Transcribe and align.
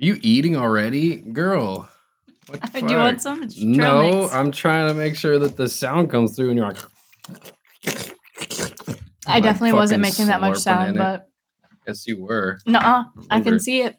you 0.00 0.18
eating 0.22 0.56
already, 0.56 1.16
girl? 1.16 1.88
What 2.46 2.60
the 2.72 2.80
Do 2.80 2.90
you 2.92 2.96
want 2.98 3.22
some? 3.22 3.48
No, 3.58 4.22
mix. 4.22 4.34
I'm 4.34 4.50
trying 4.50 4.88
to 4.88 4.94
make 4.94 5.16
sure 5.16 5.38
that 5.38 5.56
the 5.56 5.68
sound 5.68 6.10
comes 6.10 6.34
through, 6.36 6.50
and 6.50 6.58
you're 6.58 6.68
like. 6.68 6.78
I 9.26 9.34
like 9.34 9.42
definitely 9.42 9.74
wasn't 9.74 10.00
making 10.02 10.26
that 10.26 10.40
much 10.40 10.58
sound, 10.58 10.96
but 10.96 11.28
Yes, 11.86 12.06
you 12.06 12.22
were. 12.22 12.58
no, 12.66 13.06
I 13.30 13.40
can 13.40 13.58
see 13.60 13.82
it 13.82 13.96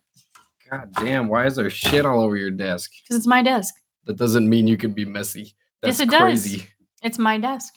God 0.71 0.93
damn! 0.95 1.27
Why 1.27 1.45
is 1.47 1.57
there 1.57 1.69
shit 1.69 2.05
all 2.05 2.21
over 2.21 2.37
your 2.37 2.49
desk? 2.49 2.91
because 3.03 3.17
it's 3.17 3.27
my 3.27 3.43
desk. 3.43 3.75
That 4.05 4.15
doesn't 4.15 4.49
mean 4.49 4.67
you 4.67 4.77
can 4.77 4.93
be 4.93 5.03
messy. 5.03 5.53
That's 5.81 5.99
Yes, 5.99 6.07
it 6.07 6.09
does. 6.09 6.65
It's 7.03 7.19
my 7.19 7.37
desk. 7.37 7.73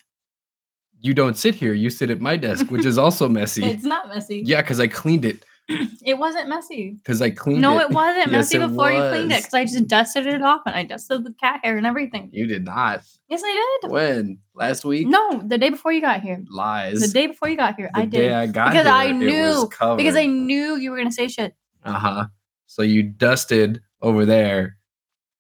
You 1.01 1.13
don't 1.13 1.37
sit 1.37 1.57
here. 1.57 1.75
You 1.75 1.91
sit 1.91 2.11
at 2.11 2.21
my 2.21 2.37
desk, 2.37 2.71
which 2.71 2.87
is 2.87 2.97
also 2.97 3.29
messy. 3.29 3.65
It's 3.75 3.85
not 3.85 4.09
messy. 4.09 4.43
yeah, 4.47 4.63
because 4.63 4.79
I 4.79 4.87
cleaned 4.87 5.25
it. 5.25 5.45
It 6.05 6.19
wasn't 6.19 6.49
messy. 6.51 6.91
Because 7.03 7.23
I 7.23 7.31
cleaned 7.31 7.63
No, 7.63 7.79
it. 7.79 7.85
it 7.85 7.91
wasn't 7.91 8.31
Yes, 8.31 8.53
messy 8.53 8.57
it 8.59 8.69
before 8.69 8.93
you 8.93 9.01
cleaned 9.09 9.33
it 9.33 9.39
because 9.39 9.55
I 9.55 9.65
just 9.65 9.87
dusted 9.87 10.27
it 10.27 10.43
off 10.43 10.61
and 10.67 10.75
I 10.77 10.83
dusted 10.85 11.25
the 11.25 11.33
cat 11.41 11.61
hair 11.65 11.79
and 11.79 11.87
everything. 11.87 12.29
You 12.33 12.47
did 12.47 12.65
not. 12.65 13.03
Yes, 13.29 13.41
I 13.43 13.79
did. 13.81 13.91
When 13.91 14.39
last 14.55 14.85
week? 14.85 15.09
No, 15.09 15.43
the 15.47 15.57
day 15.57 15.71
before 15.71 15.93
you 15.93 16.03
got 16.03 16.21
here. 16.21 16.45
Lies. 16.51 17.01
The 17.01 17.09
day 17.09 17.27
before 17.27 17.49
you 17.49 17.57
got 17.57 17.77
here, 17.77 17.91
The 17.95 18.01
I 18.01 18.05
did 18.05 18.33
I 18.33 18.47
got 18.47 18.73
because 18.73 18.85
here, 18.85 18.93
I 18.95 19.07
was 19.13 19.17
knew 19.17 19.97
because 19.97 20.17
I 20.17 20.27
knew 20.27 20.77
you 20.77 20.91
were 20.91 20.99
gonna 20.99 21.11
say 21.11 21.29
shit. 21.29 21.55
Uh 21.85 21.93
huh. 21.99 22.25
So 22.67 22.83
you 22.83 23.03
dusted 23.03 23.81
over 24.03 24.27
there, 24.27 24.77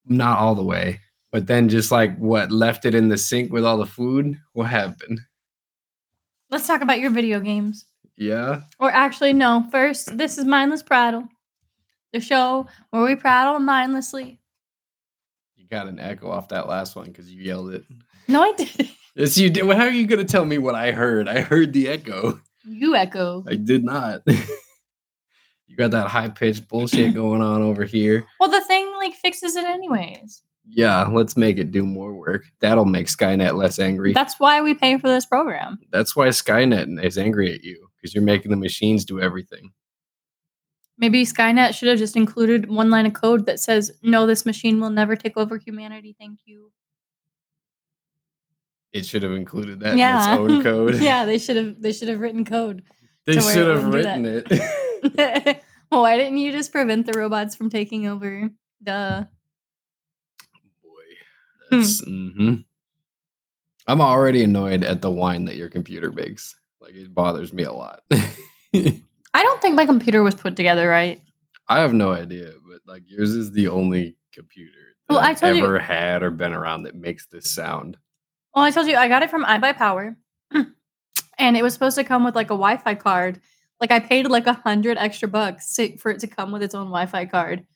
not 0.06 0.38
all 0.38 0.54
the 0.54 0.64
way, 0.64 1.00
but 1.32 1.46
then 1.46 1.68
just 1.68 1.92
like 1.92 2.16
what 2.16 2.50
left 2.50 2.86
it 2.86 2.94
in 2.94 3.10
the 3.10 3.18
sink 3.18 3.52
with 3.52 3.66
all 3.66 3.76
the 3.76 3.84
food. 3.86 4.38
What 4.54 4.64
happened? 4.64 5.20
Let's 6.50 6.66
talk 6.66 6.80
about 6.80 7.00
your 7.00 7.10
video 7.10 7.40
games. 7.40 7.84
Yeah. 8.16 8.62
Or 8.78 8.90
actually, 8.90 9.32
no. 9.32 9.66
First, 9.70 10.16
this 10.16 10.38
is 10.38 10.44
mindless 10.44 10.82
prattle, 10.82 11.28
the 12.12 12.20
show 12.20 12.66
where 12.90 13.02
we 13.02 13.16
prattle 13.16 13.58
mindlessly. 13.58 14.38
You 15.56 15.66
got 15.68 15.88
an 15.88 15.98
echo 15.98 16.30
off 16.30 16.48
that 16.48 16.68
last 16.68 16.94
one 16.94 17.06
because 17.06 17.30
you 17.30 17.42
yelled 17.42 17.72
it. 17.74 17.84
No, 18.28 18.42
I 18.42 18.52
did. 18.52 18.90
Yes, 19.16 19.38
you 19.38 19.48
did. 19.48 19.62
Well, 19.62 19.76
how 19.76 19.84
are 19.84 19.90
you 19.90 20.08
gonna 20.08 20.24
tell 20.24 20.44
me 20.44 20.58
what 20.58 20.74
I 20.74 20.90
heard? 20.90 21.28
I 21.28 21.40
heard 21.40 21.72
the 21.72 21.86
echo. 21.86 22.40
You 22.64 22.96
echo. 22.96 23.44
I 23.46 23.54
did 23.54 23.84
not. 23.84 24.22
you 24.26 25.76
got 25.76 25.92
that 25.92 26.08
high 26.08 26.30
pitched 26.30 26.66
bullshit 26.66 27.14
going 27.14 27.40
on 27.40 27.62
over 27.62 27.84
here. 27.84 28.26
Well, 28.40 28.50
the 28.50 28.60
thing 28.62 28.92
like 28.96 29.14
fixes 29.14 29.54
it 29.54 29.66
anyways. 29.66 30.42
Yeah, 30.68 31.04
let's 31.04 31.36
make 31.36 31.58
it 31.58 31.70
do 31.70 31.84
more 31.84 32.12
work. 32.12 32.42
That'll 32.58 32.86
make 32.86 33.06
Skynet 33.06 33.54
less 33.54 33.78
angry. 33.78 34.14
That's 34.14 34.40
why 34.40 34.60
we 34.62 34.74
pay 34.74 34.98
for 34.98 35.06
this 35.06 35.26
program. 35.26 35.78
That's 35.92 36.16
why 36.16 36.26
Skynet 36.30 37.04
is 37.04 37.16
angry 37.16 37.54
at 37.54 37.62
you 37.62 37.88
because 38.04 38.14
you're 38.14 38.22
making 38.22 38.50
the 38.50 38.56
machines 38.56 39.06
do 39.06 39.18
everything. 39.18 39.72
Maybe 40.98 41.24
Skynet 41.24 41.72
should 41.72 41.88
have 41.88 41.96
just 41.96 42.16
included 42.16 42.68
one 42.68 42.90
line 42.90 43.06
of 43.06 43.14
code 43.14 43.46
that 43.46 43.58
says, 43.58 43.92
"No, 44.02 44.26
this 44.26 44.44
machine 44.44 44.78
will 44.78 44.90
never 44.90 45.16
take 45.16 45.38
over 45.38 45.56
humanity. 45.56 46.14
Thank 46.20 46.40
you." 46.44 46.70
It 48.92 49.06
should 49.06 49.22
have 49.22 49.32
included 49.32 49.80
that 49.80 49.96
yeah. 49.96 50.36
in 50.36 50.44
its 50.44 50.52
own 50.52 50.62
code. 50.70 51.00
yeah, 51.00 51.24
they 51.24 51.38
should 51.38 51.56
have. 51.56 51.80
They 51.80 51.92
should 51.94 52.08
have 52.08 52.20
written 52.20 52.44
code. 52.44 52.82
they 53.24 53.36
to 53.36 53.40
where 53.40 53.50
it 53.50 53.54
should 53.54 53.68
have 53.74 53.94
written 53.94 54.26
it. 54.26 55.62
why 55.88 56.18
didn't 56.18 56.36
you 56.36 56.52
just 56.52 56.72
prevent 56.72 57.06
the 57.06 57.18
robots 57.18 57.56
from 57.56 57.70
taking 57.70 58.06
over? 58.06 58.50
Duh. 58.82 59.24
Boy, 60.82 60.90
that's. 61.70 62.04
hmm 62.04 62.56
I'm 63.86 64.00
already 64.00 64.44
annoyed 64.44 64.84
at 64.84 65.00
the 65.00 65.10
whine 65.10 65.46
that 65.46 65.56
your 65.56 65.68
computer 65.68 66.12
makes. 66.12 66.54
Like 66.84 66.94
it 66.94 67.14
bothers 67.14 67.52
me 67.52 67.62
a 67.62 67.72
lot. 67.72 68.00
I 68.12 69.42
don't 69.42 69.60
think 69.62 69.74
my 69.74 69.86
computer 69.86 70.22
was 70.22 70.34
put 70.34 70.54
together 70.56 70.88
right. 70.88 71.20
I 71.68 71.80
have 71.80 71.94
no 71.94 72.12
idea, 72.12 72.52
but 72.68 72.80
like 72.86 73.02
yours 73.06 73.30
is 73.30 73.52
the 73.52 73.68
only 73.68 74.16
computer 74.32 74.72
that 75.08 75.14
Well, 75.14 75.22
I 75.24 75.30
I've 75.30 75.40
told 75.40 75.56
you- 75.56 75.64
ever 75.64 75.78
had 75.78 76.22
or 76.22 76.30
been 76.30 76.52
around 76.52 76.82
that 76.82 76.94
makes 76.94 77.26
this 77.26 77.50
sound. 77.50 77.96
Well, 78.54 78.64
I 78.64 78.70
told 78.70 78.86
you 78.86 78.96
I 78.96 79.08
got 79.08 79.22
it 79.22 79.30
from 79.30 79.44
iBuyPower, 79.44 80.14
and 81.38 81.56
it 81.56 81.62
was 81.62 81.72
supposed 81.72 81.96
to 81.96 82.04
come 82.04 82.22
with 82.24 82.34
like 82.36 82.46
a 82.48 82.58
Wi-Fi 82.58 82.94
card. 82.96 83.40
Like 83.80 83.90
I 83.90 83.98
paid 83.98 84.28
like 84.28 84.46
a 84.46 84.52
hundred 84.52 84.98
extra 84.98 85.26
bucks 85.26 85.74
to, 85.76 85.96
for 85.96 86.10
it 86.12 86.20
to 86.20 86.26
come 86.28 86.52
with 86.52 86.62
its 86.62 86.74
own 86.74 86.86
Wi-Fi 86.86 87.24
card, 87.26 87.66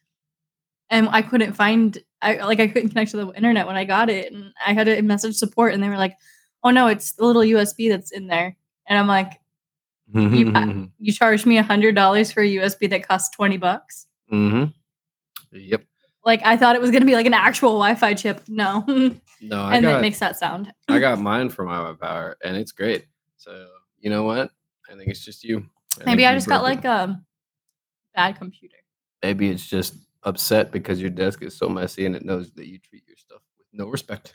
and 0.91 1.09
I 1.11 1.23
couldn't 1.23 1.55
find. 1.55 1.99
I 2.23 2.37
like 2.45 2.61
I 2.61 2.69
couldn't 2.69 2.91
connect 2.91 3.11
to 3.13 3.17
the 3.17 3.33
internet 3.33 3.67
when 3.67 3.77
I 3.77 3.85
got 3.85 4.11
it, 4.11 4.33
and 4.33 4.53
I 4.65 4.75
had 4.75 4.85
to 4.85 5.01
message 5.03 5.35
support, 5.37 5.73
and 5.75 5.83
they 5.83 5.89
were 5.89 5.97
like, 5.97 6.17
"Oh 6.63 6.71
no, 6.71 6.87
it's 6.89 7.13
the 7.13 7.25
little 7.25 7.43
USB 7.43 7.89
that's 7.89 8.13
in 8.13 8.27
there," 8.29 8.57
and 8.89 8.99
I'm 8.99 9.07
like, 9.07 9.41
mm-hmm. 10.13 10.85
"You 10.99 11.13
charged 11.13 11.47
me 11.47 11.59
a 11.59 11.63
hundred 11.63 11.95
dollars 11.95 12.33
for 12.33 12.43
a 12.43 12.49
USB 12.49 12.91
that 12.91 13.07
costs 13.07 13.35
twenty 13.35 13.57
bucks." 13.57 14.07
Yep. 15.53 15.83
Like 16.25 16.41
I 16.45 16.57
thought 16.57 16.75
it 16.77 16.83
was 16.83 16.91
gonna 16.91 17.05
be 17.05 17.15
like 17.15 17.27
an 17.27 17.35
actual 17.35 17.71
Wi-Fi 17.71 18.15
chip. 18.15 18.43
No, 18.49 18.85
and 18.89 19.21
No, 19.41 19.63
I 19.63 19.81
that 19.81 19.83
got 19.83 19.99
it 19.99 20.03
makes 20.03 20.19
that 20.19 20.37
sound. 20.37 20.73
I 20.89 20.99
got 20.99 21.21
mine 21.21 21.49
from 21.49 21.67
my 21.67 21.95
power, 22.01 22.37
and 22.43 22.57
it's 22.57 22.73
great. 22.73 23.07
So 23.37 23.67
you 24.01 24.11
know 24.11 24.25
what? 24.25 24.51
I 24.91 24.97
think 24.97 25.09
it's 25.09 25.25
just 25.25 25.45
you. 25.45 25.65
I 26.01 26.05
Maybe 26.05 26.27
I 26.27 26.31
you 26.31 26.37
just 26.37 26.49
got 26.49 26.63
like 26.63 26.85
a 26.85 27.21
bad 28.15 28.37
computer. 28.37 28.77
Maybe 29.23 29.49
it's 29.49 29.67
just 29.67 29.95
upset 30.23 30.71
because 30.73 31.01
your 31.01 31.11
desk 31.11 31.43
is 31.43 31.57
so 31.57 31.69
messy 31.69 32.07
and 32.07 32.17
it 32.17 32.25
knows 32.25 32.53
that 32.53 32.67
you 32.67 32.79
treat 32.79 33.05
your 33.07 33.17
stuff 33.17 33.41
with 33.59 33.67
no 33.73 33.87
respect. 33.89 34.35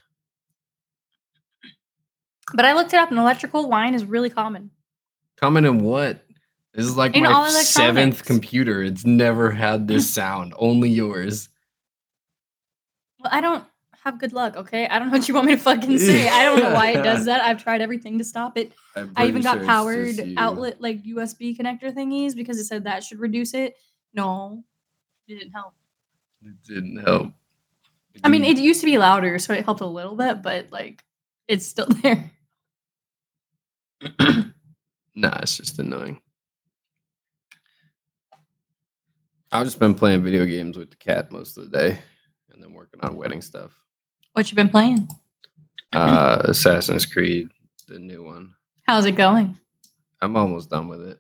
But 2.54 2.66
I 2.66 2.74
looked 2.74 2.94
it 2.94 2.98
up, 2.98 3.10
and 3.10 3.20
electrical 3.20 3.70
whine 3.70 3.94
is 3.94 4.06
really 4.06 4.30
common. 4.30 4.72
Common 5.38 5.66
in 5.66 5.80
what? 5.80 6.26
This 6.74 6.86
is 6.86 6.98
like 6.98 7.16
In 7.16 7.24
my 7.24 7.50
seventh 7.50 8.26
computer. 8.26 8.82
It's 8.82 9.06
never 9.06 9.52
had 9.52 9.88
this 9.88 10.10
sound. 10.14 10.54
Only 10.58 10.90
yours. 10.90 11.50
Well, 13.20 13.30
I 13.32 13.42
don't 13.42 13.64
have 14.04 14.20
good 14.20 14.34
luck, 14.34 14.58
okay? 14.58 14.88
I 14.88 15.00
don't 15.00 15.10
know 15.10 15.18
what 15.18 15.28
you 15.28 15.34
want 15.34 15.48
me 15.48 15.56
to 15.56 15.62
fucking 15.62 15.98
say. 15.98 16.28
I 16.28 16.44
don't 16.44 16.60
know 16.60 16.74
why 16.74 16.90
it 16.92 17.04
does 17.04 17.26
that. 17.26 17.42
I've 17.42 17.64
tried 17.64 17.82
everything 17.82 18.18
to 18.18 18.24
stop 18.24 18.58
it. 18.58 18.74
I'm 18.96 19.14
even 19.28 19.42
got 19.42 19.60
sure 19.60 19.66
powered 19.66 20.34
outlet 20.38 20.82
like 20.82 21.04
USB 21.04 21.58
connector 21.58 21.94
thingies 21.94 22.36
because 22.36 22.58
it 22.58 22.66
said 22.66 22.84
that 22.84 23.04
should 23.04 23.20
reduce 23.20 23.54
it. 23.54 23.76
No, 24.14 24.64
it 25.28 25.38
didn't 25.40 25.52
help. 25.52 25.74
It 26.44 26.56
didn't 26.68 26.98
help. 26.98 27.32
I 28.24 28.30
mean, 28.30 28.44
it 28.44 28.58
used 28.58 28.82
to 28.82 28.86
be 28.86 28.98
louder, 28.98 29.40
so 29.40 29.54
it 29.54 29.64
helped 29.64 29.82
a 29.82 29.86
little 29.86 30.16
bit, 30.16 30.42
but 30.42 30.68
like 30.72 31.04
it's 31.48 31.66
still 31.66 31.88
there. 32.04 32.32
Nah, 35.16 35.40
it's 35.42 35.58
just 35.58 35.80
annoying. 35.80 36.20
I've 39.52 39.66
just 39.66 39.80
been 39.80 39.94
playing 39.94 40.24
video 40.24 40.46
games 40.46 40.78
with 40.78 40.90
the 40.90 40.96
cat 40.96 41.32
most 41.32 41.58
of 41.58 41.70
the 41.70 41.78
day 41.78 42.00
and 42.52 42.62
then 42.64 42.74
working 42.74 43.00
on 43.02 43.16
wedding 43.16 43.42
stuff. 43.42 43.72
What 44.34 44.50
you 44.52 44.56
been 44.56 44.70
playing? 44.70 45.08
Uh 45.92 46.42
Assassin's 46.46 47.06
Creed, 47.06 47.50
the 47.88 48.00
new 48.00 48.24
one. 48.24 48.56
How's 48.88 49.06
it 49.06 49.12
going? 49.12 49.58
I'm 50.22 50.36
almost 50.36 50.70
done 50.72 50.88
with 50.88 51.02
it. 51.08 51.20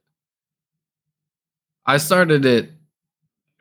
I 1.86 1.98
started 1.98 2.46
it 2.46 2.72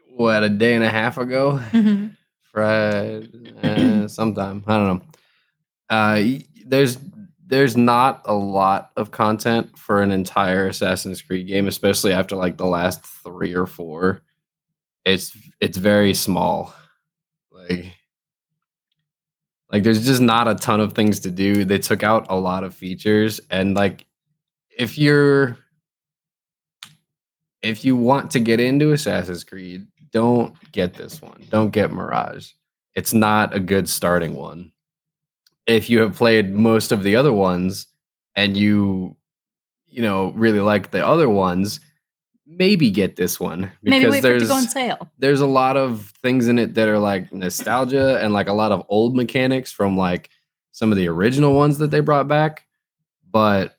what 0.08 0.42
a 0.42 0.48
day 0.48 0.74
and 0.74 0.84
a 0.84 0.88
half 0.90 1.18
ago. 1.18 1.60
Mhm. 1.72 2.16
Friday, 2.52 3.28
uh, 3.62 4.08
sometime. 4.08 4.62
I 4.66 4.76
don't 4.76 4.86
know. 4.86 5.02
Uh, 5.88 6.16
y- 6.20 6.44
there's 6.72 6.96
there's 7.46 7.76
not 7.76 8.22
a 8.24 8.32
lot 8.32 8.92
of 8.96 9.10
content 9.10 9.78
for 9.78 10.00
an 10.00 10.10
entire 10.10 10.68
Assassin's 10.68 11.20
Creed 11.20 11.46
game, 11.46 11.68
especially 11.68 12.14
after 12.14 12.34
like 12.34 12.56
the 12.56 12.64
last 12.64 13.04
three 13.04 13.54
or 13.54 13.66
four. 13.66 14.22
It's 15.04 15.36
it's 15.60 15.76
very 15.76 16.14
small. 16.14 16.74
Like 17.50 17.92
like 19.70 19.82
there's 19.82 20.06
just 20.06 20.22
not 20.22 20.48
a 20.48 20.54
ton 20.54 20.80
of 20.80 20.94
things 20.94 21.20
to 21.20 21.30
do. 21.30 21.66
They 21.66 21.78
took 21.78 22.02
out 22.02 22.26
a 22.30 22.36
lot 22.36 22.64
of 22.64 22.74
features 22.74 23.38
and 23.50 23.74
like 23.74 24.06
if 24.78 24.96
you're 24.96 25.58
if 27.60 27.84
you 27.84 27.96
want 27.96 28.30
to 28.30 28.40
get 28.40 28.60
into 28.60 28.92
Assassin's 28.92 29.44
Creed, 29.44 29.86
don't 30.10 30.54
get 30.72 30.94
this 30.94 31.20
one. 31.20 31.44
Don't 31.50 31.70
get 31.70 31.92
Mirage. 31.92 32.52
It's 32.94 33.12
not 33.12 33.54
a 33.54 33.60
good 33.60 33.90
starting 33.90 34.34
one. 34.34 34.71
If 35.66 35.88
you 35.88 36.00
have 36.00 36.16
played 36.16 36.52
most 36.52 36.92
of 36.92 37.02
the 37.02 37.16
other 37.16 37.32
ones 37.32 37.86
and 38.34 38.56
you 38.56 39.16
you 39.86 40.02
know 40.02 40.30
really 40.32 40.60
like 40.60 40.90
the 40.90 41.06
other 41.06 41.28
ones, 41.28 41.80
maybe 42.46 42.90
get 42.90 43.16
this 43.16 43.38
one 43.38 43.70
Maybe 43.82 44.08
wait 44.08 44.22
for 44.22 44.28
it 44.28 44.38
to 44.40 44.46
there's 44.46 44.48
go 44.48 44.54
on 44.54 44.62
sale. 44.68 45.10
there's 45.18 45.40
a 45.40 45.46
lot 45.46 45.76
of 45.76 46.12
things 46.22 46.48
in 46.48 46.58
it 46.58 46.74
that 46.74 46.88
are 46.88 46.98
like 46.98 47.32
nostalgia 47.32 48.22
and 48.22 48.32
like 48.32 48.48
a 48.48 48.52
lot 48.52 48.72
of 48.72 48.84
old 48.88 49.14
mechanics 49.14 49.72
from 49.72 49.96
like 49.96 50.30
some 50.72 50.90
of 50.90 50.96
the 50.96 51.08
original 51.08 51.54
ones 51.54 51.78
that 51.78 51.90
they 51.90 52.00
brought 52.00 52.28
back 52.28 52.64
but 53.30 53.78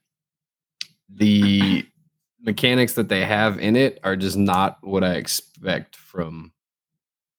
the 1.10 1.86
mechanics 2.42 2.94
that 2.94 3.10
they 3.10 3.26
have 3.26 3.60
in 3.60 3.76
it 3.76 4.00
are 4.04 4.16
just 4.16 4.38
not 4.38 4.78
what 4.82 5.04
i 5.04 5.14
expect 5.16 5.96
from 6.14 6.52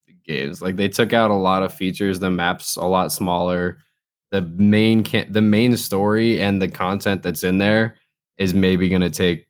the 0.06 0.14
games. 0.25 0.61
Like 0.61 0.76
they 0.76 0.88
took 0.88 1.12
out 1.12 1.31
a 1.31 1.35
lot 1.35 1.62
of 1.62 1.73
features. 1.73 2.19
The 2.19 2.31
maps 2.31 2.76
a 2.76 2.85
lot 2.85 3.12
smaller 3.12 3.79
the 4.35 4.43
main 4.43 5.05
can- 5.05 5.33
the 5.33 5.41
main 5.41 5.77
story 5.77 6.43
and 6.43 6.61
the 6.61 6.67
content 6.67 7.23
that's 7.23 7.45
in 7.45 7.59
there 7.59 7.95
is 8.37 8.53
maybe 8.53 8.89
going 8.89 9.01
to 9.01 9.09
take 9.11 9.47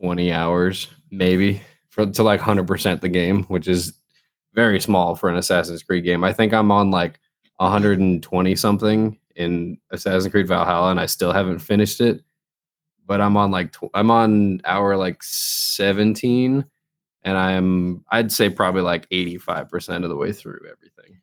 20 0.00 0.30
hours 0.30 0.88
maybe 1.10 1.62
for 1.88 2.04
to 2.04 2.22
like 2.22 2.38
100% 2.38 3.00
the 3.00 3.08
game 3.08 3.44
which 3.44 3.66
is 3.66 3.94
very 4.54 4.78
small 4.78 5.14
for 5.14 5.30
an 5.30 5.36
Assassin's 5.36 5.82
Creed 5.82 6.04
game. 6.04 6.24
I 6.24 6.32
think 6.32 6.52
I'm 6.52 6.70
on 6.70 6.90
like 6.90 7.18
120 7.56 8.56
something 8.56 9.18
in 9.36 9.78
Assassin's 9.90 10.30
Creed 10.32 10.48
Valhalla, 10.48 10.90
and 10.90 11.00
I 11.00 11.06
still 11.06 11.32
haven't 11.32 11.60
finished 11.60 12.00
it. 12.00 12.22
But 13.06 13.20
I'm 13.20 13.36
on 13.36 13.50
like 13.50 13.72
tw- 13.72 13.94
I'm 13.94 14.10
on 14.10 14.60
hour 14.64 14.96
like 14.96 15.22
17, 15.22 16.64
and 17.22 17.38
I'm 17.38 18.04
I'd 18.10 18.32
say 18.32 18.50
probably 18.50 18.82
like 18.82 19.06
85 19.10 19.68
percent 19.68 20.04
of 20.04 20.10
the 20.10 20.16
way 20.16 20.32
through 20.32 20.60
everything. 20.68 21.20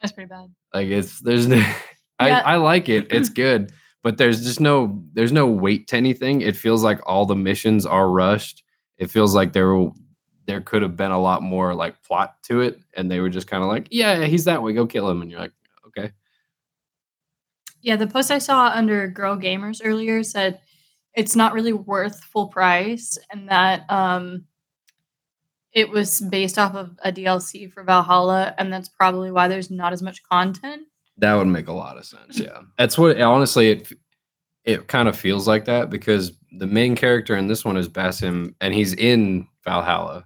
That's 0.00 0.12
pretty 0.12 0.28
bad. 0.28 0.54
Like 0.72 0.88
it's 0.88 1.18
there's 1.20 1.48
no, 1.48 1.60
Yeah. 2.26 2.42
I 2.44 2.56
like 2.56 2.88
it. 2.88 3.06
It's 3.12 3.28
good, 3.28 3.72
but 4.02 4.16
there's 4.18 4.44
just 4.44 4.60
no 4.60 5.02
there's 5.12 5.32
no 5.32 5.46
weight 5.46 5.88
to 5.88 5.96
anything. 5.96 6.40
It 6.40 6.56
feels 6.56 6.82
like 6.82 7.00
all 7.06 7.26
the 7.26 7.36
missions 7.36 7.86
are 7.86 8.10
rushed. 8.10 8.62
It 8.98 9.10
feels 9.10 9.34
like 9.34 9.52
there 9.52 9.90
there 10.46 10.60
could 10.62 10.82
have 10.82 10.96
been 10.96 11.10
a 11.12 11.20
lot 11.20 11.42
more 11.42 11.74
like 11.74 12.02
plot 12.02 12.42
to 12.44 12.60
it, 12.62 12.80
and 12.94 13.10
they 13.10 13.20
were 13.20 13.28
just 13.28 13.46
kind 13.46 13.62
of 13.62 13.68
like, 13.68 13.88
yeah, 13.90 14.24
he's 14.24 14.44
that 14.46 14.62
way, 14.62 14.72
go 14.72 14.86
kill 14.86 15.08
him, 15.10 15.22
and 15.22 15.30
you're 15.30 15.40
like, 15.40 15.52
okay, 15.88 16.12
Yeah, 17.82 17.96
the 17.96 18.06
post 18.06 18.30
I 18.30 18.38
saw 18.38 18.68
under 18.68 19.06
Girl 19.08 19.36
Gamers 19.36 19.80
earlier 19.84 20.22
said 20.22 20.60
it's 21.14 21.36
not 21.36 21.52
really 21.52 21.72
worth 21.72 22.22
full 22.24 22.48
price 22.48 23.18
and 23.30 23.48
that 23.48 23.90
um 23.90 24.44
it 25.72 25.90
was 25.90 26.20
based 26.20 26.58
off 26.58 26.74
of 26.74 26.98
a 27.04 27.12
DLC 27.12 27.70
for 27.70 27.82
Valhalla 27.84 28.54
and 28.58 28.72
that's 28.72 28.88
probably 28.88 29.30
why 29.30 29.48
there's 29.48 29.70
not 29.70 29.92
as 29.92 30.02
much 30.02 30.22
content. 30.22 30.87
That 31.18 31.34
would 31.34 31.46
make 31.48 31.68
a 31.68 31.72
lot 31.72 31.96
of 31.98 32.04
sense. 32.04 32.38
Yeah, 32.38 32.60
that's 32.78 32.96
what 32.98 33.20
honestly 33.20 33.70
it 33.70 33.92
it 34.64 34.88
kind 34.88 35.08
of 35.08 35.16
feels 35.16 35.46
like 35.48 35.64
that 35.66 35.90
because 35.90 36.32
the 36.58 36.66
main 36.66 36.94
character 36.96 37.36
in 37.36 37.46
this 37.46 37.64
one 37.64 37.76
is 37.76 37.88
Basim, 37.88 38.54
and 38.60 38.74
he's 38.74 38.92
in 38.94 39.46
Valhalla. 39.64 40.24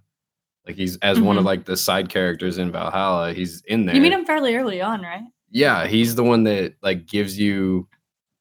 Like 0.66 0.76
he's 0.76 0.96
as 0.98 1.20
one 1.20 1.36
of 1.36 1.42
Mhm. 1.42 1.46
like 1.46 1.64
the 1.64 1.76
side 1.76 2.08
characters 2.08 2.58
in 2.58 2.70
Valhalla. 2.72 3.32
He's 3.32 3.62
in 3.66 3.86
there. 3.86 3.94
You 3.96 4.00
meet 4.00 4.12
him 4.12 4.24
fairly 4.24 4.54
early 4.56 4.80
on, 4.80 5.02
right? 5.02 5.22
Yeah, 5.50 5.86
he's 5.86 6.14
the 6.14 6.22
one 6.24 6.44
that 6.44 6.74
like 6.82 7.06
gives 7.06 7.38
you 7.38 7.88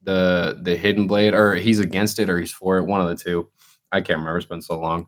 the 0.03 0.59
the 0.61 0.75
hidden 0.75 1.07
blade, 1.07 1.33
or 1.33 1.55
he's 1.55 1.79
against 1.79 2.19
it, 2.19 2.29
or 2.29 2.39
he's 2.39 2.51
for 2.51 2.77
it. 2.77 2.85
One 2.85 3.01
of 3.01 3.07
the 3.07 3.15
two. 3.23 3.49
I 3.91 4.01
can't 4.01 4.19
remember. 4.19 4.37
It's 4.37 4.45
been 4.47 4.61
so 4.61 4.79
long. 4.79 5.07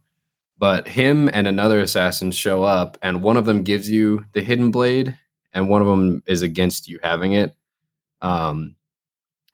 But 0.57 0.87
him 0.87 1.29
and 1.33 1.47
another 1.47 1.79
assassin 1.79 2.31
show 2.31 2.63
up, 2.63 2.97
and 3.01 3.21
one 3.23 3.37
of 3.37 3.45
them 3.45 3.63
gives 3.63 3.89
you 3.89 4.25
the 4.33 4.41
hidden 4.41 4.71
blade, 4.71 5.17
and 5.53 5.69
one 5.69 5.81
of 5.81 5.87
them 5.87 6.23
is 6.25 6.41
against 6.41 6.87
you 6.87 6.99
having 7.03 7.33
it. 7.33 7.55
Um, 8.21 8.75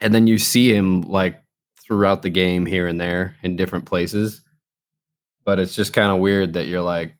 and 0.01 0.13
then 0.13 0.27
you 0.27 0.37
see 0.37 0.73
him 0.73 1.01
like 1.01 1.41
throughout 1.81 2.21
the 2.21 2.29
game 2.29 2.65
here 2.65 2.87
and 2.87 2.99
there 2.99 3.35
in 3.43 3.55
different 3.55 3.85
places. 3.85 4.41
But 5.43 5.59
it's 5.59 5.75
just 5.75 5.93
kind 5.93 6.11
of 6.11 6.19
weird 6.19 6.53
that 6.53 6.67
you're 6.67 6.81
like, 6.81 7.15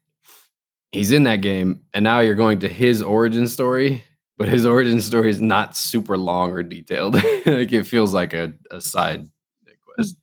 he's 0.92 1.12
in 1.12 1.24
that 1.24 1.42
game, 1.42 1.81
and 1.94 2.04
now 2.04 2.20
you're 2.20 2.36
going 2.36 2.60
to 2.60 2.70
his 2.70 3.02
origin 3.02 3.48
story, 3.48 4.04
but 4.38 4.48
his 4.48 4.66
origin 4.66 5.02
story 5.02 5.30
is 5.30 5.42
not 5.42 5.76
super 5.76 6.18
long 6.18 6.52
or 6.52 6.64
detailed. 6.64 7.16
like 7.46 7.72
it 7.72 7.86
feels 7.86 8.14
like 8.14 8.34
a, 8.34 8.54
a 8.72 8.80
side 8.80 9.28
quest. 9.96 10.16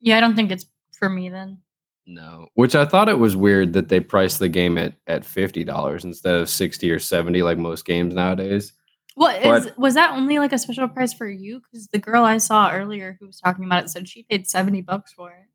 Yeah, 0.00 0.16
I 0.16 0.20
don't 0.20 0.36
think 0.36 0.50
it's 0.50 0.66
for 0.98 1.08
me 1.08 1.28
then. 1.28 1.58
No, 2.06 2.46
which 2.54 2.74
I 2.76 2.84
thought 2.84 3.08
it 3.08 3.18
was 3.18 3.36
weird 3.36 3.72
that 3.72 3.88
they 3.88 3.98
priced 4.00 4.38
the 4.38 4.48
game 4.48 4.78
at 4.78 4.94
at 5.06 5.24
fifty 5.24 5.64
dollars 5.64 6.04
instead 6.04 6.36
of 6.36 6.48
sixty 6.48 6.90
or 6.90 6.98
seventy 7.00 7.42
like 7.42 7.58
most 7.58 7.84
games 7.84 8.14
nowadays. 8.14 8.72
What 9.16 9.76
was 9.78 9.94
that 9.94 10.12
only 10.12 10.38
like 10.38 10.52
a 10.52 10.58
special 10.58 10.88
price 10.88 11.14
for 11.14 11.26
you? 11.26 11.60
Because 11.60 11.88
the 11.88 11.98
girl 11.98 12.24
I 12.24 12.36
saw 12.36 12.70
earlier 12.70 13.16
who 13.18 13.26
was 13.26 13.40
talking 13.40 13.64
about 13.64 13.84
it 13.84 13.88
said 13.88 14.06
she 14.06 14.24
paid 14.24 14.46
70 14.46 14.82
bucks 14.82 15.14
for 15.14 15.30
it. 15.30 15.46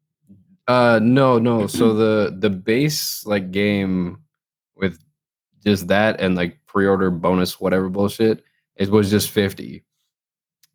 Uh, 0.67 0.99
no, 1.01 1.37
no. 1.37 1.67
So 1.67 1.93
the 1.93 2.35
the 2.37 2.49
base 2.49 3.25
like 3.25 3.51
game 3.51 4.21
with 4.75 4.99
just 5.63 5.87
that 5.89 6.19
and 6.19 6.35
like 6.35 6.57
pre-order 6.65 7.11
bonus 7.11 7.59
whatever 7.59 7.87
bullshit, 7.89 8.43
it 8.75 8.89
was 8.89 9.09
just 9.11 9.29
fifty. 9.29 9.83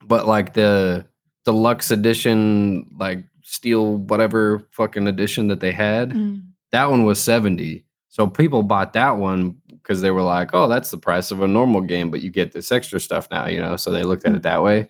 But 0.04 0.26
like 0.26 0.54
the 0.54 1.06
deluxe 1.44 1.90
edition, 1.90 2.88
like 2.98 3.24
steel 3.46 3.96
whatever 3.96 4.66
fucking 4.70 5.06
edition 5.06 5.48
that 5.48 5.60
they 5.60 5.72
had, 5.72 6.10
mm. 6.10 6.42
that 6.72 6.90
one 6.90 7.04
was 7.04 7.20
70 7.20 7.84
so 8.08 8.26
people 8.26 8.62
bought 8.62 8.94
that 8.94 9.18
one 9.18 9.56
because 9.68 10.00
they 10.00 10.10
were 10.10 10.22
like 10.22 10.50
oh 10.54 10.68
that's 10.68 10.90
the 10.90 10.96
price 10.96 11.30
of 11.30 11.42
a 11.42 11.46
normal 11.46 11.82
game 11.82 12.10
but 12.10 12.22
you 12.22 12.30
get 12.30 12.52
this 12.52 12.72
extra 12.72 12.98
stuff 12.98 13.28
now 13.30 13.46
you 13.46 13.60
know? 13.60 13.76
So 13.76 13.90
they 13.90 14.04
looked 14.04 14.26
at 14.26 14.34
it 14.34 14.42
that 14.42 14.62
way. 14.62 14.88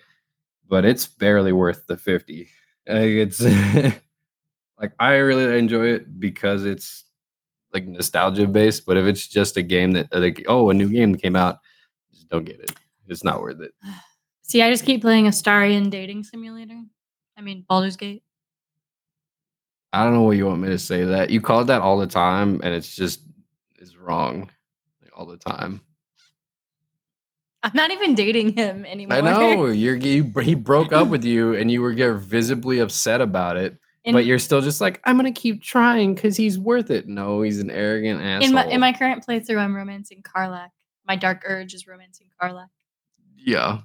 But 0.69 0.85
it's 0.85 1.07
barely 1.07 1.53
worth 1.53 1.87
the 1.87 1.97
50 1.97 2.49
like 2.89 3.01
it's 3.01 3.41
like 4.81 4.93
i 4.99 5.15
really 5.15 5.59
enjoy 5.59 5.87
it 5.87 6.21
because 6.21 6.65
it's 6.65 7.05
like 7.73 7.87
nostalgia 7.87 8.47
based 8.47 8.87
but 8.87 8.97
if 8.97 9.07
it's 9.07 9.27
just 9.27 9.57
a 9.57 9.63
game 9.63 9.93
that 9.93 10.09
uh, 10.13 10.19
like 10.19 10.45
oh 10.49 10.71
a 10.71 10.75
new 10.75 10.89
game 10.89 11.15
came 11.15 11.37
out 11.37 11.59
just 12.27 12.29
don't 12.29 12.45
get 12.45 12.61
it. 12.61 12.73
It's 13.09 13.25
not 13.25 13.41
worth 13.41 13.61
it. 13.61 13.73
See, 14.43 14.63
I 14.63 14.71
just 14.71 14.85
keep 14.85 15.01
playing 15.01 15.27
a 15.27 15.31
Astarion 15.31 15.91
dating 15.91 16.25
simulator. 16.25 16.81
I 17.37 17.41
mean 17.41 17.65
Baldur's 17.69 17.97
Gate. 17.97 18.23
I 19.97 20.05
don't 20.05 20.13
know 20.13 20.23
what 20.23 20.37
you 20.37 20.47
want 20.47 20.61
me 20.61 20.69
to 20.69 20.79
say 20.79 21.05
that 21.05 21.31
you 21.31 21.41
call 21.41 21.63
it 21.63 21.65
that 21.65 21.81
all 21.81 21.97
the 21.97 22.07
time 22.07 22.61
and 22.63 22.75
it's 22.75 22.95
just 22.95 23.21
it's 23.77 23.97
wrong 23.97 24.51
like, 25.03 25.11
all 25.17 25.25
the 25.25 25.39
time 25.39 25.81
I'm 27.63 27.73
not 27.75 27.91
even 27.91 28.15
dating 28.15 28.53
him 28.53 28.85
anymore. 28.85 29.19
I 29.19 29.21
know 29.23 29.67
you're 29.67 29.97
you, 29.97 30.33
he 30.41 30.55
broke 30.55 30.93
up 30.93 31.09
with 31.09 31.25
you 31.25 31.55
and 31.55 31.69
you 31.69 31.83
were 31.83 31.95
get 31.95 32.13
visibly 32.13 32.79
upset 32.79 33.21
about 33.21 33.57
it, 33.57 33.77
In, 34.05 34.13
but 34.15 34.25
you're 34.25 34.39
still 34.39 34.61
just 34.61 34.81
like 34.81 35.01
I'm 35.05 35.17
gonna 35.17 35.33
keep 35.33 35.63
trying 35.63 36.15
because 36.15 36.37
he's 36.37 36.61
worth 36.61 36.93
it. 36.93 37.09
No, 37.09 37.43
he's 37.43 37.59
an 37.59 37.71
arrogant 37.71 38.21
asshole. 38.21 38.49
in 38.49 38.55
my 38.55 38.67
in 38.67 38.81
my 38.81 38.93
current 38.93 39.27
playthrough, 39.27 39.59
I'm 39.59 39.75
romancing 39.75 40.23
Karlach. 40.23 40.69
My 41.09 41.17
dark 41.17 41.43
urge 41.45 41.75
is 41.75 41.89
romancing 41.89 42.29
Karlach. 42.41 42.69
yeah, 43.37 43.81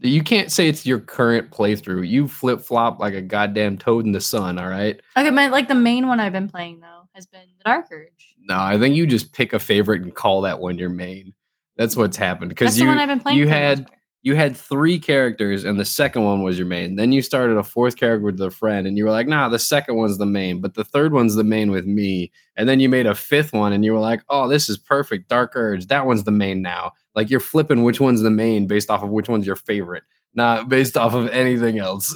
you 0.00 0.22
can't 0.22 0.50
say 0.50 0.68
it's 0.68 0.84
your 0.84 1.00
current 1.00 1.50
playthrough. 1.50 2.08
You 2.08 2.26
flip 2.28 2.60
flop 2.60 2.98
like 2.98 3.14
a 3.14 3.22
goddamn 3.22 3.78
toad 3.78 4.04
in 4.04 4.12
the 4.12 4.20
sun. 4.20 4.58
All 4.58 4.68
right. 4.68 5.00
Okay, 5.16 5.30
my 5.30 5.48
like 5.48 5.68
the 5.68 5.74
main 5.74 6.08
one 6.08 6.20
I've 6.20 6.32
been 6.32 6.48
playing 6.48 6.80
though 6.80 7.08
has 7.14 7.26
been 7.26 7.46
the 7.58 7.64
dark 7.64 7.86
urge. 7.90 8.34
No, 8.40 8.58
I 8.58 8.78
think 8.78 8.96
you 8.96 9.06
just 9.06 9.32
pick 9.32 9.52
a 9.52 9.58
favorite 9.58 10.02
and 10.02 10.14
call 10.14 10.42
that 10.42 10.60
one 10.60 10.78
your 10.78 10.88
main. 10.88 11.34
That's 11.76 11.96
what's 11.96 12.16
happened 12.16 12.48
because 12.50 12.74
the 12.74 12.82
you 12.82 12.88
one 12.88 12.98
I've 12.98 13.08
been 13.08 13.20
playing. 13.20 13.38
you 13.38 13.44
for 13.44 13.50
the 13.50 13.60
most 13.60 13.78
had 13.78 13.90
you 14.24 14.36
had 14.36 14.56
three 14.56 15.00
characters 15.00 15.64
and 15.64 15.78
the 15.78 15.84
second 15.84 16.22
one 16.22 16.42
was 16.42 16.56
your 16.56 16.66
main. 16.66 16.94
Then 16.94 17.10
you 17.10 17.22
started 17.22 17.56
a 17.56 17.64
fourth 17.64 17.96
character 17.96 18.24
with 18.24 18.40
a 18.40 18.52
friend 18.52 18.86
and 18.86 18.96
you 18.96 19.04
were 19.04 19.10
like, 19.10 19.26
nah, 19.26 19.48
the 19.48 19.58
second 19.58 19.96
one's 19.96 20.18
the 20.18 20.26
main, 20.26 20.60
but 20.60 20.74
the 20.74 20.84
third 20.84 21.12
one's 21.12 21.34
the 21.34 21.42
main 21.42 21.72
with 21.72 21.86
me. 21.86 22.30
And 22.56 22.68
then 22.68 22.78
you 22.78 22.88
made 22.88 23.06
a 23.06 23.16
fifth 23.16 23.52
one 23.52 23.72
and 23.72 23.84
you 23.84 23.92
were 23.92 23.98
like, 23.98 24.22
oh, 24.28 24.46
this 24.46 24.68
is 24.68 24.78
perfect. 24.78 25.28
Dark 25.28 25.52
Urge. 25.56 25.88
That 25.88 26.06
one's 26.06 26.22
the 26.22 26.30
main 26.30 26.62
now. 26.62 26.92
Like 27.14 27.30
you're 27.30 27.40
flipping 27.40 27.82
which 27.82 28.00
one's 28.00 28.22
the 28.22 28.30
main 28.30 28.66
based 28.66 28.90
off 28.90 29.02
of 29.02 29.10
which 29.10 29.28
one's 29.28 29.46
your 29.46 29.56
favorite, 29.56 30.02
not 30.34 30.68
based 30.68 30.96
off 30.96 31.14
of 31.14 31.28
anything 31.28 31.78
else. 31.78 32.14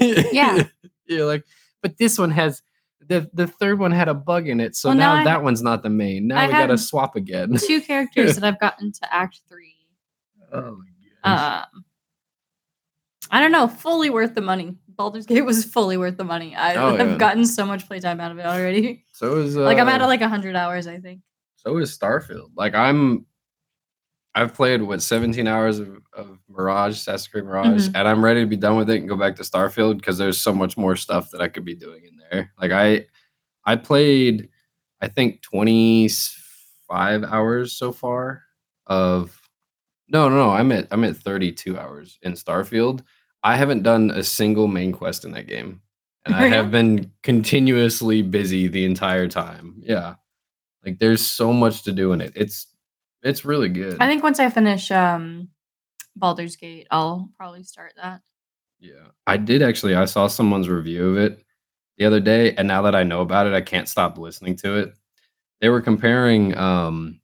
Yeah. 0.00 0.64
you're 1.06 1.26
like, 1.26 1.44
but 1.82 1.96
this 1.98 2.18
one 2.18 2.30
has 2.30 2.62
the 3.08 3.28
the 3.32 3.46
third 3.46 3.78
one 3.78 3.92
had 3.92 4.08
a 4.08 4.14
bug 4.14 4.48
in 4.48 4.60
it, 4.60 4.74
so 4.76 4.88
Well, 4.90 4.98
now 4.98 5.16
now, 5.16 5.24
that 5.24 5.42
one's 5.42 5.62
not 5.62 5.82
the 5.82 5.90
main. 5.90 6.26
Now 6.28 6.40
I 6.40 6.46
we 6.46 6.52
gotta 6.52 6.78
swap 6.78 7.16
again. 7.16 7.56
two 7.56 7.80
characters 7.82 8.34
that 8.36 8.44
I've 8.44 8.60
gotten 8.60 8.92
to 8.92 9.14
Act 9.14 9.40
Three. 9.48 9.74
oh. 10.52 10.78
Um, 11.24 11.84
I 13.30 13.40
don't 13.40 13.50
know, 13.52 13.66
fully 13.66 14.10
worth 14.10 14.34
the 14.36 14.40
money. 14.40 14.76
Baldur's 14.88 15.26
Gate 15.26 15.42
was 15.42 15.64
fully 15.64 15.96
worth 15.96 16.16
the 16.16 16.24
money. 16.24 16.54
I 16.54 16.74
Oh, 16.76 16.96
have 16.96 17.10
yeah. 17.10 17.16
gotten 17.18 17.44
so 17.44 17.66
much 17.66 17.86
playtime 17.86 18.20
out 18.20 18.30
of 18.30 18.38
it 18.38 18.46
already. 18.46 19.04
So 19.12 19.38
is 19.38 19.56
uh, 19.56 19.62
like 19.62 19.78
I'm 19.78 19.88
at 19.88 20.00
like 20.02 20.20
hundred 20.22 20.54
hours, 20.56 20.86
I 20.86 20.98
think. 20.98 21.20
So 21.56 21.76
is 21.78 21.96
Starfield. 21.98 22.50
Like 22.56 22.74
I'm 22.74 23.26
I've 24.36 24.52
played 24.54 24.82
what 24.82 25.00
17 25.02 25.46
hours 25.48 25.78
of, 25.78 25.98
of 26.12 26.38
Mirage, 26.48 26.92
Assassin's 26.92 27.26
Creed 27.28 27.44
Mirage, 27.44 27.88
Mhm. 27.88 27.92
and 27.96 28.06
I'm 28.08 28.22
ready 28.24 28.40
to 28.40 28.46
be 28.46 28.56
done 28.56 28.76
with 28.76 28.90
it 28.90 28.98
and 29.00 29.08
go 29.08 29.16
back 29.16 29.34
to 29.36 29.42
Starfield 29.42 29.96
because 29.96 30.18
there's 30.18 30.38
so 30.38 30.54
much 30.54 30.76
more 30.76 30.94
stuff 30.94 31.30
that 31.30 31.40
I 31.40 31.48
could 31.48 31.64
be 31.64 31.74
doing 31.74 32.04
in 32.04 32.18
there. 32.30 32.52
Like 32.60 32.70
I 32.70 33.06
I 33.64 33.76
played 33.76 34.50
I 35.00 35.08
think 35.08 35.40
25 35.42 37.24
hours 37.24 37.72
so 37.72 37.92
far 37.92 38.42
of 38.86 39.40
no 40.08 40.28
no 40.28 40.36
no 40.36 40.50
I'm 40.50 40.70
at 40.72 40.86
I'm 40.90 41.04
at 41.04 41.16
32 41.16 41.78
hours 41.78 42.18
in 42.22 42.32
Starfield. 42.32 43.02
I 43.42 43.56
haven't 43.56 43.82
done 43.82 44.10
a 44.10 44.22
single 44.22 44.68
main 44.68 44.92
quest 44.92 45.24
in 45.24 45.32
that 45.32 45.46
game. 45.46 45.80
And 46.24 46.34
I 46.34 46.48
have 46.56 46.70
been 46.70 47.10
continuously 47.22 48.22
busy 48.22 48.68
the 48.68 48.84
entire 48.84 49.28
time. 49.28 49.76
Yeah. 49.80 50.16
Like 50.84 50.98
there's 50.98 51.26
so 51.26 51.52
much 51.52 51.82
to 51.84 51.92
do 51.92 52.12
in 52.12 52.20
it. 52.20 52.32
It's 52.36 52.66
it's 53.26 53.44
really 53.44 53.68
good. 53.68 53.96
I 54.00 54.06
think 54.06 54.22
once 54.22 54.38
I 54.40 54.48
finish 54.50 54.90
um 54.90 55.48
Baldur's 56.14 56.56
Gate, 56.56 56.86
I'll 56.90 57.30
probably 57.36 57.62
start 57.64 57.92
that. 57.96 58.22
yeah. 58.78 59.08
I 59.26 59.36
did 59.36 59.62
actually 59.62 59.94
I 59.94 60.04
saw 60.06 60.26
someone's 60.28 60.68
review 60.68 61.10
of 61.10 61.16
it 61.18 61.42
the 61.98 62.04
other 62.06 62.20
day 62.20 62.54
and 62.54 62.68
now 62.68 62.82
that 62.82 62.94
I 62.94 63.02
know 63.02 63.20
about 63.22 63.46
it, 63.46 63.52
I 63.54 63.60
can't 63.60 63.88
stop 63.88 64.16
listening 64.18 64.56
to 64.58 64.76
it. 64.78 64.94
They 65.60 65.68
were 65.68 65.82
comparing 65.82 66.56
um 66.56 67.20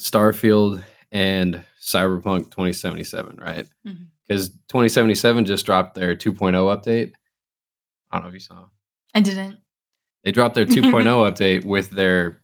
Starfield 0.00 0.84
and 1.12 1.62
Cyberpunk 1.80 2.50
2077, 2.50 3.36
right? 3.40 3.66
Mhm. 3.86 4.06
Cuz 4.28 4.50
2077 4.68 5.44
just 5.44 5.64
dropped 5.66 5.94
their 5.94 6.14
2.0 6.16 6.68
update. 6.76 7.12
I 8.10 8.16
don't 8.16 8.24
know 8.24 8.28
if 8.28 8.34
you 8.34 8.40
saw. 8.40 8.66
I 9.14 9.20
didn't. 9.20 9.58
They 10.24 10.32
dropped 10.32 10.54
their 10.56 10.66
2.0 10.66 10.92
update 11.30 11.64
with 11.64 11.90
their 11.90 12.42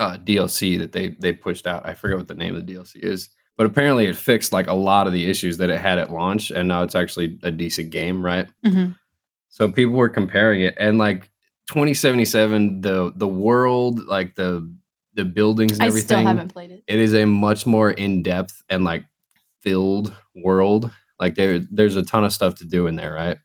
uh, 0.00 0.16
DLC 0.18 0.76
that 0.78 0.90
they 0.92 1.10
they 1.20 1.32
pushed 1.32 1.66
out. 1.68 1.86
I 1.86 1.94
forget 1.94 2.18
what 2.18 2.26
the 2.28 2.34
name 2.34 2.56
of 2.56 2.66
the 2.66 2.72
DLC 2.74 2.96
is, 3.04 3.28
but 3.56 3.66
apparently 3.66 4.06
it 4.06 4.16
fixed 4.16 4.52
like 4.52 4.66
a 4.66 4.74
lot 4.74 5.06
of 5.06 5.12
the 5.12 5.30
issues 5.30 5.58
that 5.58 5.70
it 5.70 5.80
had 5.80 5.98
at 5.98 6.10
launch, 6.12 6.50
and 6.50 6.66
now 6.66 6.82
it's 6.82 6.94
actually 6.96 7.38
a 7.44 7.50
decent 7.52 7.90
game, 7.90 8.24
right? 8.24 8.48
Mhm. 8.66 8.96
So 9.50 9.70
people 9.70 9.94
were 9.94 10.08
comparing 10.08 10.62
it, 10.62 10.74
and 10.78 10.98
like 10.98 11.30
2077, 11.68 12.80
the 12.80 13.12
the 13.14 13.28
world, 13.28 14.06
like 14.06 14.34
the 14.34 14.68
the 15.14 15.24
buildings 15.24 15.72
and 15.72 15.82
I 15.82 15.86
everything, 15.86 16.06
still 16.18 16.26
haven't 16.26 16.52
played 16.52 16.70
it. 16.70 16.82
it 16.86 16.98
is 16.98 17.14
a 17.14 17.24
much 17.26 17.66
more 17.66 17.90
in 17.90 18.22
depth 18.22 18.62
and 18.68 18.84
like 18.84 19.04
filled 19.60 20.14
world. 20.36 20.90
Like 21.18 21.34
there, 21.34 21.58
there's 21.70 21.96
a 21.96 22.02
ton 22.02 22.24
of 22.24 22.32
stuff 22.32 22.54
to 22.56 22.64
do 22.64 22.86
in 22.86 22.96
there, 22.96 23.12
right? 23.12 23.36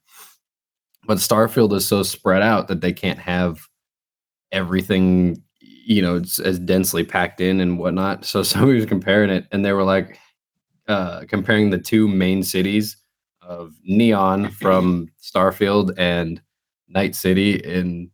But 1.06 1.18
Starfield 1.18 1.74
is 1.74 1.88
so 1.88 2.04
spread 2.04 2.42
out 2.42 2.68
that 2.70 2.82
they 2.82 2.94
can't 2.94 3.20
have 3.20 3.60
everything, 4.52 5.44
you 5.86 6.02
know, 6.02 6.16
it's 6.16 6.40
as 6.40 6.58
densely 6.60 7.04
packed 7.04 7.40
in 7.40 7.62
and 7.62 7.78
whatnot. 7.78 8.26
So 8.26 8.44
somebody 8.44 8.76
was 8.76 8.86
comparing 8.86 9.30
it, 9.30 9.48
and 9.52 9.64
they 9.64 9.74
were 9.74 9.84
like, 9.84 10.20
uh, 10.88 11.22
comparing 11.28 11.70
the 11.70 11.80
two 11.80 12.08
main 12.08 12.44
cities 12.44 12.98
of 13.42 13.74
Neon 13.84 14.50
from 14.62 15.10
Starfield 15.22 15.94
and 15.98 16.42
Night 16.88 17.16
City 17.16 17.56
in 17.56 18.12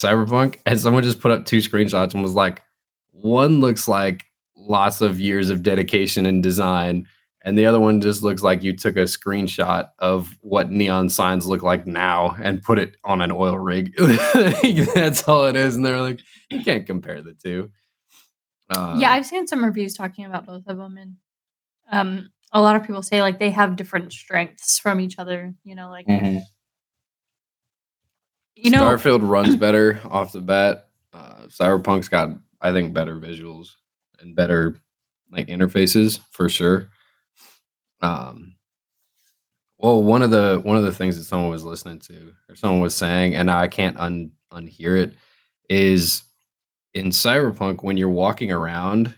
Cyberpunk, 0.00 0.58
and 0.66 0.80
someone 0.80 1.02
just 1.02 1.20
put 1.20 1.30
up 1.32 1.44
two 1.44 1.58
screenshots 1.58 2.14
and 2.14 2.22
was 2.22 2.32
like, 2.32 2.62
one 3.12 3.60
looks 3.60 3.86
like 3.88 4.24
lots 4.56 5.00
of 5.00 5.20
years 5.20 5.50
of 5.50 5.62
dedication 5.62 6.26
and 6.26 6.42
design, 6.42 7.06
and 7.44 7.58
the 7.58 7.66
other 7.66 7.80
one 7.80 8.00
just 8.00 8.22
looks 8.22 8.42
like 8.42 8.62
you 8.62 8.76
took 8.76 8.96
a 8.96 9.00
screenshot 9.02 9.90
of 9.98 10.34
what 10.40 10.70
neon 10.70 11.08
signs 11.08 11.46
look 11.46 11.62
like 11.62 11.86
now 11.86 12.36
and 12.42 12.62
put 12.62 12.78
it 12.78 12.96
on 13.04 13.20
an 13.20 13.32
oil 13.32 13.58
rig. 13.58 13.94
That's 14.94 15.28
all 15.28 15.46
it 15.46 15.56
is, 15.56 15.76
and 15.76 15.84
they're 15.84 16.00
like, 16.00 16.20
you 16.50 16.62
can't 16.62 16.86
compare 16.86 17.20
the 17.20 17.34
two. 17.34 17.70
Uh, 18.70 18.96
yeah, 18.98 19.12
I've 19.12 19.26
seen 19.26 19.46
some 19.46 19.64
reviews 19.64 19.94
talking 19.94 20.24
about 20.24 20.46
both 20.46 20.66
of 20.66 20.78
them, 20.78 20.96
and 20.96 21.16
um, 21.90 22.30
a 22.52 22.62
lot 22.62 22.76
of 22.76 22.86
people 22.86 23.02
say 23.02 23.20
like 23.20 23.38
they 23.38 23.50
have 23.50 23.76
different 23.76 24.12
strengths 24.12 24.78
from 24.78 25.00
each 25.00 25.18
other. 25.18 25.54
You 25.64 25.74
know, 25.74 25.90
like 25.90 26.06
mhm. 26.06 26.42
you 28.54 28.70
know, 28.70 28.82
Starfield 28.82 29.28
runs 29.28 29.56
better 29.56 30.00
off 30.04 30.32
the 30.32 30.40
bat. 30.40 30.88
Uh, 31.12 31.46
Cyberpunk's 31.48 32.08
got, 32.08 32.30
I 32.60 32.72
think, 32.72 32.94
better 32.94 33.16
visuals 33.16 33.68
and 34.20 34.34
better 34.34 34.80
like 35.30 35.48
interfaces 35.48 36.20
for 36.30 36.48
sure. 36.48 36.88
Um, 38.02 38.56
well, 39.78 40.02
one 40.02 40.22
of 40.22 40.30
the 40.30 40.60
one 40.62 40.76
of 40.76 40.84
the 40.84 40.92
things 40.92 41.16
that 41.16 41.24
someone 41.24 41.50
was 41.50 41.64
listening 41.64 41.98
to 42.00 42.32
or 42.48 42.54
someone 42.54 42.80
was 42.80 42.94
saying, 42.94 43.34
and 43.34 43.50
I 43.50 43.68
can't 43.68 43.98
un 43.98 44.30
unhear 44.52 45.02
it, 45.02 45.14
is 45.68 46.22
in 46.94 47.06
Cyberpunk 47.06 47.82
when 47.82 47.96
you're 47.96 48.08
walking 48.08 48.52
around, 48.52 49.14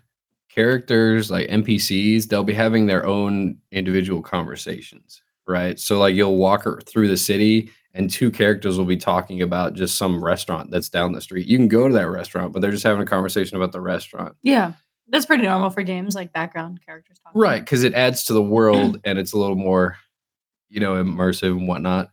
characters 0.48 1.30
like 1.30 1.48
NPCs, 1.48 2.28
they'll 2.28 2.44
be 2.44 2.54
having 2.54 2.86
their 2.86 3.04
own 3.04 3.58
individual 3.72 4.22
conversations, 4.22 5.22
right? 5.46 5.78
So 5.78 5.98
like 5.98 6.14
you'll 6.14 6.36
walk 6.36 6.66
ar- 6.66 6.80
through 6.80 7.08
the 7.08 7.16
city 7.16 7.70
and 7.94 8.10
two 8.10 8.30
characters 8.30 8.78
will 8.78 8.84
be 8.84 8.96
talking 8.96 9.42
about 9.42 9.74
just 9.74 9.96
some 9.96 10.22
restaurant 10.22 10.70
that's 10.70 10.88
down 10.88 11.12
the 11.12 11.20
street. 11.20 11.46
You 11.46 11.58
can 11.58 11.68
go 11.68 11.88
to 11.88 11.94
that 11.94 12.08
restaurant, 12.08 12.52
but 12.52 12.60
they're 12.60 12.72
just 12.72 12.84
having 12.84 13.02
a 13.02 13.06
conversation 13.06 13.56
about 13.56 13.72
the 13.72 13.80
restaurant. 13.80 14.36
yeah, 14.42 14.72
that's 15.08 15.26
pretty 15.26 15.44
normal 15.44 15.70
for 15.70 15.82
games 15.82 16.14
like 16.14 16.32
background 16.32 16.80
characters 16.84 17.18
talking. 17.22 17.40
Right, 17.40 17.60
because 17.60 17.84
it 17.84 17.94
adds 17.94 18.24
to 18.24 18.32
the 18.32 18.42
world 18.42 19.00
and 19.04 19.18
it's 19.18 19.32
a 19.32 19.38
little 19.38 19.56
more, 19.56 19.96
you 20.68 20.80
know, 20.80 20.94
immersive 20.94 21.52
and 21.52 21.68
whatnot. 21.68 22.10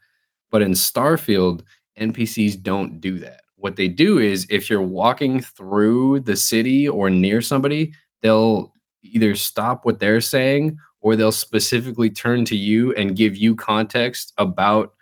But 0.49 0.61
in 0.61 0.71
Starfield, 0.71 1.63
NPCs 1.99 2.61
don't 2.61 2.99
do 2.99 3.19
that. 3.19 3.41
What 3.55 3.75
they 3.75 3.87
do 3.87 4.17
is 4.17 4.47
if 4.49 4.69
you're 4.69 4.81
walking 4.81 5.39
through 5.41 6.21
the 6.21 6.35
city 6.35 6.89
or 6.89 7.09
near 7.09 7.41
somebody, 7.41 7.93
they'll 8.21 8.73
either 9.03 9.35
stop 9.35 9.85
what 9.85 9.99
they're 9.99 10.21
saying 10.21 10.77
or 10.99 11.15
they'll 11.15 11.31
specifically 11.31 12.09
turn 12.09 12.45
to 12.45 12.55
you 12.55 12.93
and 12.93 13.15
give 13.15 13.35
you 13.35 13.55
context 13.55 14.33
about 14.37 14.93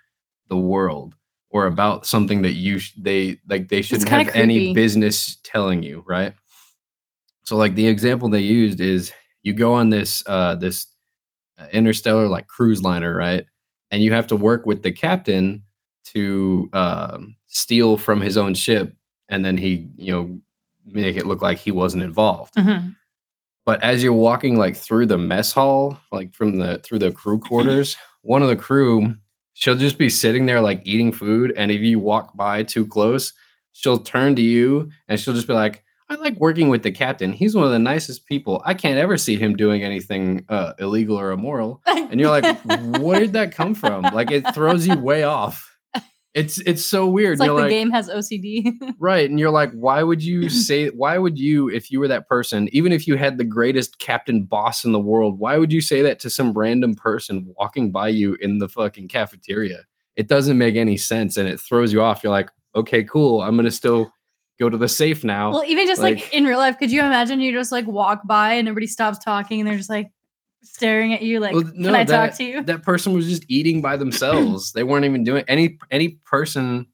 the 0.48 0.58
world 0.58 1.16
or 1.50 1.66
about 1.66 2.06
something 2.06 2.42
that 2.42 2.54
you 2.54 2.80
sh- 2.80 2.94
they 2.98 3.40
like 3.48 3.70
they 3.70 3.82
shouldn't 3.82 4.10
have 4.10 4.30
any 4.36 4.74
business 4.74 5.38
telling 5.44 5.84
you, 5.84 6.04
right? 6.08 6.34
So 7.50 7.58
like 7.58 7.74
the 7.74 7.88
example 7.88 8.30
they 8.30 8.42
used 8.42 8.80
is 8.80 9.12
you 9.42 9.54
go 9.54 9.74
on 9.74 9.90
this 9.90 10.22
uh 10.28 10.54
this 10.54 10.86
uh, 11.58 11.66
interstellar 11.74 12.28
like 12.28 12.46
cruise 12.46 12.84
liner, 12.84 13.16
right? 13.16 13.44
And 13.90 14.04
you 14.04 14.14
have 14.14 14.28
to 14.28 14.36
work 14.36 14.68
with 14.68 14.84
the 14.84 14.92
captain 14.92 15.64
to 16.14 16.70
um, 16.74 17.36
steal 17.48 17.98
from 17.98 18.22
his 18.22 18.38
own 18.38 18.54
ship, 18.54 18.94
and 19.30 19.44
then 19.44 19.58
he, 19.58 19.90
you 19.98 20.12
know, 20.12 20.40
make 20.86 21.18
it 21.18 21.26
look 21.26 21.42
like 21.42 21.58
he 21.58 21.72
wasn't 21.72 22.04
involved. 22.04 22.54
Mhm. 22.54 22.96
But 23.66 23.82
as 23.82 24.04
you're 24.04 24.14
walking 24.14 24.56
like 24.56 24.76
through 24.76 25.08
the 25.08 25.18
mess 25.18 25.52
hall, 25.52 26.00
like 26.12 26.36
from 26.36 26.60
the 26.60 26.78
through 26.84 27.00
the 27.00 27.12
crew 27.12 27.40
quarters, 27.40 27.98
one 28.22 28.44
of 28.44 28.50
the 28.50 28.56
crew, 28.56 29.16
she'll 29.56 29.74
just 29.76 29.98
be 29.98 30.10
sitting 30.12 30.46
there 30.46 30.62
like 30.62 30.84
eating 30.86 31.12
food, 31.12 31.52
and 31.58 31.72
if 31.72 31.82
you 31.82 31.98
walk 31.98 32.38
by 32.38 32.62
too 32.62 32.86
close, 32.86 33.34
she'll 33.72 33.98
turn 33.98 34.36
to 34.36 34.42
you 34.44 34.92
and 35.08 35.20
she'll 35.20 35.34
just 35.34 35.48
be 35.48 35.54
like, 35.54 35.84
"I 36.10 36.16
like 36.16 36.40
working 36.40 36.70
with 36.70 36.84
the 36.84 36.92
captain. 36.92 37.34
He's 37.34 37.56
one 37.56 37.66
of 37.66 37.72
the 37.72 37.80
nicest 37.80 38.26
people. 38.26 38.62
I 38.66 38.74
can't 38.74 38.98
ever 38.98 39.18
see 39.18 39.36
him 39.36 39.56
doing 39.56 39.84
anything 39.84 40.46
uh, 40.50 40.74
illegal 40.80 41.20
or 41.20 41.32
immoral." 41.32 41.82
And 42.10 42.20
you're 42.20 42.32
like, 42.32 42.60
"Where 43.00 43.20
did 43.20 43.34
that 43.34 43.52
come 43.52 43.76
from?" 43.76 44.02
Like 44.02 44.32
it 44.32 44.56
throws 44.56 44.88
you 44.88 44.98
way 44.98 45.22
off. 45.22 45.70
It's 46.36 46.60
it's 46.60 46.86
so 46.86 47.08
weird. 47.08 47.34
It's 47.34 47.40
like 47.40 47.48
you're 47.48 47.56
the 47.56 47.64
like, 47.64 47.70
game 47.70 47.92
has 47.92 48.10
OCD. 48.10 48.74
Right. 49.00 49.30
And 49.30 49.40
you're 49.40 49.50
like, 49.50 49.72
why 49.72 50.04
would 50.04 50.24
you 50.24 50.50
say, 50.68 50.90
why 50.90 51.18
would 51.18 51.40
you, 51.40 51.70
if 51.70 51.90
you 51.90 52.00
were 52.00 52.08
that 52.08 52.28
person, 52.28 52.70
even 52.72 52.92
if 52.92 53.08
you 53.08 53.16
had 53.16 53.38
the 53.38 53.44
greatest 53.44 54.00
captain 54.00 54.44
boss 54.44 54.84
in 54.84 54.92
the 54.92 55.00
world, 55.00 55.40
why 55.40 55.58
would 55.58 55.72
you 55.72 55.82
say 55.82 56.02
that 56.02 56.20
to 56.20 56.30
some 56.30 56.54
random 56.54 56.96
person 56.96 57.54
walking 57.58 57.92
by 57.92 58.10
you 58.10 58.36
in 58.42 58.60
the 58.60 58.70
fucking 58.70 59.08
cafeteria? 59.08 59.84
It 60.16 60.28
doesn't 60.28 60.58
make 60.58 60.76
any 60.76 60.98
sense 60.98 61.38
and 61.38 61.48
it 61.48 61.60
throws 61.60 61.94
you 61.94 62.02
off. 62.02 62.24
You're 62.24 62.32
like, 62.32 62.50
okay, 62.76 63.04
cool. 63.04 63.42
I'm 63.42 63.56
going 63.56 63.66
to 63.66 63.72
still 63.72 64.12
go 64.60 64.70
to 64.70 64.78
the 64.78 64.88
safe 64.90 65.24
now. 65.24 65.52
well, 65.52 65.64
even 65.66 65.88
just 65.88 66.02
like, 66.02 66.16
like- 66.16 66.34
in 66.34 66.44
real 66.46 66.58
life, 66.60 66.78
could 66.78 66.92
you 66.92 67.00
imagine 67.02 67.40
you 67.40 67.52
just 67.52 67.72
like 67.72 67.88
walk 67.88 68.22
by 68.26 68.54
and 68.54 68.68
everybody 68.68 68.88
stops 68.88 69.18
talking 69.20 69.60
and 69.62 69.68
they're 69.68 69.78
just 69.78 69.90
like 69.90 70.12
staring 70.62 71.14
at 71.14 71.22
you 71.22 71.40
like, 71.40 71.54
Well, 71.54 71.64
can 71.64 71.96
I 71.96 72.04
talk 72.04 72.34
to 72.36 72.44
you? 72.44 72.62
that 72.64 72.84
person 72.84 73.14
was 73.14 73.28
just 73.28 73.44
eating 73.48 73.82
by 73.82 73.96
themselves. 74.04 74.74
they 74.74 74.84
weren't 74.84 75.06
even 75.06 75.24
doing 75.24 75.44
any 75.48 75.78
any 75.92 76.10
person 76.26 76.86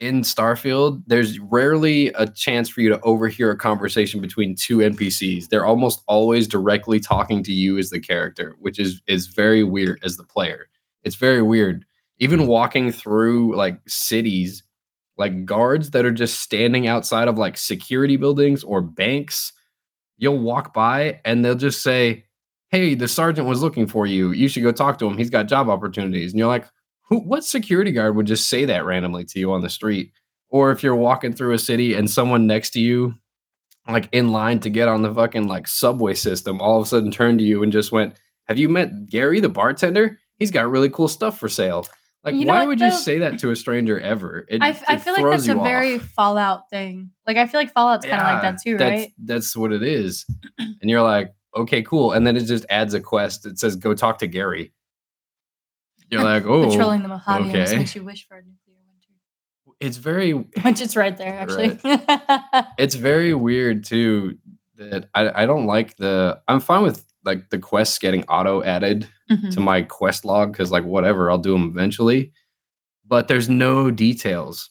in 0.00 0.22
Starfield. 0.22 1.00
There's 1.06 1.38
rarely 1.38 2.08
a 2.08 2.26
chance 2.26 2.68
for 2.68 2.80
you 2.80 2.88
to 2.88 3.00
overhear 3.02 3.52
a 3.52 3.56
conversation 3.56 4.20
between 4.20 4.56
two 4.56 4.78
NPCs. 4.78 5.48
They're 5.48 5.64
almost 5.64 6.02
always 6.08 6.48
directly 6.48 6.98
talking 6.98 7.44
to 7.44 7.52
you 7.52 7.78
as 7.78 7.90
the 7.90 8.00
character, 8.00 8.56
which 8.58 8.80
is 8.80 9.00
is 9.06 9.28
very 9.28 9.62
weird 9.62 10.00
as 10.02 10.16
the 10.16 10.24
player. 10.24 10.66
It's 11.04 11.14
very 11.14 11.42
weird. 11.42 11.84
Even 12.18 12.48
walking 12.48 12.90
through 12.90 13.54
like 13.54 13.78
cities, 13.86 14.64
like 15.18 15.44
guards 15.44 15.90
that 15.90 16.04
are 16.04 16.12
just 16.12 16.40
standing 16.40 16.86
outside 16.86 17.28
of 17.28 17.38
like 17.38 17.56
security 17.56 18.16
buildings 18.16 18.64
or 18.64 18.80
banks, 18.80 19.52
you'll 20.18 20.38
walk 20.38 20.72
by 20.72 21.20
and 21.24 21.44
they'll 21.44 21.54
just 21.54 21.82
say, 21.82 22.24
hey, 22.70 22.94
the 22.94 23.08
sergeant 23.08 23.46
was 23.46 23.62
looking 23.62 23.86
for 23.86 24.06
you. 24.06 24.32
You 24.32 24.48
should 24.48 24.62
go 24.62 24.72
talk 24.72 24.98
to 24.98 25.06
him. 25.06 25.18
He's 25.18 25.30
got 25.30 25.48
job 25.48 25.68
opportunities. 25.68 26.32
And 26.32 26.38
you're 26.38 26.48
like, 26.48 26.66
who, 27.02 27.18
what 27.18 27.44
security 27.44 27.92
guard 27.92 28.16
would 28.16 28.26
just 28.26 28.48
say 28.48 28.64
that 28.64 28.84
randomly 28.84 29.24
to 29.24 29.38
you 29.38 29.52
on 29.52 29.60
the 29.60 29.68
street? 29.68 30.12
Or 30.48 30.70
if 30.70 30.82
you're 30.82 30.96
walking 30.96 31.32
through 31.32 31.54
a 31.54 31.58
city 31.58 31.94
and 31.94 32.10
someone 32.10 32.46
next 32.46 32.70
to 32.70 32.80
you, 32.80 33.14
like 33.88 34.08
in 34.12 34.32
line 34.32 34.60
to 34.60 34.70
get 34.70 34.88
on 34.88 35.02
the 35.02 35.12
fucking 35.12 35.48
like 35.48 35.66
subway 35.66 36.14
system, 36.14 36.60
all 36.60 36.78
of 36.78 36.86
a 36.86 36.88
sudden 36.88 37.10
turned 37.10 37.38
to 37.40 37.44
you 37.44 37.62
and 37.62 37.72
just 37.72 37.92
went, 37.92 38.14
have 38.46 38.58
you 38.58 38.68
met 38.68 39.06
Gary, 39.06 39.40
the 39.40 39.48
bartender? 39.48 40.18
He's 40.38 40.50
got 40.50 40.70
really 40.70 40.90
cool 40.90 41.08
stuff 41.08 41.38
for 41.38 41.48
sale. 41.48 41.86
Like, 42.24 42.36
You 42.36 42.44
know 42.44 42.52
why 42.52 42.60
what, 42.60 42.68
would 42.68 42.80
you 42.80 42.92
say 42.92 43.18
that 43.18 43.40
to 43.40 43.50
a 43.50 43.56
stranger 43.56 43.98
ever? 43.98 44.46
It, 44.48 44.62
I, 44.62 44.70
f- 44.70 44.84
I 44.86 44.94
it 44.94 45.00
feel 45.00 45.12
like 45.14 45.24
that's 45.24 45.48
a 45.48 45.54
you 45.54 45.62
very. 45.62 45.98
Fallout 45.98 46.70
thing. 46.70 47.10
Like 47.26 47.36
I 47.36 47.46
feel 47.46 47.58
like 47.58 47.72
Fallout's 47.72 48.06
kind 48.06 48.20
of 48.20 48.26
like 48.26 48.42
that 48.42 48.62
too, 48.62 48.78
that's, 48.78 48.90
right? 48.90 49.12
That's 49.18 49.56
what 49.56 49.72
it 49.72 49.82
is. 49.82 50.24
And 50.80 50.90
you're 50.90 51.02
like, 51.02 51.32
okay, 51.56 51.82
cool. 51.82 52.12
And 52.12 52.26
then 52.26 52.36
it 52.36 52.44
just 52.44 52.66
adds 52.68 52.94
a 52.94 53.00
quest 53.00 53.44
that 53.44 53.58
says, 53.58 53.76
go 53.76 53.94
talk 53.94 54.18
to 54.18 54.26
Gary. 54.26 54.72
You're 56.10 56.24
like, 56.24 56.44
oh, 56.46 56.68
Patrolling 56.68 57.02
the 57.02 57.08
Mojave 57.08 57.50
okay. 57.50 57.76
makes 57.76 57.94
you 57.94 58.04
wish 58.04 58.26
for 58.26 58.36
a 58.36 58.40
nuclear 58.40 58.78
winter. 58.86 59.76
it's 59.80 59.96
very, 59.96 60.32
Which 60.62 60.80
is 60.80 60.96
right 60.96 61.16
there, 61.16 61.34
actually. 61.34 61.78
it's 62.78 62.94
very 62.94 63.34
weird 63.34 63.84
too 63.84 64.38
that 64.76 65.08
I, 65.14 65.42
I 65.42 65.46
don't 65.46 65.66
like 65.66 65.96
the, 65.96 66.40
I'm 66.48 66.60
fine 66.60 66.82
with 66.82 67.04
like 67.24 67.50
the 67.50 67.58
quests 67.58 67.98
getting 67.98 68.24
auto 68.24 68.62
added 68.62 69.08
Mhm. 69.30 69.52
to 69.54 69.60
my 69.60 69.82
quest 69.82 70.24
log 70.24 70.52
because 70.52 70.70
like 70.70 70.84
whatever, 70.84 71.30
I'll 71.30 71.38
do 71.38 71.52
them 71.52 71.68
eventually. 71.68 72.32
But 73.06 73.28
there's 73.28 73.48
no 73.48 73.90
details. 73.90 74.70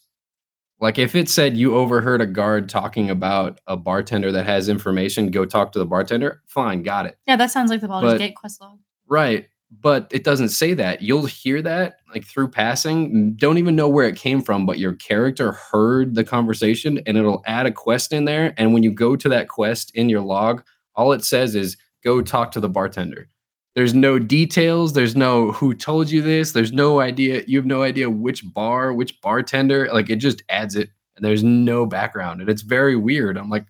Like 0.79 0.97
if 0.97 1.15
it 1.15 1.29
said 1.29 1.55
you 1.57 1.75
overheard 1.75 2.21
a 2.21 2.25
guard 2.25 2.67
talking 2.67 3.09
about 3.09 3.59
a 3.67 3.77
bartender 3.77 4.31
that 4.31 4.45
has 4.47 4.67
information, 4.67 5.29
go 5.29 5.45
talk 5.45 5.71
to 5.73 5.79
the 5.79 5.85
bartender. 5.85 6.41
Fine, 6.47 6.81
got 6.83 7.05
it. 7.05 7.17
Yeah, 7.27 7.35
that 7.35 7.51
sounds 7.51 7.69
like 7.69 7.81
the 7.81 7.87
Baldur's 7.87 8.13
But- 8.13 8.17
Gate 8.19 8.35
quest 8.35 8.59
log. 8.61 8.79
Right. 9.07 9.47
but 9.81 10.05
it 10.11 10.25
doesn't 10.25 10.49
say 10.49 10.73
that. 10.73 11.01
You'll 11.01 11.25
hear 11.27 11.61
that 11.61 11.99
like 12.13 12.25
through 12.25 12.49
passing, 12.49 13.35
don't 13.35 13.57
even 13.57 13.73
know 13.73 13.87
where 13.87 14.05
it 14.05 14.17
came 14.17 14.41
from, 14.41 14.65
but 14.65 14.79
your 14.79 14.91
character 14.95 15.53
heard 15.53 16.13
the 16.13 16.25
conversation 16.25 16.99
and 17.05 17.15
it'll 17.17 17.41
add 17.45 17.65
a 17.67 17.71
quest 17.71 18.11
in 18.11 18.25
there. 18.25 18.53
And 18.57 18.73
when 18.73 18.83
you 18.83 18.91
go 18.91 19.15
to 19.15 19.29
that 19.29 19.47
quest 19.47 19.95
in 19.95 20.09
your 20.09 20.19
log, 20.19 20.61
all 20.93 21.13
it 21.13 21.23
says 21.23 21.55
is 21.55 21.77
go 22.03 22.21
talk 22.21 22.51
to 22.51 22.59
the 22.59 22.69
bartender. 22.69 23.29
There's 23.75 23.93
no 23.93 24.19
details. 24.19 24.93
There's 24.93 25.15
no 25.15 25.51
who 25.51 25.73
told 25.73 26.09
you 26.09 26.21
this. 26.21 26.51
There's 26.51 26.73
no 26.73 26.99
idea. 26.99 27.43
You 27.47 27.57
have 27.57 27.65
no 27.65 27.83
idea 27.83 28.09
which 28.09 28.43
bar, 28.53 28.93
which 28.93 29.19
bartender. 29.21 29.89
Like 29.93 30.09
it 30.09 30.17
just 30.17 30.43
adds 30.49 30.75
it. 30.75 30.89
And 31.15 31.25
there's 31.25 31.43
no 31.43 31.85
background. 31.85 32.41
And 32.41 32.49
it's 32.49 32.63
very 32.63 32.95
weird. 32.95 33.37
I'm 33.37 33.49
like, 33.49 33.65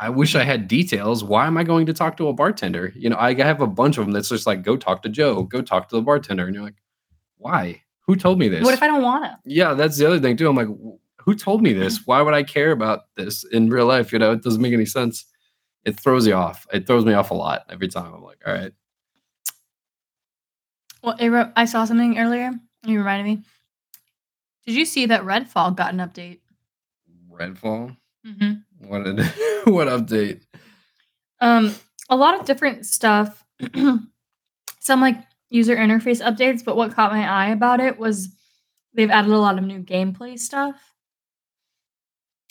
I 0.00 0.10
wish 0.10 0.34
I 0.34 0.44
had 0.44 0.68
details. 0.68 1.24
Why 1.24 1.46
am 1.46 1.58
I 1.58 1.64
going 1.64 1.86
to 1.86 1.92
talk 1.92 2.16
to 2.18 2.28
a 2.28 2.32
bartender? 2.32 2.92
You 2.94 3.10
know, 3.10 3.16
I 3.18 3.34
have 3.34 3.60
a 3.60 3.66
bunch 3.66 3.98
of 3.98 4.04
them 4.04 4.12
that's 4.12 4.28
just 4.28 4.46
like, 4.46 4.62
go 4.62 4.76
talk 4.76 5.02
to 5.02 5.08
Joe, 5.08 5.42
go 5.42 5.60
talk 5.60 5.88
to 5.88 5.96
the 5.96 6.02
bartender. 6.02 6.46
And 6.46 6.54
you're 6.54 6.64
like, 6.64 6.80
why? 7.36 7.82
Who 8.06 8.16
told 8.16 8.38
me 8.38 8.48
this? 8.48 8.64
What 8.64 8.74
if 8.74 8.82
I 8.82 8.86
don't 8.86 9.02
want 9.02 9.24
to? 9.24 9.36
Yeah, 9.44 9.74
that's 9.74 9.98
the 9.98 10.06
other 10.06 10.20
thing 10.20 10.36
too. 10.36 10.48
I'm 10.48 10.56
like, 10.56 10.68
who 11.18 11.34
told 11.34 11.62
me 11.62 11.72
this? 11.72 12.06
Why 12.06 12.22
would 12.22 12.32
I 12.32 12.42
care 12.42 12.70
about 12.70 13.00
this 13.16 13.44
in 13.44 13.68
real 13.68 13.86
life? 13.86 14.12
You 14.12 14.18
know, 14.18 14.32
it 14.32 14.42
doesn't 14.42 14.62
make 14.62 14.72
any 14.72 14.86
sense. 14.86 15.26
It 15.88 15.98
throws 15.98 16.26
you 16.26 16.34
off. 16.34 16.66
It 16.70 16.86
throws 16.86 17.06
me 17.06 17.14
off 17.14 17.30
a 17.30 17.34
lot 17.34 17.64
every 17.70 17.88
time. 17.88 18.12
I'm 18.12 18.22
like, 18.22 18.42
all 18.46 18.52
right. 18.52 18.72
Well, 21.02 21.16
re- 21.18 21.52
I 21.56 21.64
saw 21.64 21.86
something 21.86 22.18
earlier. 22.18 22.50
You 22.84 22.98
reminded 22.98 23.24
me. 23.24 23.42
Did 24.66 24.74
you 24.74 24.84
see 24.84 25.06
that 25.06 25.22
Redfall 25.22 25.74
got 25.74 25.94
an 25.94 26.00
update? 26.00 26.40
Redfall. 27.32 27.96
Mm-hmm. 28.26 28.86
What 28.86 29.04
did, 29.04 29.18
what 29.64 29.88
update? 29.88 30.42
Um, 31.40 31.74
a 32.10 32.16
lot 32.16 32.38
of 32.38 32.44
different 32.44 32.84
stuff. 32.84 33.42
Some 34.80 35.00
like 35.00 35.16
user 35.48 35.74
interface 35.74 36.22
updates, 36.22 36.62
but 36.62 36.76
what 36.76 36.92
caught 36.92 37.12
my 37.12 37.26
eye 37.26 37.48
about 37.48 37.80
it 37.80 37.98
was 37.98 38.28
they've 38.92 39.10
added 39.10 39.30
a 39.30 39.38
lot 39.38 39.56
of 39.56 39.64
new 39.64 39.80
gameplay 39.80 40.38
stuff. 40.38 40.76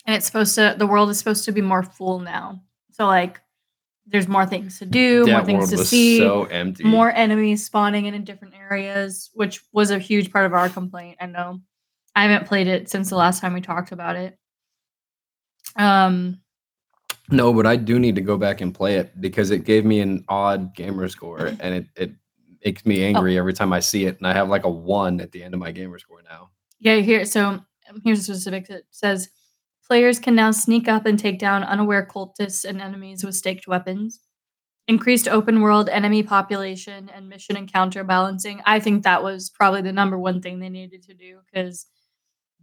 And 0.07 0.15
it's 0.15 0.25
supposed 0.25 0.55
to 0.55 0.73
the 0.75 0.87
world 0.87 1.11
is 1.11 1.19
supposed 1.19 1.45
to 1.45 1.51
be 1.51 1.61
more 1.61 1.83
full 1.83 2.19
now. 2.19 2.63
So 2.97 3.05
like 3.05 3.39
there's 4.07 4.27
more 4.27 4.45
things 4.45 4.79
to 4.79 4.85
do, 4.87 5.27
more 5.27 5.43
things 5.45 5.69
to 5.69 5.77
see, 5.77 6.17
so 6.17 6.45
empty. 6.45 6.83
more 6.83 7.11
enemies 7.11 7.63
spawning 7.63 8.05
in, 8.05 8.13
in 8.15 8.23
different 8.23 8.55
areas, 8.55 9.29
which 9.33 9.61
was 9.71 9.91
a 9.91 9.99
huge 9.99 10.31
part 10.31 10.45
of 10.45 10.53
our 10.53 10.67
complaint. 10.67 11.17
I 11.21 11.27
know. 11.27 11.59
I 12.15 12.23
haven't 12.23 12.47
played 12.47 12.67
it 12.67 12.89
since 12.89 13.09
the 13.11 13.15
last 13.17 13.39
time 13.41 13.53
we 13.53 13.61
talked 13.61 13.91
about 13.91 14.15
it. 14.15 14.35
Um 15.75 16.39
No, 17.29 17.53
but 17.53 17.67
I 17.67 17.75
do 17.75 17.99
need 17.99 18.15
to 18.15 18.21
go 18.21 18.35
back 18.37 18.61
and 18.61 18.73
play 18.73 18.95
it 18.95 19.19
because 19.21 19.51
it 19.51 19.63
gave 19.63 19.85
me 19.85 19.99
an 19.99 20.25
odd 20.27 20.73
gamer 20.75 21.07
score 21.07 21.45
and 21.59 21.75
it, 21.75 21.85
it 21.95 22.11
makes 22.65 22.83
me 22.85 23.03
Oh. 23.03 23.07
angry 23.07 23.37
every 23.37 23.53
time 23.53 23.71
I 23.73 23.79
see 23.79 24.05
it. 24.05 24.17
And 24.17 24.25
I 24.25 24.33
have 24.33 24.49
like 24.49 24.63
a 24.65 24.69
one 24.71 25.21
at 25.21 25.31
the 25.31 25.43
end 25.43 25.53
of 25.53 25.59
my 25.59 25.71
gamer 25.71 25.99
score 25.99 26.21
now. 26.27 26.49
Yeah, 26.79 26.95
here. 26.95 27.25
So 27.25 27.59
here's 28.03 28.19
the 28.25 28.33
specifics. 28.33 28.69
It 28.71 28.85
says 28.89 29.29
players 29.87 30.19
can 30.19 30.35
now 30.35 30.51
sneak 30.51 30.87
up 30.87 31.05
and 31.05 31.17
take 31.17 31.39
down 31.39 31.63
unaware 31.63 32.05
cultists 32.05 32.65
and 32.65 32.81
enemies 32.81 33.23
with 33.23 33.35
staked 33.35 33.67
weapons. 33.67 34.19
Increased 34.87 35.27
open 35.27 35.61
world 35.61 35.89
enemy 35.89 36.23
population 36.23 37.09
and 37.13 37.27
mission 37.27 37.57
encounter 37.57 38.03
balancing. 38.03 38.61
I 38.65 38.79
think 38.79 39.03
that 39.03 39.23
was 39.23 39.49
probably 39.49 39.81
the 39.81 39.91
number 39.91 40.17
one 40.17 40.41
thing 40.41 40.59
they 40.59 40.69
needed 40.69 41.03
to 41.03 41.13
do 41.13 41.39
because 41.45 41.87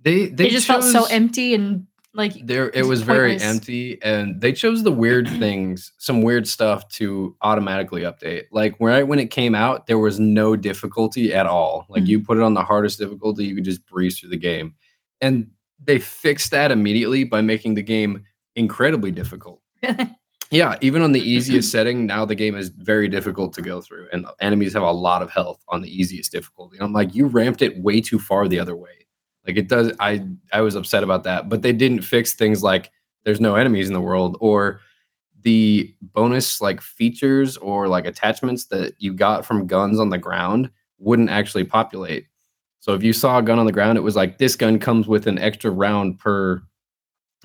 They 0.00 0.26
they 0.28 0.46
it 0.46 0.50
just 0.50 0.66
felt 0.66 0.84
so 0.84 1.04
empty 1.06 1.54
and 1.54 1.86
like 2.14 2.34
there 2.46 2.70
it 2.70 2.86
was 2.86 3.02
very 3.02 3.38
empty 3.40 4.00
and 4.02 4.40
they 4.40 4.52
chose 4.52 4.84
the 4.84 4.92
weird 4.92 5.28
things 5.28 5.92
some 5.98 6.22
weird 6.22 6.46
stuff 6.46 6.88
to 6.90 7.34
automatically 7.42 8.02
update 8.02 8.44
like 8.52 8.74
right 8.78 9.02
when 9.08 9.18
it 9.18 9.30
came 9.32 9.54
out 9.54 9.86
there 9.88 9.98
was 9.98 10.20
no 10.20 10.54
difficulty 10.54 11.34
at 11.34 11.46
all 11.46 11.86
like 11.88 12.04
Mhm. 12.04 12.06
you 12.06 12.20
put 12.20 12.36
it 12.36 12.42
on 12.44 12.54
the 12.54 12.62
hardest 12.62 13.00
difficulty 13.00 13.44
you 13.46 13.54
could 13.56 13.64
just 13.64 13.84
breeze 13.86 14.18
through 14.20 14.30
the 14.30 14.36
game 14.36 14.74
and 15.20 15.50
they 15.82 15.98
fixed 15.98 16.50
that 16.50 16.70
immediately 16.70 17.24
by 17.24 17.40
making 17.40 17.74
the 17.74 17.82
game 17.82 18.24
incredibly 18.56 19.10
difficult. 19.10 19.60
Yeah 20.50 20.76
even 20.80 21.02
on 21.02 21.12
the 21.12 21.20
easiest 21.20 21.70
setting 21.72 22.06
now 22.06 22.24
the 22.24 22.34
game 22.34 22.54
is 22.54 22.68
very 22.68 23.08
difficult 23.08 23.52
to 23.54 23.62
go 23.62 23.80
through 23.80 24.06
and 24.12 24.26
enemies 24.40 24.72
have 24.72 24.82
a 24.82 24.90
lot 24.90 25.22
of 25.22 25.30
health 25.30 25.62
on 25.68 25.82
the 25.82 25.90
easiest 25.90 26.30
difficulty. 26.30 26.76
I'm 26.80 26.92
like 26.92 27.14
you 27.14 27.26
ramped 27.26 27.62
it 27.62 27.82
way 27.82 28.00
too 28.00 28.18
far 28.18 28.46
the 28.46 28.60
other 28.60 28.76
way. 28.76 28.90
Like 29.46 29.56
it 29.56 29.68
does 29.68 29.92
i 30.00 30.24
i 30.52 30.60
was 30.60 30.74
upset 30.74 31.02
about 31.02 31.24
that 31.24 31.48
but 31.48 31.62
they 31.62 31.72
didn't 31.72 32.02
fix 32.02 32.32
things 32.32 32.62
like 32.62 32.90
there's 33.24 33.40
no 33.40 33.56
enemies 33.56 33.88
in 33.88 33.94
the 33.94 34.00
world 34.00 34.36
or 34.40 34.80
the 35.42 35.94
bonus 36.00 36.60
like 36.60 36.80
features 36.80 37.56
or 37.58 37.86
like 37.88 38.06
attachments 38.06 38.66
that 38.66 38.94
you 38.98 39.12
got 39.12 39.44
from 39.44 39.66
guns 39.66 40.00
on 40.00 40.08
the 40.08 40.18
ground 40.18 40.70
wouldn't 40.98 41.28
actually 41.28 41.64
populate 41.64 42.26
so 42.84 42.92
if 42.92 43.02
you 43.02 43.14
saw 43.14 43.38
a 43.38 43.42
gun 43.42 43.58
on 43.58 43.64
the 43.64 43.72
ground 43.72 43.96
it 43.96 44.02
was 44.02 44.14
like 44.14 44.36
this 44.36 44.56
gun 44.56 44.78
comes 44.78 45.08
with 45.08 45.26
an 45.26 45.38
extra 45.38 45.70
round 45.70 46.18
per 46.18 46.62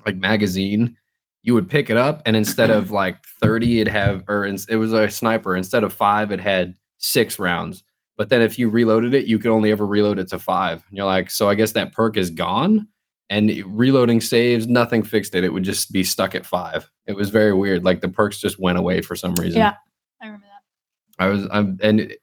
like 0.04 0.16
magazine. 0.16 0.98
You 1.42 1.54
would 1.54 1.70
pick 1.70 1.88
it 1.88 1.96
up 1.96 2.20
and 2.26 2.36
instead 2.36 2.68
of 2.68 2.90
like 2.90 3.24
30 3.40 3.80
it'd 3.80 3.90
have 3.90 4.22
or 4.28 4.44
it 4.44 4.76
was 4.76 4.92
a 4.92 5.08
sniper. 5.08 5.56
Instead 5.56 5.82
of 5.82 5.94
five 5.94 6.30
it 6.30 6.40
had 6.40 6.74
six 6.98 7.38
rounds. 7.38 7.82
But 8.18 8.28
then 8.28 8.42
if 8.42 8.58
you 8.58 8.68
reloaded 8.68 9.14
it 9.14 9.24
you 9.24 9.38
could 9.38 9.50
only 9.50 9.72
ever 9.72 9.86
reload 9.86 10.18
it 10.18 10.28
to 10.28 10.38
five. 10.38 10.84
And 10.90 10.98
you're 10.98 11.06
like 11.06 11.30
so 11.30 11.48
i 11.48 11.54
guess 11.54 11.72
that 11.72 11.94
perk 11.94 12.18
is 12.18 12.28
gone? 12.28 12.86
And 13.30 13.50
reloading 13.64 14.20
saves 14.20 14.66
nothing 14.66 15.02
fixed 15.04 15.34
it. 15.34 15.42
It 15.42 15.54
would 15.54 15.62
just 15.62 15.90
be 15.90 16.04
stuck 16.04 16.34
at 16.34 16.44
five. 16.44 16.90
It 17.06 17.16
was 17.16 17.30
very 17.30 17.54
weird. 17.54 17.82
Like 17.82 18.02
the 18.02 18.10
perks 18.10 18.38
just 18.38 18.58
went 18.58 18.76
away 18.76 19.00
for 19.00 19.16
some 19.16 19.34
reason. 19.36 19.58
Yeah. 19.58 19.76
I 20.20 20.26
remember 20.26 20.48
that. 20.48 21.24
I 21.24 21.28
was 21.28 21.48
I'm 21.50 21.78
and 21.82 22.00
it, 22.00 22.20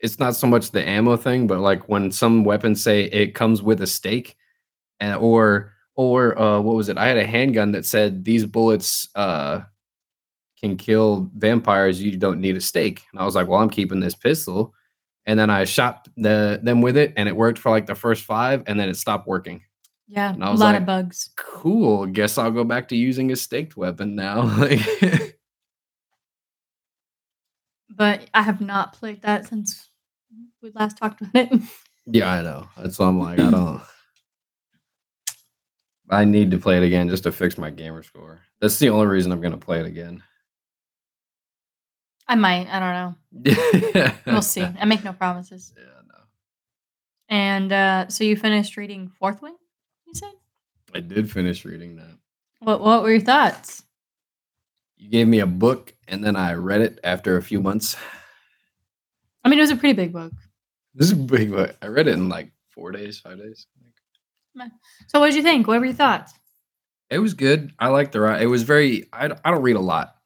it's 0.00 0.18
not 0.18 0.36
so 0.36 0.46
much 0.46 0.70
the 0.70 0.86
ammo 0.88 1.16
thing, 1.16 1.46
but 1.46 1.58
like 1.60 1.88
when 1.88 2.10
some 2.12 2.44
weapons 2.44 2.82
say 2.82 3.04
it 3.04 3.34
comes 3.34 3.62
with 3.62 3.80
a 3.82 3.86
stake, 3.86 4.36
and 5.00 5.16
or 5.16 5.72
or 5.96 6.38
uh 6.40 6.60
what 6.60 6.76
was 6.76 6.88
it? 6.88 6.98
I 6.98 7.06
had 7.08 7.16
a 7.18 7.26
handgun 7.26 7.72
that 7.72 7.84
said 7.86 8.24
these 8.24 8.46
bullets 8.46 9.08
uh 9.14 9.60
can 10.60 10.76
kill 10.76 11.30
vampires, 11.36 12.02
you 12.02 12.16
don't 12.16 12.40
need 12.40 12.56
a 12.56 12.60
stake. 12.60 13.02
And 13.12 13.20
I 13.20 13.24
was 13.24 13.34
like, 13.36 13.46
well, 13.48 13.60
I'm 13.60 13.70
keeping 13.70 14.00
this 14.00 14.14
pistol. 14.16 14.74
And 15.26 15.38
then 15.38 15.50
I 15.50 15.64
shot 15.64 16.08
the 16.16 16.58
them 16.62 16.80
with 16.80 16.96
it 16.96 17.12
and 17.16 17.28
it 17.28 17.36
worked 17.36 17.58
for 17.58 17.70
like 17.70 17.86
the 17.86 17.94
first 17.94 18.24
five 18.24 18.62
and 18.66 18.78
then 18.78 18.88
it 18.88 18.96
stopped 18.96 19.26
working. 19.28 19.62
Yeah, 20.08 20.34
a 20.34 20.38
lot 20.38 20.58
like- 20.58 20.76
of 20.80 20.86
bugs. 20.86 21.30
Cool. 21.36 22.06
Guess 22.06 22.38
I'll 22.38 22.50
go 22.50 22.64
back 22.64 22.88
to 22.88 22.96
using 22.96 23.30
a 23.30 23.36
staked 23.36 23.76
weapon 23.76 24.14
now. 24.14 24.42
Like 24.58 25.36
But 27.90 28.28
I 28.32 28.42
have 28.42 28.60
not 28.60 28.92
played 28.92 29.22
that 29.22 29.46
since 29.48 29.87
we 30.62 30.70
last 30.74 30.98
talked 30.98 31.20
about 31.20 31.52
it. 31.52 31.60
Yeah, 32.06 32.30
I 32.30 32.42
know. 32.42 32.68
That's 32.76 32.98
why 32.98 33.06
I'm 33.06 33.20
like, 33.20 33.38
I 33.38 33.50
don't. 33.50 33.82
I 36.10 36.24
need 36.24 36.50
to 36.52 36.58
play 36.58 36.78
it 36.78 36.82
again 36.82 37.08
just 37.08 37.24
to 37.24 37.32
fix 37.32 37.58
my 37.58 37.68
gamer 37.68 38.02
score. 38.02 38.40
That's 38.60 38.78
the 38.78 38.88
only 38.88 39.06
reason 39.06 39.30
I'm 39.30 39.42
gonna 39.42 39.58
play 39.58 39.80
it 39.80 39.86
again. 39.86 40.22
I 42.26 42.34
might. 42.34 42.66
I 42.68 42.78
don't 42.80 42.94
know. 43.44 44.12
We'll 44.26 44.42
see. 44.42 44.62
I 44.62 44.84
make 44.84 45.04
no 45.04 45.12
promises. 45.12 45.72
Yeah, 45.76 45.84
no. 46.06 46.14
And 47.28 47.72
uh, 47.72 48.08
so 48.08 48.24
you 48.24 48.36
finished 48.36 48.76
reading 48.76 49.10
Fourth 49.18 49.42
Wing, 49.42 49.56
you 50.06 50.14
said? 50.14 50.32
I 50.94 51.00
did 51.00 51.30
finish 51.30 51.64
reading 51.64 51.96
that. 51.96 52.16
What 52.60 52.80
What 52.80 53.02
were 53.02 53.10
your 53.10 53.20
thoughts? 53.20 53.82
You 54.96 55.10
gave 55.10 55.28
me 55.28 55.40
a 55.40 55.46
book, 55.46 55.94
and 56.08 56.24
then 56.24 56.36
I 56.36 56.54
read 56.54 56.80
it 56.80 56.98
after 57.04 57.36
a 57.36 57.42
few 57.42 57.60
months. 57.60 57.96
I 59.44 59.48
mean, 59.48 59.58
it 59.58 59.62
was 59.62 59.70
a 59.70 59.76
pretty 59.76 59.94
big 59.94 60.12
book. 60.12 60.32
This 60.94 61.08
is 61.08 61.12
a 61.12 61.16
big 61.16 61.50
book. 61.50 61.76
I 61.82 61.86
read 61.86 62.08
it 62.08 62.14
in 62.14 62.28
like 62.28 62.50
four 62.70 62.92
days, 62.92 63.20
five 63.20 63.38
days. 63.38 63.66
So, 65.08 65.20
what 65.20 65.26
did 65.26 65.36
you 65.36 65.42
think? 65.42 65.66
What 65.66 65.78
were 65.78 65.86
your 65.86 65.94
thoughts? 65.94 66.32
It 67.10 67.18
was 67.20 67.34
good. 67.34 67.72
I 67.78 67.88
liked 67.88 68.12
the 68.12 68.20
ride. 68.20 68.42
It 68.42 68.46
was 68.46 68.62
very. 68.62 69.08
I, 69.12 69.26
I 69.44 69.50
don't 69.50 69.62
read 69.62 69.76
a 69.76 69.80
lot, 69.80 70.16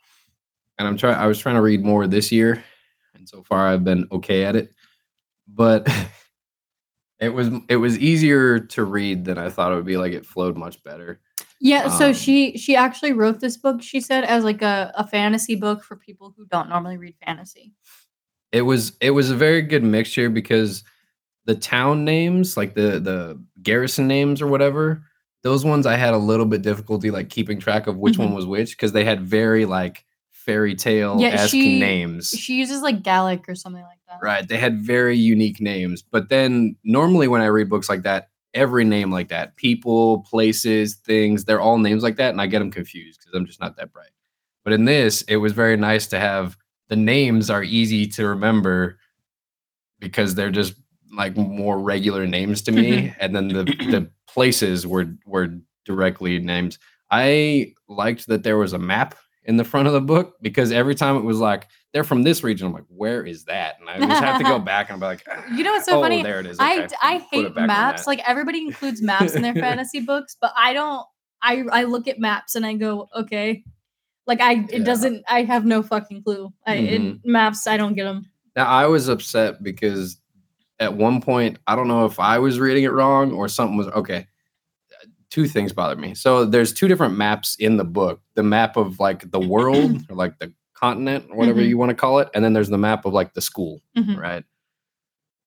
and 0.79 0.89
I'm 0.89 0.97
trying. 0.97 1.17
I 1.17 1.27
was 1.27 1.39
trying 1.39 1.57
to 1.57 1.63
read 1.63 1.85
more 1.85 2.07
this 2.07 2.33
year, 2.33 2.63
and 3.15 3.29
so 3.29 3.43
far 3.43 3.69
I've 3.69 3.85
been 3.85 4.07
okay 4.11 4.45
at 4.45 4.57
it. 4.57 4.73
But 5.47 5.87
it 7.21 7.29
was 7.29 7.51
it 7.69 7.77
was 7.77 7.99
easier 7.99 8.59
to 8.59 8.85
read 8.85 9.25
than 9.25 9.39
I 9.39 9.51
thought 9.51 9.73
it 9.73 9.77
would 9.77 9.85
be. 9.85 9.97
Like 9.97 10.13
it 10.13 10.27
flowed 10.27 10.57
much 10.57 10.83
better. 10.83 11.21
Yeah, 11.61 11.89
so 11.91 12.09
Um, 12.09 12.15
she 12.15 12.57
she 12.59 12.75
actually 12.75 13.13
wrote 13.13 13.39
this 13.39 13.57
book. 13.57 13.83
She 13.83 14.01
said 14.01 14.25
as 14.25 14.43
like 14.43 14.63
a, 14.63 14.93
a 14.97 15.07
fantasy 15.07 15.55
book 15.55 15.85
for 15.85 15.97
people 15.97 16.35
who 16.37 16.47
don't 16.47 16.69
normally 16.69 16.97
read 16.97 17.15
fantasy. 17.25 17.73
It 18.53 18.63
was 18.63 18.93
it 19.01 19.11
was 19.11 19.31
a 19.31 19.37
very 19.37 19.63
good 19.63 19.83
mixture 19.83 20.29
because 20.29 20.85
the 21.47 21.55
town 21.55 22.05
names, 22.05 22.57
like 22.57 22.75
the 22.75 23.01
the 23.01 23.43
garrison 23.63 24.07
names 24.07 24.41
or 24.41 24.47
whatever, 24.47 25.03
those 25.43 25.65
ones 25.65 25.87
I 25.87 25.97
had 25.97 26.15
a 26.15 26.19
little 26.19 26.47
bit 26.47 26.63
difficulty 26.63 27.11
like 27.11 27.31
keeping 27.31 27.59
track 27.59 27.87
of 27.87 27.97
which 27.97 28.19
one 28.19 28.29
mm-hmm. 28.29 28.37
was 28.37 28.47
which 28.47 28.77
because 28.77 28.93
they 28.93 29.05
had 29.05 29.23
very 29.23 29.65
like 29.65 30.05
fairy 30.31 30.75
tale 30.75 31.23
esque 31.23 31.51
she- 31.51 31.79
names. 31.79 32.31
She 32.31 32.55
uses 32.55 32.83
like 32.83 33.03
Gallic 33.03 33.49
or 33.49 33.55
something 33.55 33.83
like 33.83 33.99
that. 34.09 34.19
Right. 34.23 34.47
They 34.47 34.59
had 34.59 34.81
very 34.81 35.17
unique 35.17 35.61
names. 35.61 36.03
But 36.03 36.29
then 36.29 36.77
normally 36.85 37.29
when 37.29 37.41
I 37.41 37.47
read 37.47 37.69
books 37.69 37.89
like 37.89 38.03
that, 38.03 38.31
every 38.55 38.85
name 38.85 39.11
like 39.11 39.29
that, 39.29 39.57
people, 39.57 40.21
places, 40.29 40.97
things, 40.97 41.45
they're 41.45 41.61
all 41.61 41.79
names 41.79 42.03
like 42.03 42.17
that. 42.17 42.31
And 42.31 42.41
I 42.41 42.47
get 42.47 42.59
them 42.59 42.71
confused 42.71 43.21
because 43.21 43.35
I'm 43.35 43.47
just 43.47 43.61
not 43.61 43.77
that 43.77 43.93
bright. 43.93 44.11
But 44.65 44.75
in 44.75 44.85
this, 44.85 45.23
it 45.23 45.37
was 45.37 45.53
very 45.53 45.77
nice 45.77 46.07
to 46.09 46.21
have 46.21 46.57
the 46.93 46.97
names 46.97 47.49
are 47.49 47.63
easy 47.63 48.07
to 48.07 48.27
remember. 48.29 48.99
because 49.99 50.35
they're 50.35 50.51
just 50.51 50.75
like 51.17 51.35
more 51.39 51.79
regular 51.79 52.27
names 52.27 52.61
to 52.63 52.73
me, 52.73 52.91
mm-hmm. 52.91 53.17
and 53.19 53.35
then 53.35 53.49
the 53.49 53.65
the 53.95 54.11
places 54.29 54.87
were 54.87 55.07
were 55.25 55.49
directly 55.87 56.39
named. 56.39 56.77
I 57.11 57.73
liked 57.89 58.27
that 58.27 58.43
there 58.43 58.59
was 58.59 58.75
a 58.75 58.79
map 58.79 59.15
in 59.45 59.57
the 59.57 59.65
front 59.65 59.87
of 59.87 59.95
the 59.95 60.03
book 60.03 60.35
because 60.43 60.71
every 60.71 60.95
time 60.95 61.17
it 61.17 61.25
was 61.25 61.39
like 61.39 61.67
they're 61.95 62.05
from 62.05 62.25
this 62.25 62.45
region, 62.45 62.67
I'm 62.67 62.75
like, 62.75 62.85
where 62.89 63.25
is 63.25 63.45
that? 63.45 63.77
And 63.81 63.89
I 63.89 63.99
just 63.99 64.23
have 64.23 64.39
to 64.39 64.45
go 64.45 64.59
back 64.73 64.91
and 64.91 65.01
be 65.01 65.07
like, 65.07 65.23
ah, 65.31 65.45
You 65.55 65.65
know 65.65 65.73
what's 65.73 65.87
so 65.87 65.99
oh, 65.99 66.03
funny? 66.03 66.23
there 66.23 66.41
it 66.41 66.47
is. 66.47 66.59
I 66.61 66.83
Okay, 66.83 66.95
I 67.01 67.17
it 67.17 67.23
hate 67.31 67.57
maps. 67.57 68.07
Like 68.07 68.21
everybody 68.29 68.61
includes 68.61 69.01
maps 69.01 69.35
in 69.35 69.41
their 69.41 69.55
fantasy 69.67 70.01
books, 70.01 70.37
but 70.39 70.53
I 70.59 70.75
don't. 70.75 71.07
I 71.41 71.65
I 71.73 71.85
look 71.85 72.07
at 72.07 72.19
maps 72.19 72.55
and 72.55 72.67
I 72.67 72.75
go, 72.75 73.09
okay. 73.17 73.65
Like 74.27 74.41
I, 74.41 74.53
it 74.71 74.73
Yeah. 74.73 74.85
doesn't. 74.85 75.25
I 75.29 75.43
have 75.43 75.65
no 75.65 75.83
fucking 75.83 76.23
clue. 76.23 76.53
I 76.67 76.75
it, 76.77 77.19
maps. 77.25 77.67
I 77.67 77.77
don't 77.77 77.95
get 77.95 78.05
them. 78.05 78.27
Now 78.57 78.67
I 78.67 78.87
was 78.87 79.09
upset 79.09 79.63
because 79.63 80.19
at 80.79 80.95
one 80.97 81.21
point 81.21 81.59
I 81.67 81.75
don't 81.77 81.89
know 81.89 82.05
if 82.05 82.19
I 82.21 82.39
was 82.39 82.59
reading 82.61 82.85
it 82.85 82.93
wrong 82.93 83.33
or 83.33 83.49
something 83.49 83.77
was 83.77 83.89
okay. 83.89 84.27
Two 85.31 85.47
things 85.49 85.73
bothered 85.73 85.99
me. 85.99 86.15
So 86.15 86.45
there's 86.45 86.73
two 86.75 86.89
different 86.89 87.17
maps 87.17 87.57
in 87.59 87.79
the 87.79 87.85
book. 87.85 88.21
The 88.35 88.43
map 88.43 88.77
of 88.77 89.01
like 89.01 89.31
the 89.31 89.41
world 89.41 90.03
or 90.11 90.15
like 90.17 90.39
the 90.39 90.53
continent 90.75 91.27
or 91.31 91.37
whatever 91.37 91.61
Mhm. 91.61 91.69
you 91.69 91.79
want 91.79 91.89
to 91.91 91.95
call 91.95 92.19
it, 92.19 92.29
and 92.35 92.45
then 92.45 92.53
there's 92.53 92.69
the 92.69 92.77
map 92.79 93.05
of 93.07 93.13
like 93.15 93.33
the 93.35 93.41
school, 93.41 93.81
Mhm. 93.97 94.19
right? 94.19 94.45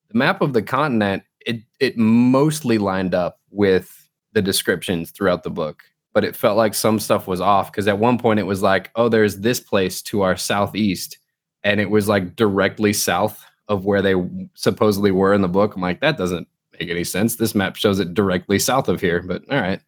The 0.10 0.18
map 0.18 0.42
of 0.42 0.54
the 0.54 0.62
continent 0.64 1.24
it 1.46 1.62
it 1.80 1.98
mostly 1.98 2.78
lined 2.80 3.14
up 3.14 3.40
with 3.52 4.10
the 4.34 4.42
descriptions 4.42 5.12
throughout 5.12 5.44
the 5.44 5.50
book, 5.52 5.84
but 6.16 6.24
it 6.24 6.36
felt 6.36 6.56
like 6.56 6.74
some 6.74 6.98
stuff 6.98 7.28
was 7.28 7.42
off 7.42 7.70
because 7.70 7.90
at 7.90 8.00
one 8.00 8.18
point 8.18 8.40
it 8.40 8.44
was 8.44 8.62
like, 8.64 8.90
oh, 8.96 9.10
there's 9.10 9.40
this 9.40 9.60
place 9.60 10.02
to 10.02 10.22
our 10.22 10.38
southeast 10.38 11.18
and 11.64 11.82
it 11.82 11.90
was 11.90 12.08
like 12.08 12.38
directly 12.38 12.94
south 12.94 13.44
of 13.68 13.84
where 13.84 14.02
they 14.02 14.16
supposedly 14.54 15.12
were 15.12 15.34
in 15.34 15.42
the 15.42 15.50
book. 15.50 15.76
I'm 15.76 15.82
like, 15.82 16.00
that 16.00 16.18
doesn't 16.18 16.48
make 16.80 16.90
any 16.90 17.04
sense. 17.04 17.36
This 17.36 17.54
map 17.54 17.76
shows 17.76 18.00
it 18.00 18.14
directly 18.14 18.60
south 18.60 18.88
of 18.88 19.02
here, 19.02 19.22
but 19.22 19.44
all 19.52 19.60
right. 19.60 19.82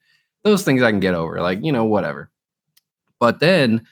Those 0.44 0.64
things 0.64 0.84
I 0.84 0.92
can 0.92 1.00
get 1.00 1.14
over, 1.14 1.42
like, 1.42 1.64
you 1.64 1.72
know, 1.72 1.86
whatever. 1.86 2.30
But 3.20 3.40
then 3.40 3.88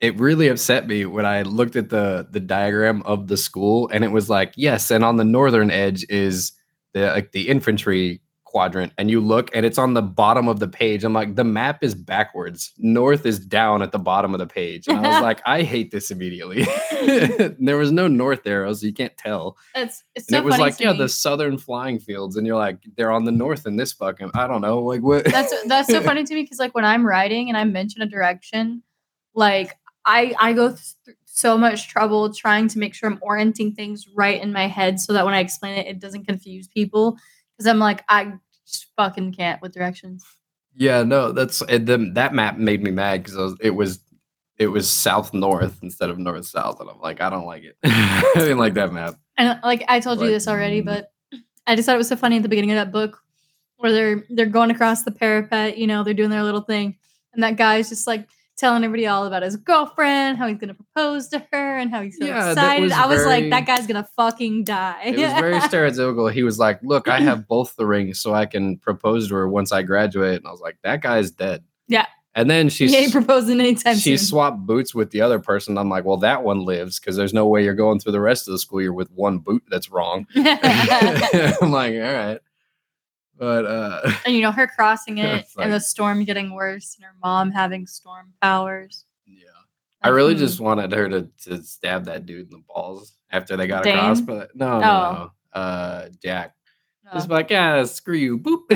it 0.00 0.18
really 0.20 0.48
upset 0.48 0.86
me 0.86 1.06
when 1.06 1.24
I 1.24 1.42
looked 1.42 1.76
at 1.76 1.88
the 1.88 2.28
the 2.30 2.40
diagram 2.40 3.02
of 3.02 3.28
the 3.28 3.36
school 3.36 3.88
and 3.92 4.04
it 4.04 4.12
was 4.12 4.28
like, 4.28 4.52
yes, 4.54 4.90
and 4.90 5.02
on 5.02 5.16
the 5.16 5.24
northern 5.24 5.70
edge 5.70 6.04
is 6.10 6.52
the 6.92 7.06
like 7.06 7.32
the 7.32 7.48
infantry 7.48 8.20
quadrant 8.50 8.92
and 8.98 9.08
you 9.08 9.20
look 9.20 9.48
and 9.54 9.64
it's 9.64 9.78
on 9.78 9.94
the 9.94 10.02
bottom 10.02 10.48
of 10.48 10.58
the 10.58 10.66
page. 10.66 11.04
I'm 11.04 11.12
like, 11.12 11.36
the 11.36 11.44
map 11.44 11.84
is 11.84 11.94
backwards. 11.94 12.72
North 12.78 13.24
is 13.24 13.38
down 13.38 13.80
at 13.80 13.92
the 13.92 13.98
bottom 13.98 14.34
of 14.34 14.40
the 14.40 14.46
page. 14.46 14.88
And 14.88 14.98
I 14.98 15.08
was 15.08 15.22
like, 15.22 15.40
I 15.46 15.62
hate 15.62 15.92
this 15.92 16.10
immediately. 16.10 16.66
there 17.60 17.76
was 17.76 17.92
no 17.92 18.08
north 18.08 18.44
arrows, 18.44 18.80
so 18.80 18.86
you 18.86 18.92
can't 18.92 19.16
tell. 19.16 19.56
It's 19.76 20.02
it's 20.16 20.28
so 20.28 20.36
it 20.36 20.44
was 20.44 20.58
like, 20.58 20.80
yeah, 20.80 20.92
me. 20.92 20.98
the 20.98 21.08
southern 21.08 21.58
flying 21.58 22.00
fields, 22.00 22.36
and 22.36 22.46
you're 22.46 22.56
like, 22.56 22.78
they're 22.96 23.12
on 23.12 23.24
the 23.24 23.32
north 23.32 23.66
in 23.66 23.76
this 23.76 23.92
fucking. 23.92 24.32
I 24.34 24.48
don't 24.48 24.60
know, 24.60 24.80
like 24.80 25.02
what? 25.02 25.24
that's 25.24 25.54
that's 25.66 25.88
so 25.88 26.02
funny 26.02 26.24
to 26.28 26.34
me 26.34 26.42
because 26.42 26.58
like 26.58 26.74
when 26.74 26.84
I'm 26.84 27.06
writing 27.06 27.48
and 27.48 27.56
I 27.56 27.64
mention 27.64 28.02
a 28.02 28.06
direction, 28.06 28.82
like 29.34 29.76
I 30.04 30.34
I 30.40 30.52
go 30.54 30.70
through 30.70 31.14
so 31.24 31.56
much 31.56 31.88
trouble 31.88 32.34
trying 32.34 32.68
to 32.68 32.78
make 32.78 32.94
sure 32.94 33.08
I'm 33.08 33.18
orienting 33.22 33.72
things 33.72 34.06
right 34.14 34.42
in 34.42 34.52
my 34.52 34.66
head 34.66 35.00
so 35.00 35.12
that 35.12 35.24
when 35.24 35.32
I 35.32 35.38
explain 35.38 35.78
it, 35.78 35.86
it 35.86 36.00
doesn't 36.00 36.26
confuse 36.26 36.66
people. 36.66 37.16
Because 37.60 37.68
I'm 37.68 37.78
like 37.78 38.02
I 38.08 38.32
just 38.66 38.86
fucking 38.96 39.34
can't 39.34 39.60
with 39.60 39.74
directions. 39.74 40.24
Yeah, 40.74 41.02
no, 41.02 41.30
that's 41.30 41.60
it, 41.68 41.84
the, 41.84 42.10
that 42.14 42.32
map 42.32 42.56
made 42.56 42.82
me 42.82 42.90
mad 42.90 43.22
because 43.22 43.54
it 43.60 43.72
was 43.72 44.00
it 44.56 44.68
was 44.68 44.88
south 44.88 45.34
north 45.34 45.78
instead 45.82 46.08
of 46.08 46.18
north 46.18 46.46
south, 46.46 46.80
and 46.80 46.88
I'm 46.88 46.98
like, 47.02 47.20
I 47.20 47.28
don't 47.28 47.44
like 47.44 47.64
it. 47.64 47.76
I 47.84 48.32
didn't 48.34 48.56
like 48.56 48.72
that 48.74 48.94
map. 48.94 49.16
And 49.36 49.60
like 49.62 49.84
I 49.88 50.00
told 50.00 50.22
you 50.22 50.28
this 50.28 50.48
already, 50.48 50.80
mm. 50.80 50.86
but 50.86 51.12
I 51.66 51.76
just 51.76 51.84
thought 51.84 51.96
it 51.96 51.98
was 51.98 52.08
so 52.08 52.16
funny 52.16 52.36
at 52.36 52.42
the 52.42 52.48
beginning 52.48 52.70
of 52.70 52.76
that 52.76 52.92
book 52.92 53.20
where 53.76 53.92
they're 53.92 54.24
they're 54.30 54.46
going 54.46 54.70
across 54.70 55.02
the 55.02 55.10
parapet, 55.10 55.76
you 55.76 55.86
know, 55.86 56.02
they're 56.02 56.14
doing 56.14 56.30
their 56.30 56.44
little 56.44 56.62
thing, 56.62 56.96
and 57.34 57.42
that 57.42 57.56
guy's 57.56 57.90
just 57.90 58.06
like 58.06 58.26
telling 58.60 58.84
everybody 58.84 59.06
all 59.06 59.26
about 59.26 59.42
his 59.42 59.56
girlfriend, 59.56 60.38
how 60.38 60.46
he's 60.46 60.58
gonna 60.58 60.74
propose 60.74 61.28
to 61.28 61.44
her, 61.52 61.78
and 61.78 61.90
how 61.90 62.02
he's 62.02 62.18
so 62.18 62.26
Yeah, 62.26 62.50
excited. 62.50 62.82
was 62.82 62.92
I 62.92 63.06
was 63.06 63.24
like, 63.26 63.50
that 63.50 63.66
guy's 63.66 63.86
gonna 63.86 64.08
fucking 64.16 64.64
die. 64.64 65.00
It 65.06 65.16
was 65.18 65.32
very 65.32 65.54
stereotypical. 65.60 66.30
He 66.30 66.42
was 66.42 66.58
like, 66.58 66.80
"Look, 66.82 67.08
I 67.08 67.20
have 67.20 67.48
both 67.48 67.74
the 67.76 67.86
rings, 67.86 68.20
so 68.20 68.34
I 68.34 68.46
can 68.46 68.76
propose 68.76 69.28
to 69.28 69.34
her 69.34 69.48
once 69.48 69.72
I 69.72 69.82
graduate." 69.82 70.36
And 70.36 70.46
I 70.46 70.50
was 70.50 70.60
like, 70.60 70.76
"That 70.84 71.02
guy's 71.02 71.30
dead." 71.30 71.64
Yeah. 71.88 72.06
And 72.32 72.48
then 72.48 72.68
she 72.68 72.86
he 72.86 72.96
ain't 72.96 73.10
proposing 73.12 73.58
anytime 73.58 73.96
she 73.96 74.16
soon. 74.16 74.24
swapped 74.26 74.58
boots 74.64 74.94
with 74.94 75.10
the 75.10 75.20
other 75.20 75.40
person. 75.40 75.76
I'm 75.76 75.88
like, 75.88 76.04
"Well, 76.04 76.18
that 76.18 76.44
one 76.44 76.64
lives 76.64 77.00
because 77.00 77.16
there's 77.16 77.34
no 77.34 77.48
way 77.48 77.64
you're 77.64 77.74
going 77.74 77.98
through 77.98 78.12
the 78.12 78.20
rest 78.20 78.46
of 78.46 78.52
the 78.52 78.58
school 78.60 78.80
year 78.80 78.92
with 78.92 79.10
one 79.10 79.38
boot 79.38 79.64
that's 79.68 79.90
wrong." 79.90 80.26
I'm 80.36 81.72
like, 81.72 81.94
"All 81.94 82.00
right," 82.00 82.38
but 83.40 83.64
uh, 83.66 84.12
and 84.26 84.36
you 84.36 84.42
know, 84.42 84.52
her 84.52 84.68
crossing 84.68 85.18
it 85.24 85.40
It's 85.40 85.56
and 85.56 85.72
the 85.72 85.80
storm 85.80 86.22
getting 86.24 86.54
worse 86.54 86.94
and 86.96 87.04
her 87.04 87.14
mom 87.24 87.50
having 87.50 87.86
storm 87.88 88.32
powers. 88.40 89.06
yeah. 89.26 89.46
I 90.02 90.08
really 90.10 90.34
just 90.36 90.60
wanted 90.60 90.92
her 90.92 91.08
to, 91.08 91.28
to 91.44 91.62
stab 91.62 92.04
that 92.04 92.24
dude 92.26 92.46
in 92.46 92.50
the 92.50 92.62
balls 92.68 93.14
after 93.30 93.56
they 93.56 93.66
got 93.66 93.82
Dain? 93.84 93.96
across, 93.98 94.20
but 94.20 94.54
no, 94.54 94.78
no, 94.78 94.86
Oh. 94.86 95.12
no. 95.54 95.60
Uh, 95.60 96.08
Jack. 96.22 96.54
Oh. 97.06 97.14
Just 97.14 97.28
be 97.28 97.34
like, 97.34 97.50
yeah, 97.50 97.82
screw 97.84 98.16
you, 98.16 98.38
boop. 98.38 98.70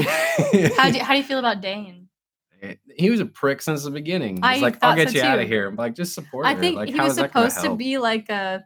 how 0.76 0.90
do 0.90 0.98
how 1.04 1.12
do 1.12 1.18
you 1.18 1.22
feel 1.24 1.38
about 1.38 1.60
Dain? 1.60 2.08
he 2.96 3.10
was 3.10 3.20
a 3.20 3.26
prick 3.26 3.60
since 3.60 3.84
the 3.84 3.90
beginning. 3.90 4.36
He's 4.42 4.62
like, 4.62 4.82
I'll 4.82 4.96
get 4.96 5.10
so 5.10 5.18
you 5.18 5.22
out 5.22 5.38
of 5.38 5.46
here. 5.46 5.68
I'm 5.68 5.76
like, 5.76 5.94
just 5.94 6.14
support 6.14 6.46
I 6.46 6.54
her. 6.54 6.60
think 6.60 6.76
like, 6.76 6.88
he 6.88 6.96
how 6.96 7.04
was 7.04 7.12
is 7.12 7.16
that 7.18 7.30
gonna 7.32 7.50
supposed 7.50 7.66
to 7.72 7.76
be 7.76 7.98
like 7.98 8.30
a 8.30 8.64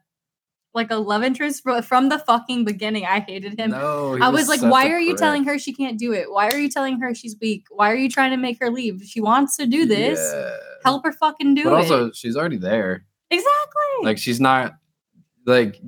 like 0.78 0.90
a 0.90 0.96
love 0.96 1.22
interest 1.22 1.62
fro- 1.62 1.82
from 1.82 2.08
the 2.08 2.18
fucking 2.18 2.64
beginning. 2.64 3.04
I 3.04 3.20
hated 3.20 3.58
him. 3.60 3.70
No, 3.72 4.16
I 4.22 4.28
was 4.30 4.48
like, 4.48 4.62
why 4.62 4.88
are 4.88 4.98
you 5.00 5.10
prick. 5.10 5.20
telling 5.20 5.44
her 5.44 5.58
she 5.58 5.74
can't 5.74 5.98
do 5.98 6.12
it? 6.12 6.30
Why 6.32 6.48
are 6.48 6.56
you 6.58 6.70
telling 6.70 6.98
her 7.00 7.14
she's 7.14 7.36
weak? 7.40 7.66
Why 7.70 7.90
are 7.90 7.96
you 7.96 8.08
trying 8.08 8.30
to 8.30 8.36
make 8.38 8.58
her 8.60 8.70
leave? 8.70 9.02
If 9.02 9.08
she 9.08 9.20
wants 9.20 9.56
to 9.58 9.66
do 9.66 9.84
this, 9.84 10.18
Yeah. 10.32 10.56
help 10.84 11.04
her 11.04 11.12
fucking 11.12 11.54
do 11.54 11.64
But 11.64 11.72
it. 11.72 11.76
also, 11.76 12.10
she's 12.12 12.36
already 12.36 12.56
there. 12.56 13.04
exactly. 13.30 14.04
Like, 14.04 14.16
she's 14.18 14.40
not 14.40 14.74
like 15.46 15.80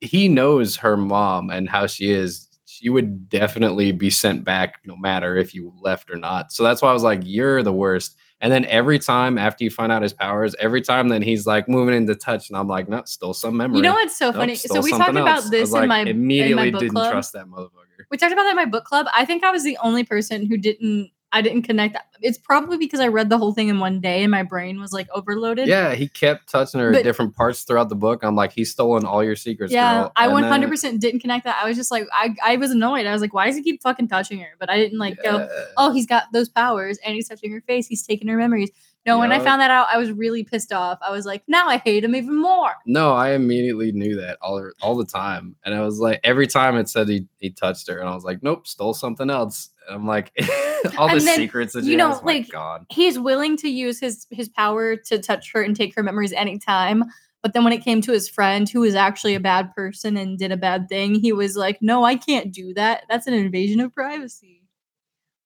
he 0.00 0.28
knows 0.28 0.76
her 0.76 0.96
mom 0.96 1.50
and 1.50 1.68
how 1.68 1.86
she 1.86 2.10
is. 2.10 2.48
She 2.66 2.88
would 2.90 3.28
definitely 3.28 3.92
be 3.92 4.10
sent 4.10 4.44
back 4.44 4.80
no 4.84 4.96
matter 4.96 5.36
if 5.36 5.54
you 5.54 5.72
left 5.80 6.10
or 6.10 6.16
not. 6.16 6.52
So 6.52 6.62
that's 6.62 6.82
why 6.82 6.90
I 6.90 6.92
was 6.92 7.02
like, 7.04 7.20
you're 7.24 7.62
the 7.62 7.72
worst. 7.72 8.16
And 8.44 8.52
then 8.52 8.66
every 8.66 8.98
time 8.98 9.38
after 9.38 9.64
you 9.64 9.70
find 9.70 9.90
out 9.90 10.02
his 10.02 10.12
powers, 10.12 10.54
every 10.60 10.82
time 10.82 11.08
then 11.08 11.22
he's 11.22 11.46
like 11.46 11.66
moving 11.66 11.94
into 11.94 12.14
touch, 12.14 12.50
and 12.50 12.58
I'm 12.58 12.68
like, 12.68 12.90
no, 12.90 13.02
still 13.06 13.32
some 13.32 13.56
memory. 13.56 13.78
you 13.78 13.82
know 13.82 13.94
what's 13.94 14.18
so 14.18 14.26
Nope, 14.26 14.34
funny? 14.34 14.54
So 14.56 14.82
we 14.82 14.90
talked 14.90 15.08
about 15.08 15.28
else. 15.28 15.48
This 15.48 15.70
in 15.70 15.72
like, 15.72 15.88
my 15.88 16.00
in 16.00 16.08
immediately 16.08 16.54
my 16.66 16.70
book 16.70 16.80
didn't 16.80 16.92
club. 16.92 17.10
trust 17.10 17.32
that 17.32 17.46
motherfucker. 17.46 18.04
We 18.10 18.18
talked 18.18 18.34
about 18.34 18.42
that 18.42 18.50
in 18.50 18.56
my 18.56 18.66
book 18.66 18.84
club. 18.84 19.06
I 19.14 19.24
think 19.24 19.44
I 19.44 19.50
was 19.50 19.64
the 19.64 19.78
only 19.82 20.04
person 20.04 20.44
who 20.44 20.58
didn't. 20.58 21.10
I 21.34 21.42
didn't 21.42 21.62
connect. 21.62 21.94
that. 21.94 22.06
It's 22.20 22.38
probably 22.38 22.78
because 22.78 23.00
I 23.00 23.08
read 23.08 23.28
the 23.28 23.36
whole 23.36 23.52
thing 23.52 23.68
in 23.68 23.80
one 23.80 24.00
day 24.00 24.22
and 24.22 24.30
my 24.30 24.44
brain 24.44 24.80
was 24.80 24.92
like 24.92 25.08
overloaded. 25.12 25.66
Yeah, 25.66 25.94
he 25.94 26.06
kept 26.08 26.48
touching 26.48 26.80
her 26.80 26.92
But- 26.92 26.98
at 27.00 27.04
different 27.04 27.34
parts 27.34 27.62
throughout 27.64 27.88
the 27.88 27.96
book. 27.96 28.22
I'm 28.22 28.36
like, 28.36 28.52
he's 28.52 28.70
stolen 28.70 29.04
all 29.04 29.22
your 29.24 29.34
secrets. 29.36 29.72
Yeah, 29.72 30.02
girl. 30.02 30.12
I 30.14 30.26
And 30.28 30.72
100% 30.72 31.00
didn't 31.00 31.20
connect 31.20 31.44
that. 31.44 31.60
I 31.62 31.66
was 31.68 31.76
just 31.76 31.90
like, 31.90 32.06
I, 32.12 32.34
I 32.42 32.56
was 32.56 32.70
annoyed. 32.70 33.06
I 33.06 33.12
was 33.12 33.20
like, 33.20 33.34
why 33.34 33.46
does 33.48 33.56
he 33.56 33.62
keep 33.62 33.82
fucking 33.82 34.08
touching 34.08 34.38
her? 34.38 34.50
But 34.60 34.70
I 34.70 34.76
didn't 34.78 34.98
like 34.98 35.20
go, 35.22 35.48
oh, 35.76 35.92
he's 35.92 36.06
got 36.06 36.32
those 36.32 36.48
powers 36.48 36.98
and 37.04 37.14
he's 37.14 37.28
touching 37.28 37.50
her 37.52 37.60
face. 37.62 37.88
He's 37.88 38.04
taking 38.06 38.28
her 38.28 38.36
memories. 38.36 38.70
No, 39.06 39.18
when 39.18 39.32
I 39.32 39.38
found 39.38 39.60
that 39.60 39.70
out, 39.70 39.86
I 39.92 39.98
was 39.98 40.10
really 40.12 40.44
pissed 40.44 40.72
off. 40.72 40.98
I 41.02 41.10
was 41.10 41.26
like, 41.26 41.42
now 41.46 41.68
I 41.68 41.76
hate 41.76 42.04
him 42.04 42.16
even 42.16 42.40
more. 42.40 42.72
No, 42.86 43.12
I 43.12 43.32
immediately 43.32 43.92
knew 43.92 44.16
that 44.16 44.38
all 44.40 44.70
all 44.80 44.96
the 44.96 45.04
time, 45.04 45.56
and 45.64 45.74
I 45.74 45.80
was 45.80 45.98
like, 45.98 46.20
every 46.24 46.46
time 46.46 46.76
it 46.76 46.88
said 46.88 47.08
he 47.08 47.26
he 47.38 47.50
touched 47.50 47.88
her, 47.88 47.98
and 47.98 48.08
I 48.08 48.14
was 48.14 48.24
like, 48.24 48.42
nope, 48.42 48.66
stole 48.66 48.94
something 48.94 49.28
else. 49.28 49.70
And 49.86 49.96
I'm 49.96 50.06
like, 50.06 50.32
all 50.98 51.08
the 51.08 51.20
then, 51.20 51.36
secrets 51.36 51.74
that 51.74 51.84
you 51.84 51.96
know, 51.98 52.18
like, 52.24 52.48
God. 52.50 52.86
He's 52.90 53.18
willing 53.18 53.56
to 53.58 53.68
use 53.68 54.00
his 54.00 54.26
his 54.30 54.48
power 54.48 54.96
to 54.96 55.18
touch 55.18 55.52
her 55.52 55.62
and 55.62 55.76
take 55.76 55.94
her 55.96 56.02
memories 56.02 56.32
anytime. 56.32 57.04
But 57.42 57.52
then 57.52 57.62
when 57.62 57.74
it 57.74 57.84
came 57.84 58.00
to 58.00 58.12
his 58.12 58.26
friend, 58.26 58.66
who 58.66 58.80
was 58.80 58.94
actually 58.94 59.34
a 59.34 59.40
bad 59.40 59.74
person 59.74 60.16
and 60.16 60.38
did 60.38 60.50
a 60.50 60.56
bad 60.56 60.88
thing, 60.88 61.14
he 61.14 61.30
was 61.34 61.56
like, 61.56 61.76
no, 61.82 62.02
I 62.02 62.16
can't 62.16 62.50
do 62.50 62.72
that. 62.72 63.02
That's 63.10 63.26
an 63.26 63.34
invasion 63.34 63.80
of 63.80 63.92
privacy. 63.92 64.62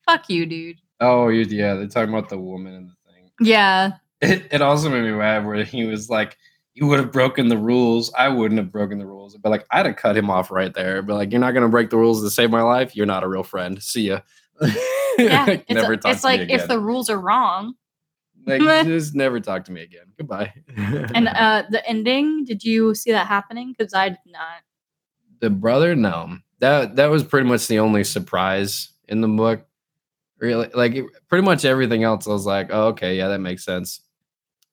Fuck 0.06 0.30
you, 0.30 0.46
dude. 0.46 0.76
Oh, 1.00 1.26
you- 1.26 1.42
yeah, 1.42 1.74
they're 1.74 1.88
talking 1.88 2.14
about 2.14 2.28
the 2.28 2.38
woman 2.38 2.72
and 2.74 2.88
the. 2.90 2.92
Yeah. 3.40 3.92
It, 4.20 4.48
it 4.50 4.62
also 4.62 4.88
made 4.90 5.02
me 5.02 5.12
mad 5.12 5.46
where 5.46 5.62
he 5.64 5.84
was 5.84 6.10
like, 6.10 6.36
"You 6.74 6.86
would 6.86 6.98
have 6.98 7.12
broken 7.12 7.48
the 7.48 7.56
rules. 7.58 8.12
I 8.18 8.28
wouldn't 8.28 8.58
have 8.58 8.72
broken 8.72 8.98
the 8.98 9.06
rules." 9.06 9.36
But 9.36 9.50
like, 9.50 9.64
I'd 9.70 9.86
have 9.86 9.96
cut 9.96 10.16
him 10.16 10.28
off 10.30 10.50
right 10.50 10.74
there. 10.74 11.02
But 11.02 11.14
like, 11.14 11.30
you're 11.30 11.40
not 11.40 11.52
gonna 11.52 11.68
break 11.68 11.90
the 11.90 11.96
rules 11.98 12.22
to 12.22 12.30
save 12.30 12.50
my 12.50 12.62
life. 12.62 12.96
You're 12.96 13.06
not 13.06 13.22
a 13.22 13.28
real 13.28 13.44
friend. 13.44 13.82
See 13.82 14.08
ya. 14.08 14.20
Yeah. 15.18 15.46
Like, 15.46 15.64
It's, 15.68 15.74
never 15.74 15.94
a- 15.94 15.96
talk 15.96 16.12
it's 16.12 16.22
to 16.22 16.28
me 16.28 16.38
like 16.38 16.50
if 16.50 16.68
the 16.68 16.78
rules 16.78 17.10
are 17.10 17.18
wrong. 17.20 17.74
like 18.46 18.60
just 18.86 19.16
never 19.16 19.40
talk 19.40 19.64
to 19.64 19.72
me 19.72 19.82
again. 19.82 20.04
Goodbye. 20.16 20.52
And 20.76 21.26
uh 21.34 21.64
the 21.70 21.84
ending, 21.88 22.44
did 22.44 22.62
you 22.62 22.94
see 22.94 23.10
that 23.10 23.26
happening? 23.26 23.74
Because 23.76 23.92
I 23.94 24.10
did 24.10 24.18
not. 24.26 24.62
the 25.40 25.50
brother, 25.50 25.96
no. 25.96 26.36
That 26.60 26.94
that 26.96 27.06
was 27.06 27.24
pretty 27.24 27.48
much 27.48 27.66
the 27.66 27.80
only 27.80 28.04
surprise 28.04 28.90
in 29.08 29.20
the 29.20 29.26
book. 29.28 29.66
Really, 30.40 30.68
like 30.74 30.94
it- 30.94 31.06
pretty 31.28 31.44
much 31.44 31.64
everything 31.64 32.04
else, 32.04 32.26
I 32.28 32.30
was 32.30 32.46
like, 32.46 32.68
oh, 32.70 32.88
okay, 32.88 33.16
yeah, 33.16 33.28
that 33.28 33.40
makes 33.40 33.64
sense. 33.64 34.00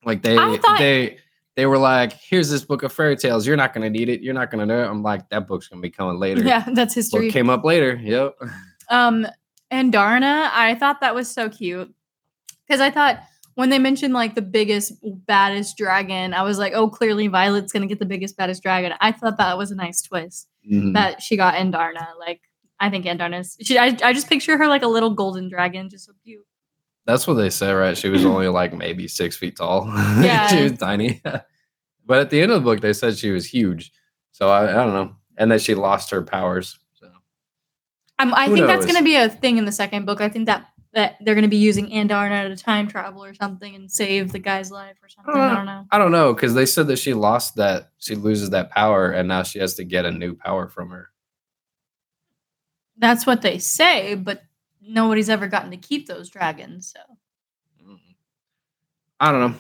Like 0.04 0.22
they 0.22 0.36
thought- 0.36 0.78
they 0.78 1.18
they 1.56 1.66
were 1.66 1.78
like, 1.78 2.12
"Here's 2.12 2.50
this 2.50 2.66
book 2.66 2.84
of 2.84 2.92
fairy 2.92 3.16
tales. 3.16 3.48
You're 3.48 3.56
not 3.56 3.74
gonna 3.74 3.90
need 3.90 4.10
it. 4.10 4.22
You're 4.22 4.34
not 4.34 4.52
gonna 4.52 4.66
know 4.66 4.84
it." 4.84 4.88
I'm 4.88 5.02
like, 5.02 5.28
"That 5.30 5.48
book's 5.48 5.68
gonna 5.70 5.82
be 5.82 5.90
coming 5.90 6.20
later." 6.20 6.44
Yeah, 6.44 6.66
that's 6.74 6.94
Book 6.94 6.96
history. 6.96 7.32
came 7.32 7.50
up 7.50 7.64
later. 7.64 7.96
Yep. 8.04 8.36
Um, 8.90 9.26
Andarna, 9.72 10.50
I 10.54 10.76
thought 10.76 11.02
that 11.02 11.16
was 11.16 11.30
so 11.32 11.50
cute 11.50 11.94
because 12.68 12.82
I 12.82 12.92
thought 12.92 13.20
when 13.56 13.70
they 13.70 13.80
mentioned 13.80 14.14
like 14.14 14.36
the 14.36 14.42
biggest, 14.42 14.94
baddest 15.26 15.78
dragon, 15.78 16.34
I 16.34 16.44
was 16.44 16.60
like, 16.60 16.74
oh, 16.74 16.90
clearly 16.90 17.28
Violet's 17.28 17.72
gonna 17.72 17.88
get 17.88 18.00
the 18.00 18.06
biggest, 18.06 18.36
baddest 18.38 18.62
dragon. 18.62 18.94
I 19.00 19.12
thought 19.14 19.38
that 19.38 19.58
was 19.58 19.72
a 19.72 19.76
nice 19.76 20.02
twist 20.02 20.48
Mhm. 20.70 20.94
that 20.94 21.22
she 21.22 21.38
got 21.38 21.56
Andarna 21.56 22.06
Like, 22.20 22.42
I 22.80 22.90
think 22.90 23.06
Andarna's. 23.06 23.58
She, 23.62 23.78
I, 23.78 23.98
I 24.04 24.14
just 24.14 24.28
picture 24.28 24.58
her 24.58 24.68
like 24.68 24.84
a 24.84 24.88
little 24.88 25.12
golden 25.12 25.50
dragon, 25.50 25.90
just 25.90 26.06
so 26.06 26.14
cute. 26.24 26.46
That's 27.06 27.28
what 27.28 27.36
they 27.36 27.50
say, 27.50 27.72
right? 27.72 27.98
She 27.98 28.10
was 28.10 28.26
only 28.26 28.48
like 28.48 28.74
maybe 28.74 29.08
six 29.08 29.38
feet 29.38 29.58
tall. 29.58 29.86
Yeah. 30.22 30.48
she 30.48 30.64
was 30.64 30.74
tiny. 30.74 31.22
but 32.06 32.20
at 32.20 32.30
the 32.30 32.42
end 32.42 32.52
of 32.52 32.62
the 32.62 32.66
book, 32.66 32.82
they 32.82 32.94
said 32.94 33.18
she 33.18 33.32
was 33.32 33.46
huge. 33.46 33.92
So 34.32 34.50
I, 34.50 34.70
I 34.70 34.74
don't 34.86 34.94
know, 34.94 35.16
and 35.38 35.52
that 35.52 35.62
she 35.62 35.76
lost 35.76 36.12
her 36.12 36.22
powers. 36.22 36.78
So 36.94 37.08
Um, 38.20 38.34
I 38.34 38.48
Who 38.48 38.56
think 38.56 38.68
that's 38.68 38.86
gonna 38.86 39.04
be 39.04 39.16
a 39.16 39.30
thing 39.30 39.58
in 39.58 39.66
the 39.66 39.72
second 39.72 40.06
book. 40.06 40.20
I 40.20 40.28
think 40.30 40.48
that 40.48 40.68
that 40.94 41.18
they're 41.22 41.36
gonna 41.36 41.48
be 41.48 41.58
using 41.58 41.90
Andarna 41.90 42.48
to 42.50 42.62
time 42.62 42.88
travel 42.88 43.24
or 43.24 43.34
something 43.34 43.76
and 43.76 43.90
save 43.92 44.32
the 44.32 44.40
guy's 44.40 44.72
life 44.72 44.96
or 45.04 45.10
something. 45.10 45.36
I 45.36 45.56
don't 45.56 45.66
know. 45.66 45.86
I 45.92 45.98
don't 45.98 46.12
know 46.12 46.34
because 46.34 46.54
they 46.54 46.66
said 46.66 46.88
that 46.88 46.98
she 46.98 47.14
lost 47.14 47.56
that, 47.56 47.92
she 48.00 48.16
loses 48.16 48.50
that 48.50 48.72
power, 48.72 49.12
and 49.12 49.28
now 49.30 49.44
she 49.44 49.60
has 49.60 49.76
to 49.76 49.86
get 49.86 50.06
a 50.06 50.12
new 50.12 50.36
power 50.36 50.68
from 50.68 50.90
her. 50.90 51.10
That's 52.98 53.26
what 53.26 53.42
they 53.42 53.58
say, 53.58 54.16
but 54.16 54.44
nobody's 54.82 55.30
ever 55.30 55.48
gotten 55.48 55.72
to 55.72 55.78
keep 55.78 56.08
those 56.08 56.30
dragons. 56.30 56.94
So. 56.96 57.98
I 59.20 59.32
don't 59.32 59.52
know. 59.52 59.58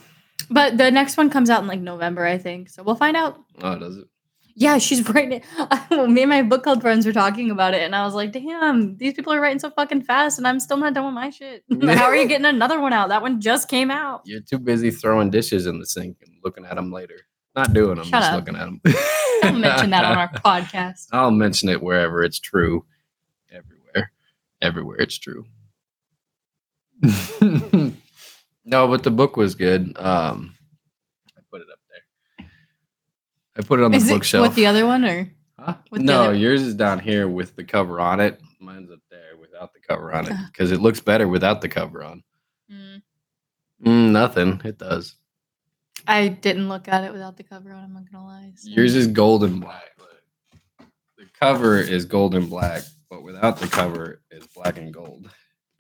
but 0.49 0.77
the 0.77 0.91
next 0.91 1.17
one 1.17 1.29
comes 1.29 1.49
out 1.49 1.61
in 1.61 1.67
like 1.67 1.79
November, 1.79 2.25
I 2.25 2.37
think. 2.37 2.69
So 2.69 2.83
we'll 2.83 2.95
find 2.95 3.15
out. 3.15 3.37
Oh, 3.61 3.77
does 3.79 3.97
it? 3.97 4.05
Yeah, 4.57 4.77
she's 4.77 5.07
writing. 5.09 5.41
it. 5.59 6.09
Me 6.09 6.21
and 6.23 6.29
my 6.29 6.41
book 6.41 6.63
club 6.63 6.81
friends 6.81 7.05
were 7.05 7.11
talking 7.13 7.51
about 7.51 7.73
it, 7.73 7.81
and 7.81 7.95
I 7.95 8.05
was 8.05 8.13
like, 8.13 8.31
"Damn, 8.31 8.95
these 8.97 9.13
people 9.13 9.33
are 9.33 9.39
writing 9.41 9.59
so 9.59 9.69
fucking 9.69 10.03
fast, 10.03 10.37
and 10.37 10.47
I'm 10.47 10.59
still 10.59 10.77
not 10.77 10.93
done 10.93 11.05
with 11.05 11.13
my 11.13 11.29
shit. 11.29 11.63
How 11.83 12.05
are 12.05 12.15
you 12.15 12.27
getting 12.27 12.45
another 12.45 12.79
one 12.79 12.93
out? 12.93 13.09
That 13.09 13.21
one 13.21 13.41
just 13.41 13.67
came 13.69 13.91
out." 13.91 14.21
You're 14.25 14.41
too 14.41 14.59
busy 14.59 14.91
throwing 14.91 15.29
dishes 15.29 15.65
in 15.65 15.79
the 15.79 15.85
sink 15.85 16.17
and 16.25 16.35
looking 16.43 16.65
at 16.65 16.75
them 16.75 16.91
later. 16.91 17.19
Not 17.55 17.73
doing 17.73 17.95
them, 17.95 18.05
Shut 18.05 18.21
just 18.21 18.31
up. 18.31 18.39
looking 18.39 18.55
at 18.55 18.65
them. 18.65 18.81
Don't 19.41 19.61
mention 19.61 19.89
that 19.91 20.03
on 20.05 20.17
our 20.17 20.29
podcast. 20.29 21.07
I'll 21.13 21.31
mention 21.31 21.69
it 21.69 21.81
wherever 21.81 22.21
it's 22.23 22.39
true. 22.39 22.85
Everywhere. 24.65 24.95
Everywhere 24.95 24.97
it's 25.01 25.17
true. 25.17 25.45
no, 28.65 28.87
but 28.87 29.03
the 29.03 29.11
book 29.11 29.37
was 29.37 29.55
good. 29.55 29.95
Um 29.97 30.55
I 31.37 31.41
put 31.51 31.61
it 31.61 31.67
up 31.71 31.79
there. 31.89 32.47
I 33.57 33.61
put 33.61 33.79
it 33.79 33.83
on 33.83 33.91
the 33.91 33.97
Is 33.97 34.09
it 34.09 34.13
bookshelf. 34.13 34.47
with 34.47 34.55
the 34.55 34.65
other 34.67 34.85
one 34.85 35.05
or? 35.05 35.31
Huh? 35.59 35.75
No, 35.91 36.23
other- 36.25 36.33
yours 36.35 36.61
is 36.61 36.75
down 36.75 36.99
here 36.99 37.27
with 37.27 37.55
the 37.55 37.63
cover 37.63 37.99
on 37.99 38.19
it. 38.19 38.41
Mine's 38.59 38.91
up 38.91 38.99
there 39.09 39.37
without 39.39 39.73
the 39.73 39.79
cover 39.79 40.13
on 40.13 40.25
it 40.27 40.33
because 40.51 40.71
it 40.71 40.81
looks 40.81 40.99
better 40.99 41.27
without 41.27 41.61
the 41.61 41.69
cover 41.69 42.03
on. 42.03 42.23
Mm, 42.71 43.01
Mm, 43.85 44.11
nothing. 44.11 44.61
It 44.63 44.77
does. 44.77 45.15
I 46.07 46.27
didn't 46.29 46.69
look 46.69 46.87
at 46.87 47.03
it 47.03 47.11
without 47.13 47.37
the 47.37 47.43
cover 47.43 47.71
on. 47.71 47.83
I'm 47.83 47.93
not 47.93 48.11
gonna 48.11 48.25
lie. 48.25 48.51
so- 48.55 48.69
Yours 48.69 48.95
is 48.95 49.07
gold 49.07 49.43
and 49.43 49.59
black. 49.61 49.91
Look. 49.99 50.87
The 51.17 51.25
cover 51.39 51.79
is 51.79 52.05
gold 52.05 52.35
and 52.35 52.49
black, 52.49 52.83
but 53.15 53.23
without 53.23 53.57
the 53.59 53.67
cover, 53.67 54.21
it's 54.29 54.47
black 54.47 54.77
and 54.77 54.93
gold. 54.93 55.29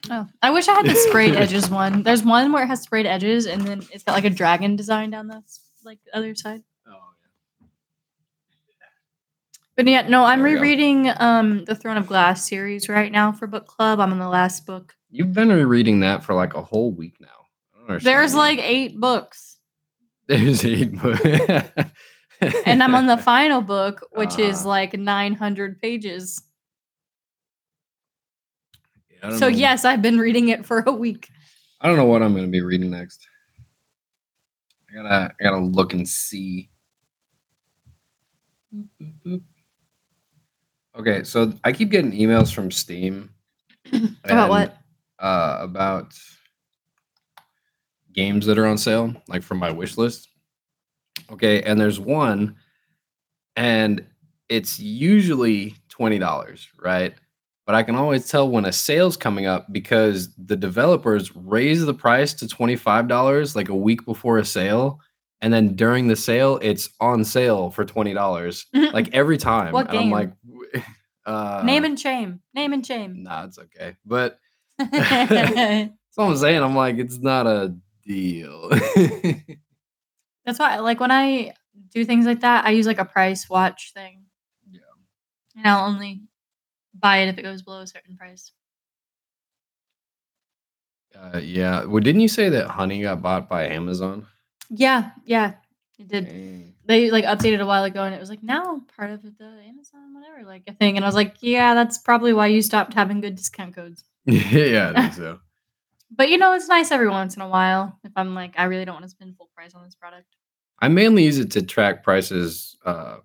Oh, 0.09 0.25
I 0.41 0.51
wish 0.51 0.67
I 0.69 0.73
had 0.75 0.85
the 0.85 0.95
sprayed 1.09 1.35
edges 1.35 1.69
one. 1.69 2.01
There's 2.03 2.23
one 2.23 2.51
where 2.53 2.63
it 2.63 2.67
has 2.67 2.81
sprayed 2.81 3.05
edges, 3.05 3.45
and 3.45 3.61
then 3.63 3.83
it's 3.91 4.03
got 4.03 4.13
like 4.13 4.23
a 4.25 4.29
dragon 4.29 4.75
design 4.77 5.09
down 5.09 5.27
the 5.27 5.41
like 5.83 5.99
the 6.05 6.15
other 6.15 6.33
side. 6.35 6.61
Oh, 6.87 6.91
yeah. 7.61 8.87
But 9.75 9.87
yeah, 9.87 10.07
no, 10.07 10.23
I'm 10.23 10.41
There 10.43 10.53
rereading 10.53 11.11
um 11.17 11.65
the 11.65 11.75
Throne 11.75 11.97
of 11.97 12.07
Glass 12.07 12.47
series 12.47 12.87
right 12.87 13.11
now 13.11 13.31
for 13.31 13.47
book 13.47 13.67
club. 13.67 13.99
I'm 13.99 14.11
on 14.11 14.19
the 14.19 14.29
last 14.29 14.65
book. 14.65 14.93
You've 15.11 15.33
been 15.33 15.49
rereading 15.49 15.99
that 16.01 16.23
for 16.23 16.33
like 16.33 16.53
a 16.53 16.61
whole 16.61 16.91
week 16.91 17.15
now. 17.19 17.27
I 17.73 17.77
don't 17.79 17.89
understand 17.89 18.15
There's 18.17 18.35
like 18.35 18.59
eight 18.59 18.99
books, 18.99 19.57
there's 20.27 20.63
eight 20.63 20.93
books. 21.01 21.21
and 22.65 22.83
I'm 22.83 22.95
on 22.95 23.07
the 23.07 23.17
final 23.33 23.61
book, 23.61 24.05
which 24.13 24.37
is 24.39 24.65
Ah. 24.65 24.69
like 24.69 24.93
900 24.97 25.81
pages. 25.81 26.41
So 29.31 29.39
know. 29.39 29.47
yes, 29.47 29.85
I've 29.85 30.01
been 30.01 30.17
reading 30.17 30.49
it 30.49 30.65
for 30.65 30.83
a 30.85 30.91
week. 30.91 31.29
I 31.81 31.87
don't 31.87 31.97
know 31.97 32.05
what 32.05 32.23
I'm 32.23 32.33
going 32.33 32.45
to 32.45 32.51
be 32.51 32.61
reading 32.61 32.91
next. 32.91 33.27
I 34.89 34.95
gotta, 34.95 35.33
I 35.39 35.43
gotta 35.43 35.59
look 35.59 35.93
and 35.93 36.07
see. 36.07 36.69
Okay, 40.97 41.23
so 41.23 41.53
I 41.63 41.71
keep 41.71 41.89
getting 41.89 42.11
emails 42.11 42.53
from 42.53 42.71
Steam 42.71 43.29
About 43.93 44.15
and, 44.23 44.49
what? 44.49 44.77
Uh, 45.19 45.57
about 45.61 46.13
games 48.13 48.45
that 48.45 48.57
are 48.57 48.65
on 48.65 48.77
sale, 48.77 49.13
like 49.27 49.43
from 49.43 49.59
my 49.59 49.71
wish 49.71 49.97
list. 49.97 50.29
Okay, 51.31 51.61
and 51.63 51.79
there's 51.79 51.99
one, 51.99 52.55
and 53.55 54.05
it's 54.49 54.79
usually 54.79 55.75
twenty 55.89 56.19
dollars, 56.19 56.67
right? 56.81 57.13
But 57.65 57.75
I 57.75 57.83
can 57.83 57.95
always 57.95 58.27
tell 58.27 58.47
when 58.49 58.65
a 58.65 58.71
sale's 58.71 59.17
coming 59.17 59.47
up 59.47 59.71
because 59.71 60.29
the 60.35 60.55
developers 60.55 61.35
raise 61.35 61.83
the 61.85 61.93
price 61.93 62.33
to 62.35 62.47
twenty 62.47 62.75
five 62.75 63.07
dollars 63.07 63.55
like 63.55 63.69
a 63.69 63.75
week 63.75 64.05
before 64.05 64.37
a 64.37 64.45
sale, 64.45 64.99
and 65.41 65.51
then 65.51 65.75
during 65.75 66.07
the 66.07 66.15
sale, 66.15 66.59
it's 66.61 66.89
on 66.99 67.23
sale 67.23 67.71
for 67.71 67.83
twenty 67.83 68.13
dollars, 68.13 68.67
like 68.73 69.13
every 69.13 69.37
time. 69.37 69.73
What 69.73 69.89
and 69.89 69.97
I'm 69.97 70.03
game? 70.03 70.11
like, 70.11 70.31
uh, 71.25 71.63
Name 71.65 71.85
and 71.85 71.99
shame. 71.99 72.41
Name 72.53 72.73
and 72.73 72.85
shame. 72.85 73.23
Nah, 73.23 73.45
it's 73.45 73.59
okay, 73.59 73.95
but. 74.05 74.39
That's 74.77 75.89
what 76.15 76.25
I'm 76.25 76.37
saying. 76.37 76.61
I'm 76.61 76.75
like, 76.75 76.97
it's 76.97 77.17
not 77.17 77.47
a 77.47 77.73
deal. 78.05 78.69
That's 80.45 80.59
why, 80.59 80.79
like, 80.79 80.99
when 80.99 81.11
I 81.11 81.53
do 81.91 82.05
things 82.05 82.25
like 82.25 82.41
that, 82.41 82.65
I 82.65 82.71
use 82.71 82.85
like 82.85 82.99
a 82.99 83.05
price 83.05 83.49
watch 83.49 83.91
thing. 83.93 84.25
Yeah. 84.69 84.79
And 85.55 85.67
I'll 85.67 85.85
only 85.87 86.21
buy 86.99 87.17
it 87.17 87.29
if 87.29 87.37
it 87.37 87.43
goes 87.43 87.61
below 87.61 87.81
a 87.81 87.87
certain 87.87 88.15
price. 88.15 88.51
uh, 91.15 91.37
yeah. 91.37 91.85
Well, 91.85 92.01
didn't 92.01 92.21
you 92.21 92.27
say 92.27 92.49
that 92.49 92.67
Honey 92.67 93.01
got 93.01 93.21
bought 93.21 93.49
by 93.49 93.67
Amazon? 93.67 94.27
Yeah, 94.69 95.11
yeah, 95.25 95.53
it 95.97 96.07
did. 96.07 96.25
Dang. 96.25 96.73
They 96.87 97.09
like 97.09 97.25
updated 97.25 97.61
a 97.61 97.65
while 97.65 97.83
ago, 97.83 98.03
and 98.03 98.13
it 98.13 98.19
was 98.19 98.29
like 98.29 98.43
now 98.43 98.81
part 98.95 99.11
of 99.11 99.23
the 99.23 99.45
Amazon 99.67 100.13
whatever 100.13 100.45
like 100.45 100.63
a 100.67 100.73
thing. 100.73 100.97
And 100.97 101.05
I 101.05 101.07
was 101.07 101.15
like, 101.15 101.35
yeah, 101.39 101.73
that's 101.73 101.97
probably 101.97 102.33
why 102.33 102.47
you 102.47 102.61
stopped 102.61 102.93
having 102.93 103.21
good 103.21 103.35
discount 103.35 103.75
codes. 103.75 104.03
yeah, 104.25 104.91
I 104.95 105.01
think 105.01 105.13
so. 105.13 105.39
But 106.15 106.29
you 106.29 106.37
know, 106.37 106.53
it's 106.53 106.69
nice 106.69 106.91
every 106.91 107.09
once 107.09 107.35
in 107.35 107.41
a 107.41 107.49
while 107.49 107.99
if 108.03 108.11
I'm 108.15 108.35
like, 108.35 108.53
I 108.57 108.65
really 108.65 108.85
don't 108.85 108.93
want 108.93 109.03
to 109.05 109.09
spend 109.09 109.35
full 109.35 109.49
price 109.55 109.73
on 109.73 109.83
this 109.83 109.95
product. 109.95 110.27
I 110.79 110.87
mainly 110.87 111.25
use 111.25 111.39
it 111.39 111.51
to 111.51 111.63
track 111.63 112.03
prices 112.03 112.77
uh, 112.85 113.17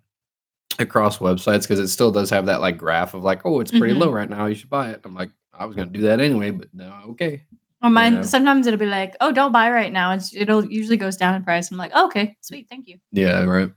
across 0.79 1.19
websites 1.19 1.63
because 1.63 1.79
it 1.79 1.89
still 1.89 2.11
does 2.11 2.31
have 2.31 2.47
that 2.47 2.61
like 2.61 2.77
graph 2.79 3.15
of 3.15 3.23
like, 3.23 3.43
oh, 3.45 3.61
it's 3.61 3.71
pretty 3.71 3.95
Mhm. 3.95 3.99
low 3.99 4.13
right 4.13 4.31
now. 4.31 4.47
You 4.47 4.55
should 4.55 4.71
buy 4.71 4.91
it. 4.91 5.01
I'm 5.05 5.15
like, 5.15 5.31
I 5.53 5.67
was 5.67 5.77
gonna 5.77 5.91
do 5.91 6.03
that 6.03 6.21
anyway, 6.21 6.51
but 6.51 6.69
no, 6.73 6.93
okay. 7.11 7.45
Or 7.83 7.91
mine, 7.91 8.23
sometimes 8.25 8.67
it'll 8.67 8.79
be 8.79 8.87
like, 8.87 9.17
oh, 9.21 9.33
don't 9.33 9.53
buy 9.53 9.71
right 9.71 9.93
now. 9.93 10.13
It's, 10.13 10.35
it'll 10.35 10.65
usually 10.65 10.99
goes 10.99 11.17
down 11.17 11.35
in 11.35 11.43
price. 11.43 11.71
I'm 11.71 11.79
like, 11.79 11.93
oh, 11.95 12.07
okay, 12.07 12.37
sweet, 12.43 12.69
thank 12.69 12.87
you. 12.87 12.99
Yeah, 13.11 13.43
right. 13.45 13.71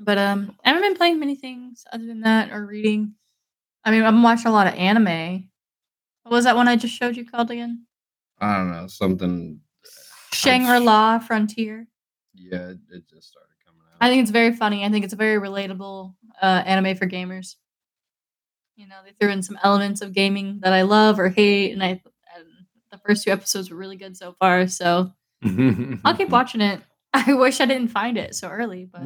But 0.00 0.18
um, 0.18 0.56
I 0.64 0.70
haven't 0.70 0.82
been 0.82 0.96
playing 0.96 1.20
many 1.20 1.36
things 1.36 1.84
other 1.92 2.04
than 2.04 2.22
that 2.22 2.50
or 2.50 2.66
reading. 2.66 3.14
I 3.84 3.92
mean, 3.92 4.02
I'm 4.02 4.22
watching 4.22 4.48
a 4.48 4.52
lot 4.52 4.66
of 4.66 4.74
anime. 4.74 5.48
What 6.24 6.32
was 6.32 6.44
that 6.44 6.56
one 6.56 6.66
I 6.66 6.74
just 6.76 6.94
showed 6.94 7.16
you 7.16 7.24
called 7.24 7.50
again? 7.52 7.86
I 8.40 8.56
don't 8.56 8.72
know 8.72 8.86
something. 8.88 9.60
Shangri 10.32 10.80
La 10.80 11.18
Frontier. 11.20 11.86
Yeah, 12.34 12.72
it, 12.90 13.08
just 13.08 13.28
started. 13.28 13.51
I 14.02 14.08
think 14.08 14.22
it's 14.22 14.32
very 14.32 14.52
funny. 14.52 14.84
I 14.84 14.88
think 14.88 15.04
it's 15.04 15.14
a 15.14 15.16
very 15.16 15.38
relatable 15.40 16.14
uh, 16.42 16.62
anime 16.66 16.96
for 16.96 17.06
gamers. 17.06 17.54
You 18.74 18.88
know, 18.88 18.96
they 19.04 19.12
threw 19.20 19.30
in 19.32 19.42
some 19.42 19.58
elements 19.62 20.00
of 20.00 20.12
gaming 20.12 20.58
that 20.62 20.72
I 20.72 20.82
love 20.82 21.18
or 21.20 21.28
hate, 21.28 21.72
and 21.72 21.82
I 21.84 21.88
and 22.34 22.46
the 22.90 22.98
first 22.98 23.22
two 23.24 23.30
episodes 23.30 23.70
were 23.70 23.76
really 23.76 23.96
good 23.96 24.16
so 24.16 24.34
far. 24.40 24.66
So 24.66 25.12
I'll 26.04 26.16
keep 26.16 26.30
watching 26.30 26.60
it. 26.60 26.80
I 27.14 27.34
wish 27.34 27.60
I 27.60 27.66
didn't 27.66 27.88
find 27.88 28.16
it 28.16 28.34
so 28.34 28.48
early, 28.48 28.86
but 28.90 29.02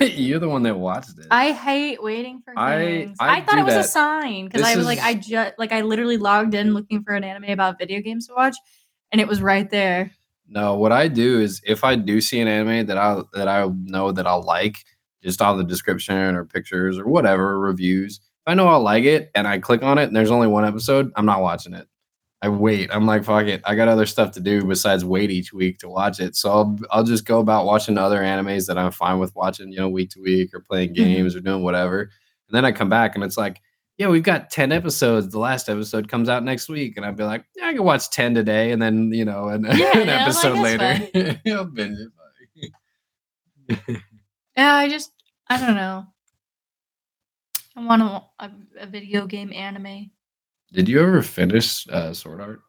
You're 0.00 0.38
the 0.38 0.48
one 0.48 0.62
that 0.64 0.78
watched 0.78 1.18
it. 1.18 1.26
I 1.30 1.50
hate 1.52 2.00
waiting 2.02 2.40
for 2.44 2.52
I- 2.56 2.78
things. 2.78 3.16
I 3.18 3.38
I, 3.38 3.40
thought 3.40 3.58
it 3.58 3.64
was 3.64 3.74
that. 3.74 3.86
a 3.86 3.88
sign 3.88 4.44
because 4.44 4.62
I 4.62 4.76
was 4.76 4.86
like, 4.86 5.00
I 5.00 5.14
just 5.14 5.58
like 5.58 5.72
I 5.72 5.80
literally 5.80 6.18
logged 6.18 6.54
in 6.54 6.74
looking 6.74 7.02
for 7.02 7.14
an 7.14 7.24
anime 7.24 7.50
about 7.50 7.78
video 7.78 8.00
games 8.02 8.28
to 8.28 8.34
watch, 8.34 8.56
and 9.10 9.20
it 9.20 9.26
was 9.26 9.42
right 9.42 9.68
there. 9.68 10.12
No, 10.48 10.74
what 10.76 10.92
I 10.92 11.08
do 11.08 11.40
is 11.40 11.60
if 11.66 11.84
I 11.84 11.94
do 11.94 12.20
see 12.20 12.40
an 12.40 12.48
anime 12.48 12.86
that 12.86 12.96
I 12.98 13.20
that 13.34 13.48
I 13.48 13.66
know 13.84 14.12
that 14.12 14.26
I'll 14.26 14.42
like, 14.42 14.78
just 15.22 15.42
on 15.42 15.58
the 15.58 15.64
description 15.64 16.34
or 16.36 16.44
pictures 16.44 16.98
or 16.98 17.06
whatever 17.06 17.58
reviews. 17.58 18.16
If 18.18 18.52
I 18.52 18.54
know 18.54 18.68
I'll 18.68 18.80
like 18.82 19.04
it 19.04 19.30
and 19.34 19.46
I 19.48 19.58
click 19.58 19.82
on 19.82 19.98
it 19.98 20.04
and 20.04 20.16
there's 20.16 20.30
only 20.30 20.46
one 20.46 20.64
episode, 20.64 21.10
I'm 21.16 21.26
not 21.26 21.42
watching 21.42 21.74
it. 21.74 21.86
I 22.40 22.48
wait. 22.50 22.88
I'm 22.92 23.04
like, 23.06 23.24
fuck 23.24 23.46
it. 23.46 23.62
I 23.64 23.74
got 23.74 23.88
other 23.88 24.06
stuff 24.06 24.30
to 24.32 24.40
do 24.40 24.64
besides 24.64 25.04
wait 25.04 25.30
each 25.32 25.52
week 25.52 25.78
to 25.80 25.88
watch 25.88 26.20
it. 26.20 26.36
So 26.36 26.50
I'll 26.50 26.78
I'll 26.92 27.04
just 27.04 27.24
go 27.26 27.40
about 27.40 27.66
watching 27.66 27.98
other 27.98 28.20
animes 28.20 28.66
that 28.68 28.78
I'm 28.78 28.92
fine 28.92 29.18
with 29.18 29.34
watching, 29.34 29.72
you 29.72 29.78
know, 29.78 29.88
week 29.88 30.10
to 30.10 30.20
week 30.22 30.54
or 30.54 30.60
playing 30.60 30.90
Mhm. 30.90 30.94
games 30.94 31.36
or 31.36 31.40
doing 31.40 31.64
whatever. 31.64 32.02
And 32.02 32.10
then 32.52 32.64
I 32.64 32.72
come 32.72 32.88
back 32.88 33.14
and 33.16 33.24
it's 33.24 33.36
like, 33.36 33.60
yeah, 33.98 34.08
we've 34.08 34.22
got 34.22 34.48
10 34.50 34.70
episodes. 34.72 35.28
The 35.28 35.38
last 35.40 35.68
episode 35.68 36.08
comes 36.08 36.28
out 36.28 36.44
next 36.44 36.68
week. 36.68 36.96
And 36.96 37.04
I'd 37.04 37.16
be 37.16 37.24
like, 37.24 37.44
yeah, 37.56 37.66
I 37.66 37.72
can 37.74 37.82
watch 37.84 38.08
10 38.10 38.34
today. 38.34 38.70
And 38.70 38.80
then, 38.80 39.12
you 39.12 39.24
know, 39.24 39.48
an, 39.48 39.64
Yeah, 39.74 39.98
an 39.98 40.00
I'm 40.02 40.06
like, 40.06 40.20
episode 40.20 40.58
later. 40.58 41.38
I'll 41.48 41.64
binge 41.74 41.98
it. 41.98 42.12
Yeah, 44.56 44.74
I 44.74 44.88
just 44.88 45.12
I 45.48 45.60
don't 45.60 45.76
know. 45.76 46.04
I 47.76 47.84
want 47.84 48.02
a, 48.02 48.22
a, 48.44 48.50
a 48.80 48.86
video 48.86 49.24
game 49.26 49.52
anime. 49.52 50.10
Did 50.72 50.88
you 50.88 51.00
ever 51.00 51.22
finish 51.22 51.86
uh, 51.88 52.12
Sword 52.12 52.40
Art? 52.40 52.60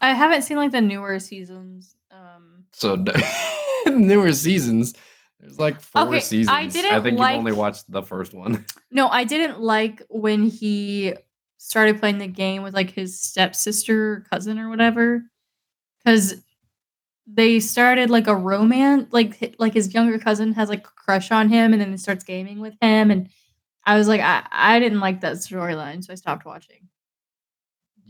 I 0.00 0.14
haven't 0.14 0.42
seen 0.42 0.56
like 0.56 0.72
the 0.72 0.80
newer 0.80 1.18
seasons. 1.18 1.96
Um, 2.10 2.64
So 2.72 3.04
newer 3.86 4.32
seasons. 4.32 4.94
There's 5.40 5.58
like 5.58 5.80
four 5.80 6.02
Okay, 6.08 6.20
seasons. 6.20 6.48
I, 6.56 6.66
didn't 6.66 7.02
think 7.02 7.18
like- 7.18 7.32
you've 7.32 7.38
only 7.38 7.52
watched 7.52 7.90
the 7.90 8.02
first 8.02 8.34
one. 8.34 8.64
no, 8.90 9.08
I 9.08 9.24
didn't 9.24 9.60
like 9.60 10.02
when 10.08 10.44
he 10.44 11.14
started 11.58 12.00
playing 12.00 12.18
the 12.18 12.26
game 12.26 12.62
with 12.62 12.74
like 12.74 12.90
his 12.90 13.20
stepsister 13.20 14.12
or 14.14 14.20
cousin 14.30 14.58
or 14.58 14.68
whatever, 14.68 15.22
because 16.04 16.42
they 17.26 17.60
started 17.60 18.10
like 18.10 18.26
a 18.26 18.34
romance. 18.34 19.08
Like 19.12 19.54
like 19.58 19.74
his 19.74 19.94
younger 19.94 20.18
cousin 20.18 20.52
has 20.54 20.68
like 20.68 20.86
a 20.86 20.90
crush 20.90 21.30
on 21.30 21.48
him, 21.48 21.72
and 21.72 21.80
then 21.80 21.90
he 21.92 21.98
starts 21.98 22.24
gaming 22.24 22.58
with 22.58 22.74
him, 22.80 23.10
and 23.10 23.28
I 23.84 23.96
was 23.96 24.08
like, 24.08 24.20
I 24.20 24.46
I 24.50 24.80
didn't 24.80 25.00
like 25.00 25.20
that 25.20 25.34
storyline, 25.36 26.02
so 26.04 26.12
I 26.12 26.16
stopped 26.16 26.44
watching. 26.44 26.88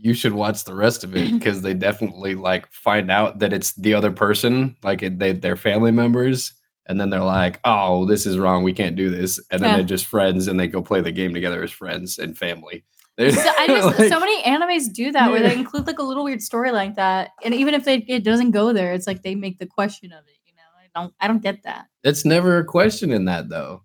You 0.01 0.13
should 0.13 0.33
watch 0.33 0.63
the 0.63 0.73
rest 0.73 1.03
of 1.03 1.15
it 1.15 1.31
because 1.37 1.61
they 1.61 1.73
definitely 1.73 2.33
like 2.33 2.71
find 2.71 3.11
out 3.11 3.39
that 3.39 3.53
it's 3.53 3.73
the 3.73 3.93
other 3.93 4.11
person, 4.11 4.75
like 4.83 5.01
they 5.19 5.33
they're 5.33 5.57
family 5.57 5.91
members, 5.91 6.53
and 6.89 6.99
then 6.99 7.09
they're 7.09 7.21
like, 7.23 7.61
"Oh, 7.63 8.05
this 8.05 8.25
is 8.25 8.37
wrong. 8.37 8.63
We 8.63 8.73
can't 8.73 8.97
do 8.97 9.09
this," 9.09 9.39
and 9.51 9.61
then 9.61 9.69
Yeah. 9.69 9.75
they're 9.77 9.85
just 9.85 10.05
friends 10.07 10.47
and 10.49 10.59
they 10.59 10.67
go 10.67 10.81
play 10.81 10.99
the 10.99 11.11
game 11.13 11.33
together 11.33 11.63
as 11.63 11.71
friends 11.71 12.17
and 12.19 12.37
family. 12.37 12.83
They're- 13.17 13.31
So 13.31 13.49
I 13.57 13.67
just 13.67 13.99
like- 13.99 14.09
so 14.09 14.19
many 14.19 14.41
animes 14.43 14.91
do 14.91 15.11
that 15.13 15.31
where 15.31 15.41
they 15.41 15.53
include 15.53 15.87
like 15.87 15.99
a 15.99 16.03
little 16.03 16.23
weird 16.25 16.41
story 16.41 16.71
like 16.71 16.95
that, 16.95 17.29
and 17.45 17.53
even 17.53 17.73
if 17.73 17.85
they, 17.85 17.97
it 18.07 18.23
doesn't 18.25 18.51
go 18.51 18.73
there, 18.73 18.91
it's 18.93 19.07
like 19.07 19.21
they 19.23 19.35
make 19.35 19.59
the 19.59 19.65
question 19.67 20.11
of 20.11 20.25
it. 20.27 20.35
You 20.45 20.53
know, 20.55 20.61
I 20.77 20.99
don't 20.99 21.13
I 21.21 21.27
don't 21.27 21.41
get 21.43 21.63
that. 21.63 21.85
It's 22.03 22.25
never 22.25 22.57
a 22.57 22.65
question 22.65 23.11
in 23.11 23.25
that 23.25 23.47
though. 23.49 23.83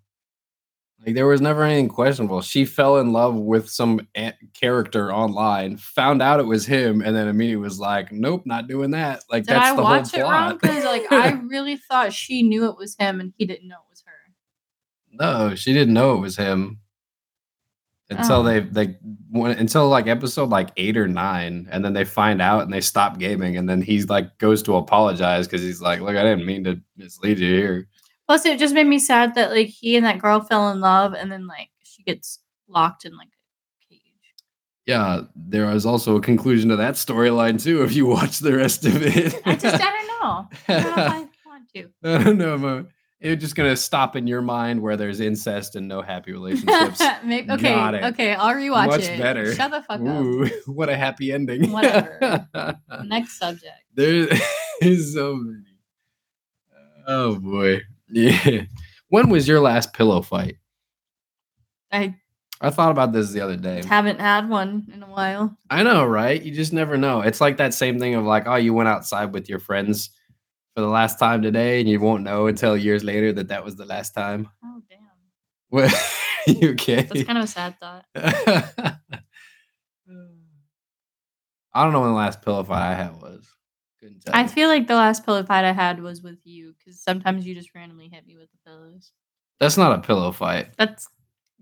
Like 1.05 1.13
there 1.13 1.27
was 1.27 1.39
never 1.41 1.63
anything 1.63 1.87
questionable. 1.89 2.41
She 2.41 2.65
fell 2.65 2.97
in 2.97 3.13
love 3.13 3.35
with 3.35 3.69
some 3.69 4.07
a- 4.17 4.33
character 4.53 5.13
online, 5.13 5.77
found 5.77 6.21
out 6.21 6.39
it 6.39 6.47
was 6.47 6.65
him, 6.65 7.01
and 7.01 7.15
then 7.15 7.27
immediately 7.27 7.61
was 7.63 7.79
like, 7.79 8.11
"Nope, 8.11 8.43
not 8.45 8.67
doing 8.67 8.89
that." 8.91 9.23
Like 9.29 9.43
Did 9.43 9.55
that's 9.55 9.71
I 9.71 9.75
the 9.75 9.83
watch 9.83 10.11
whole 10.11 10.21
it 10.21 10.23
wrong? 10.23 10.57
Because 10.59 10.83
like 10.83 11.03
I 11.11 11.31
really 11.47 11.77
thought 11.77 12.11
she 12.11 12.41
knew 12.41 12.65
it 12.69 12.77
was 12.77 12.95
him 12.97 13.19
and 13.19 13.33
he 13.37 13.45
didn't 13.45 13.67
know 13.67 13.75
it 13.75 13.89
was 13.91 14.03
her. 14.05 14.11
no, 15.11 15.53
she 15.55 15.73
didn't 15.73 15.93
know 15.93 16.15
it 16.15 16.21
was 16.21 16.37
him 16.37 16.79
until 18.09 18.37
Oh. 18.39 18.43
they 18.43 18.59
they 18.61 18.97
went 19.31 19.59
until 19.59 19.87
like 19.89 20.07
episode 20.07 20.49
like 20.49 20.69
eight 20.77 20.97
or 20.97 21.07
nine, 21.07 21.67
and 21.71 21.85
then 21.85 21.93
they 21.93 22.05
find 22.05 22.41
out 22.41 22.63
and 22.63 22.73
they 22.73 22.81
stop 22.81 23.17
gaming, 23.19 23.57
and 23.57 23.67
then 23.69 23.81
he's 23.81 24.09
like 24.09 24.37
goes 24.39 24.63
to 24.63 24.75
apologize 24.75 25.47
because 25.47 25.61
he's 25.61 25.81
like, 25.81 26.01
"Look, 26.01 26.15
I 26.15 26.23
didn't 26.23 26.45
mean 26.47 26.63
to 26.63 26.79
mislead 26.97 27.37
you 27.39 27.55
here." 27.55 27.87
Plus, 28.27 28.45
it 28.45 28.57
just 28.59 28.73
made 28.73 28.87
me 28.87 28.99
sad 28.99 29.35
that 29.35 29.51
like 29.51 29.67
he 29.67 29.95
and 29.95 30.05
that 30.05 30.19
girl 30.19 30.39
fell 30.41 30.69
in 30.71 30.79
love, 30.79 31.13
and 31.13 31.31
then 31.31 31.47
like 31.47 31.69
she 31.83 32.03
gets 32.03 32.39
locked 32.67 33.05
in 33.05 33.15
like 33.17 33.27
a 33.27 33.93
cage. 33.93 34.01
Yeah, 34.85 35.21
there 35.35 35.69
is 35.71 35.85
also 35.85 36.15
a 36.17 36.21
conclusion 36.21 36.69
to 36.69 36.75
that 36.77 36.95
storyline 36.95 37.61
too. 37.61 37.83
If 37.83 37.93
you 37.93 38.05
watch 38.05 38.39
the 38.39 38.55
rest 38.55 38.85
of 38.85 39.01
it, 39.01 39.41
I 39.45 39.55
just 39.55 39.75
I 39.75 39.91
don't 39.91 40.07
know. 40.07 40.47
I 40.67 40.73
don't 40.81 40.83
know 40.83 41.03
if 41.03 41.11
I 41.11 41.27
want 41.45 41.69
to. 41.75 41.89
I 42.03 42.23
don't 42.23 42.37
know, 42.37 42.57
Mo. 42.57 42.85
It's 43.21 43.41
just 43.41 43.55
gonna 43.55 43.75
stop 43.77 44.15
in 44.15 44.27
your 44.27 44.41
mind 44.41 44.81
where 44.81 44.97
there's 44.97 45.19
incest 45.19 45.75
and 45.75 45.87
no 45.87 46.01
happy 46.01 46.31
relationships. 46.31 47.01
Maybe, 47.23 47.49
okay, 47.49 48.05
okay, 48.07 48.33
I'll 48.35 48.53
rewatch 48.53 48.87
Much 48.87 49.03
it. 49.03 49.19
better. 49.19 49.55
Shut 49.55 49.71
the 49.71 49.81
fuck 49.81 50.01
up. 50.01 50.05
Ooh, 50.05 50.47
what 50.67 50.89
a 50.89 50.97
happy 50.97 51.31
ending! 51.31 51.71
Whatever. 51.71 52.77
Next 53.05 53.39
subject. 53.39 53.79
there 53.95 54.27
is 54.81 55.13
so 55.13 55.35
many. 55.35 55.63
Oh 57.07 57.35
boy, 57.39 57.81
yeah. 58.09 58.63
When 59.09 59.29
was 59.29 59.47
your 59.47 59.59
last 59.59 59.93
pillow 59.93 60.23
fight? 60.23 60.57
I 61.91 62.15
I 62.59 62.69
thought 62.71 62.91
about 62.91 63.13
this 63.13 63.31
the 63.31 63.41
other 63.41 63.55
day. 63.55 63.83
haven't 63.85 64.19
had 64.19 64.49
one 64.49 64.87
in 64.91 65.03
a 65.03 65.07
while. 65.07 65.55
I 65.69 65.83
know, 65.83 66.05
right? 66.05 66.41
You 66.41 66.53
just 66.53 66.73
never 66.73 66.97
know. 66.97 67.21
It's 67.21 67.39
like 67.39 67.57
that 67.57 67.73
same 67.73 67.99
thing 67.99 68.15
of 68.15 68.25
like, 68.25 68.47
oh, 68.47 68.55
you 68.55 68.73
went 68.73 68.89
outside 68.89 69.31
with 69.31 69.47
your 69.47 69.59
friends 69.59 70.09
for 70.75 70.81
the 70.81 70.87
last 70.87 71.19
time 71.19 71.41
today, 71.43 71.79
and 71.79 71.87
you 71.87 71.99
won't 71.99 72.23
know 72.23 72.47
until 72.47 72.75
years 72.75 73.03
later 73.03 73.31
that 73.33 73.49
that 73.49 73.63
was 73.63 73.75
the 73.75 73.85
last 73.85 74.15
time. 74.15 74.49
Oh 74.63 74.81
damn. 74.89 74.99
What? 75.69 75.93
you 76.47 76.71
okay? 76.71 77.03
That's 77.03 77.23
kind 77.23 77.37
of 77.37 77.43
a 77.43 77.47
sad 77.47 77.79
thought. 77.79 78.05
I 81.73 81.83
don't 81.83 81.91
know 81.91 82.01
when 82.01 82.09
the 82.09 82.15
last 82.15 82.41
pillow 82.41 82.63
fight 82.63 82.91
I 82.91 82.95
had 82.95 83.21
was. 83.21 83.45
I 84.31 84.47
feel 84.47 84.67
like 84.69 84.87
the 84.87 84.95
last 84.95 85.25
pillow 85.25 85.43
fight 85.43 85.65
I 85.65 85.71
had 85.73 86.01
was 86.01 86.21
with 86.21 86.39
you 86.43 86.73
because 86.77 87.01
sometimes 87.01 87.45
you 87.45 87.55
just 87.55 87.73
randomly 87.75 88.09
hit 88.11 88.25
me 88.25 88.35
with 88.37 88.49
the 88.51 88.57
pillows. 88.69 89.11
That's 89.59 89.77
not 89.77 89.97
a 89.97 90.01
pillow 90.01 90.31
fight. 90.31 90.69
That's 90.77 91.07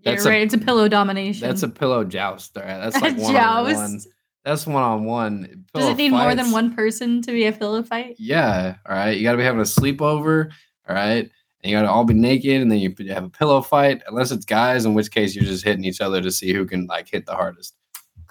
you're 0.02 0.14
That's 0.16 0.26
a- 0.26 0.30
right. 0.30 0.42
it's 0.42 0.54
a 0.54 0.58
pillow 0.58 0.88
domination. 0.88 1.48
That's 1.48 1.64
a 1.64 1.70
pillow 1.70 2.04
joust. 2.04 2.58
All 2.58 2.64
right, 2.64 2.78
that's 2.80 2.96
A 2.98 3.00
like 3.00 3.18
one 3.18 3.36
on 3.36 3.64
one. 3.66 3.92
joust. 3.94 4.08
That's 4.44 4.68
one 4.68 4.84
on 4.84 5.06
one. 5.06 5.66
Does 5.74 5.88
it 5.88 5.96
need 5.98 6.10
more 6.12 6.36
than 6.36 6.52
one 6.52 6.76
person 6.76 7.22
to 7.22 7.32
be 7.32 7.46
a 7.46 7.54
pillow 7.54 7.82
fight? 7.84 8.18
Yeah. 8.20 8.76
All 8.86 8.94
right. 8.94 9.12
You 9.16 9.24
got 9.24 9.32
to 9.32 9.38
be 9.38 9.44
having 9.46 9.62
a 9.62 9.64
sleepover. 9.64 10.52
All 10.90 10.96
right. 10.96 11.30
And 11.62 11.72
you 11.72 11.78
got 11.78 11.84
to 11.84 11.90
all 11.90 12.04
be 12.04 12.14
naked, 12.14 12.62
and 12.62 12.70
then 12.70 12.80
you 12.80 12.94
have 13.14 13.24
a 13.24 13.30
pillow 13.30 13.62
fight. 13.62 14.02
Unless 14.06 14.32
it's 14.32 14.44
guys, 14.44 14.84
in 14.84 14.96
which 14.96 15.12
case 15.12 15.34
you're 15.34 15.46
just 15.46 15.64
hitting 15.64 15.86
each 15.86 16.02
other 16.02 16.20
to 16.22 16.30
see 16.30 16.52
who 16.52 16.66
can 16.66 16.88
like 16.88 17.08
hit 17.10 17.26
the 17.26 17.36
hardest. 17.36 17.74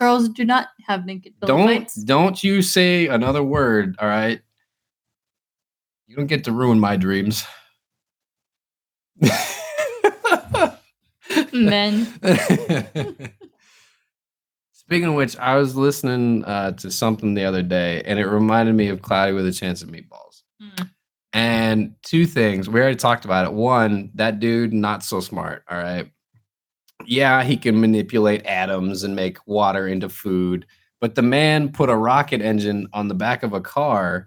Girls 0.02 0.28
do 0.30 0.44
not 0.44 0.66
have 0.84 1.06
naked 1.06 1.32
pillow 1.38 1.58
don't 1.58 1.68
fights. 1.68 1.94
don't 1.94 2.42
you 2.42 2.60
say 2.60 3.06
another 3.06 3.40
word. 3.40 3.94
All 4.00 4.08
right. 4.08 4.40
You 6.08 6.16
don't 6.16 6.26
get 6.26 6.42
to 6.44 6.50
ruin 6.50 6.80
my 6.80 6.96
dreams. 6.96 7.44
Men. 11.52 12.06
Speaking 14.72 15.04
of 15.04 15.14
which, 15.14 15.38
I 15.38 15.54
was 15.54 15.76
listening 15.76 16.44
uh, 16.46 16.72
to 16.72 16.90
something 16.90 17.34
the 17.34 17.44
other 17.44 17.62
day, 17.62 18.02
and 18.04 18.18
it 18.18 18.26
reminded 18.26 18.74
me 18.74 18.88
of 18.88 19.02
Cloudy 19.02 19.34
with 19.34 19.46
a 19.46 19.52
Chance 19.52 19.82
of 19.82 19.88
Meatballs. 19.90 20.42
Mm. 20.60 20.90
And 21.32 21.94
two 22.02 22.26
things. 22.26 22.68
We 22.68 22.80
already 22.80 22.96
talked 22.96 23.24
about 23.24 23.44
it. 23.44 23.52
One, 23.52 24.10
that 24.14 24.40
dude, 24.40 24.72
not 24.72 25.04
so 25.04 25.20
smart. 25.20 25.62
All 25.70 25.78
right. 25.78 26.10
Yeah, 27.06 27.42
he 27.42 27.56
can 27.56 27.80
manipulate 27.80 28.44
atoms 28.46 29.02
and 29.02 29.16
make 29.16 29.38
water 29.46 29.86
into 29.88 30.08
food, 30.08 30.66
but 31.00 31.14
the 31.14 31.22
man 31.22 31.70
put 31.70 31.90
a 31.90 31.96
rocket 31.96 32.40
engine 32.40 32.88
on 32.92 33.08
the 33.08 33.14
back 33.14 33.42
of 33.42 33.52
a 33.52 33.60
car, 33.60 34.26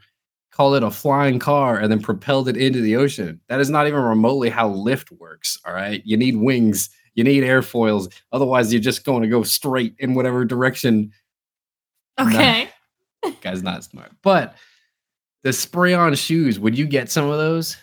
called 0.52 0.76
it 0.76 0.84
a 0.84 0.92
flying 0.92 1.40
car, 1.40 1.78
and 1.78 1.92
then 1.92 2.02
propelled 2.02 2.48
it 2.48 2.58
into 2.58 2.82
the 2.82 2.96
ocean. 2.96 3.40
That 3.48 3.60
is 3.60 3.70
not 3.70 3.88
even 3.88 4.02
remotely 4.02 4.50
how 4.50 4.70
lift 4.70 5.12
works. 5.12 5.60
All 5.66 5.74
right. 5.74 6.02
You 6.06 6.18
need 6.18 6.38
wings, 6.38 6.90
you 7.14 7.24
need 7.24 7.44
airfoils. 7.44 8.12
Otherwise, 8.32 8.74
you're 8.74 8.82
just 8.82 9.06
going 9.06 9.24
to 9.24 9.30
go 9.30 9.44
straight 9.44 9.96
in 10.00 10.14
whatever 10.14 10.46
direction 10.46 11.12
Okay. 12.20 12.70
guy's 13.42 13.64
not 13.64 13.84
smart. 13.84 14.12
But 14.22 14.56
the 15.44 15.54
spray 15.54 15.94
on 15.94 16.14
shoes, 16.16 16.60
would 16.60 16.78
you 16.78 16.86
get 16.86 17.10
some 17.10 17.30
of 17.30 17.38
those? 17.38 17.78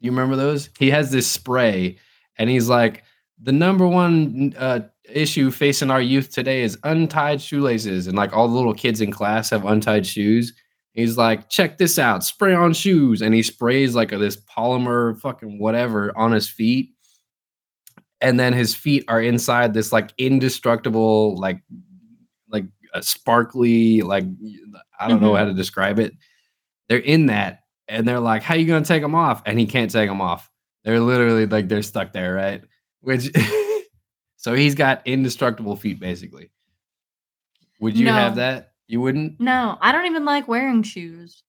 You 0.00 0.10
remember 0.10 0.36
those? 0.36 0.70
He 0.78 0.90
has 0.90 1.10
this 1.10 1.26
spray 1.26 1.98
and 2.36 2.48
he's 2.48 2.68
like, 2.68 3.02
the 3.42 3.52
number 3.52 3.86
one 3.86 4.54
uh, 4.58 4.80
issue 5.08 5.50
facing 5.50 5.90
our 5.90 6.00
youth 6.00 6.30
today 6.30 6.62
is 6.62 6.78
untied 6.84 7.40
shoelaces. 7.40 8.06
And 8.06 8.16
like 8.16 8.32
all 8.32 8.48
the 8.48 8.54
little 8.54 8.74
kids 8.74 9.00
in 9.00 9.10
class 9.10 9.50
have 9.50 9.64
untied 9.64 10.06
shoes. 10.06 10.52
He's 10.92 11.16
like, 11.16 11.48
check 11.48 11.78
this 11.78 11.98
out, 11.98 12.24
spray 12.24 12.54
on 12.54 12.72
shoes. 12.72 13.22
And 13.22 13.34
he 13.34 13.42
sprays 13.42 13.94
like 13.94 14.10
a, 14.10 14.18
this 14.18 14.36
polymer 14.36 15.18
fucking 15.20 15.60
whatever 15.60 16.16
on 16.16 16.32
his 16.32 16.48
feet. 16.48 16.90
And 18.20 18.40
then 18.40 18.52
his 18.52 18.74
feet 18.74 19.04
are 19.06 19.22
inside 19.22 19.74
this 19.74 19.92
like 19.92 20.12
indestructible, 20.18 21.36
like, 21.38 21.60
like 22.48 22.64
a 22.94 23.02
sparkly, 23.02 24.02
like 24.02 24.24
I 24.98 25.06
don't 25.06 25.22
know 25.22 25.36
how 25.36 25.44
to 25.44 25.54
describe 25.54 26.00
it. 26.00 26.14
They're 26.88 26.98
in 26.98 27.26
that, 27.26 27.60
and 27.86 28.08
they're 28.08 28.18
like, 28.18 28.42
"How 28.42 28.54
you 28.54 28.66
gonna 28.66 28.84
take 28.84 29.02
them 29.02 29.14
off?" 29.14 29.42
And 29.46 29.58
he 29.58 29.66
can't 29.66 29.90
take 29.90 30.08
them 30.08 30.20
off. 30.20 30.50
They're 30.84 30.98
literally 30.98 31.46
like 31.46 31.68
they're 31.68 31.82
stuck 31.82 32.12
there, 32.12 32.34
right? 32.34 32.62
Which, 33.00 33.30
so 34.36 34.54
he's 34.54 34.74
got 34.74 35.06
indestructible 35.06 35.76
feet, 35.76 36.00
basically. 36.00 36.50
Would 37.80 37.96
you 37.96 38.08
have 38.08 38.36
that? 38.36 38.72
You 38.86 39.00
wouldn't. 39.00 39.38
No, 39.40 39.78
I 39.80 39.92
don't 39.92 40.06
even 40.06 40.24
like 40.24 40.48
wearing 40.48 40.82
shoes. 40.82 41.42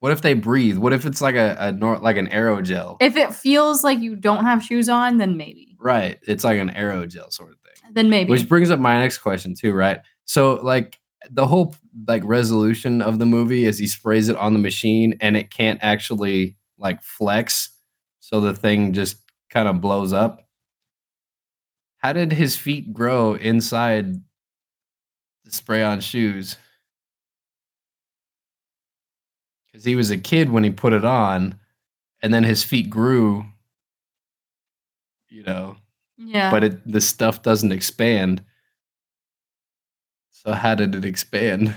What 0.00 0.10
if 0.10 0.22
they 0.22 0.34
breathe? 0.34 0.78
What 0.78 0.92
if 0.92 1.06
it's 1.06 1.20
like 1.20 1.36
a, 1.36 1.56
a 1.60 1.72
nor- 1.72 1.98
like 1.98 2.16
an 2.16 2.26
aerogel? 2.28 2.96
If 3.00 3.16
it 3.16 3.32
feels 3.32 3.84
like 3.84 4.00
you 4.00 4.16
don't 4.16 4.44
have 4.44 4.64
shoes 4.64 4.88
on, 4.88 5.18
then 5.18 5.36
maybe. 5.36 5.76
right, 5.78 6.18
it's 6.26 6.42
like 6.42 6.58
an 6.58 6.70
aerogel 6.70 7.32
sort 7.32 7.50
of 7.52 7.58
thing. 7.60 7.92
Then 7.92 8.10
maybe. 8.10 8.30
Which 8.30 8.48
brings 8.48 8.70
up 8.70 8.80
my 8.80 8.98
next 8.98 9.18
question 9.18 9.54
too, 9.54 9.72
right? 9.72 10.00
So 10.24 10.54
like 10.54 10.98
the 11.30 11.46
whole 11.46 11.76
like 12.08 12.22
resolution 12.24 13.00
of 13.00 13.20
the 13.20 13.26
movie 13.26 13.64
is 13.64 13.78
he 13.78 13.86
sprays 13.86 14.28
it 14.28 14.36
on 14.36 14.54
the 14.54 14.58
machine 14.58 15.16
and 15.20 15.36
it 15.36 15.50
can't 15.50 15.78
actually 15.82 16.56
like 16.78 17.00
flex, 17.02 17.70
so 18.18 18.40
the 18.40 18.54
thing 18.54 18.92
just 18.92 19.18
kind 19.50 19.68
of 19.68 19.80
blows 19.80 20.12
up. 20.12 20.48
How 22.02 22.12
did 22.12 22.32
his 22.32 22.56
feet 22.56 22.92
grow 22.92 23.34
inside 23.34 24.14
the 25.44 25.52
spray 25.52 25.84
on 25.84 26.00
shoes? 26.00 26.56
Because 29.66 29.84
he 29.84 29.94
was 29.94 30.10
a 30.10 30.18
kid 30.18 30.50
when 30.50 30.64
he 30.64 30.70
put 30.70 30.92
it 30.92 31.04
on, 31.04 31.58
and 32.20 32.34
then 32.34 32.42
his 32.44 32.64
feet 32.64 32.90
grew, 32.90 33.46
you 35.28 35.44
know, 35.44 35.76
Yeah. 36.18 36.50
but 36.50 36.64
it 36.64 36.92
the 36.92 37.00
stuff 37.00 37.42
doesn't 37.42 37.72
expand. 37.72 38.44
So 40.30 40.52
how 40.52 40.74
did 40.74 40.94
it 40.96 41.04
expand? 41.04 41.74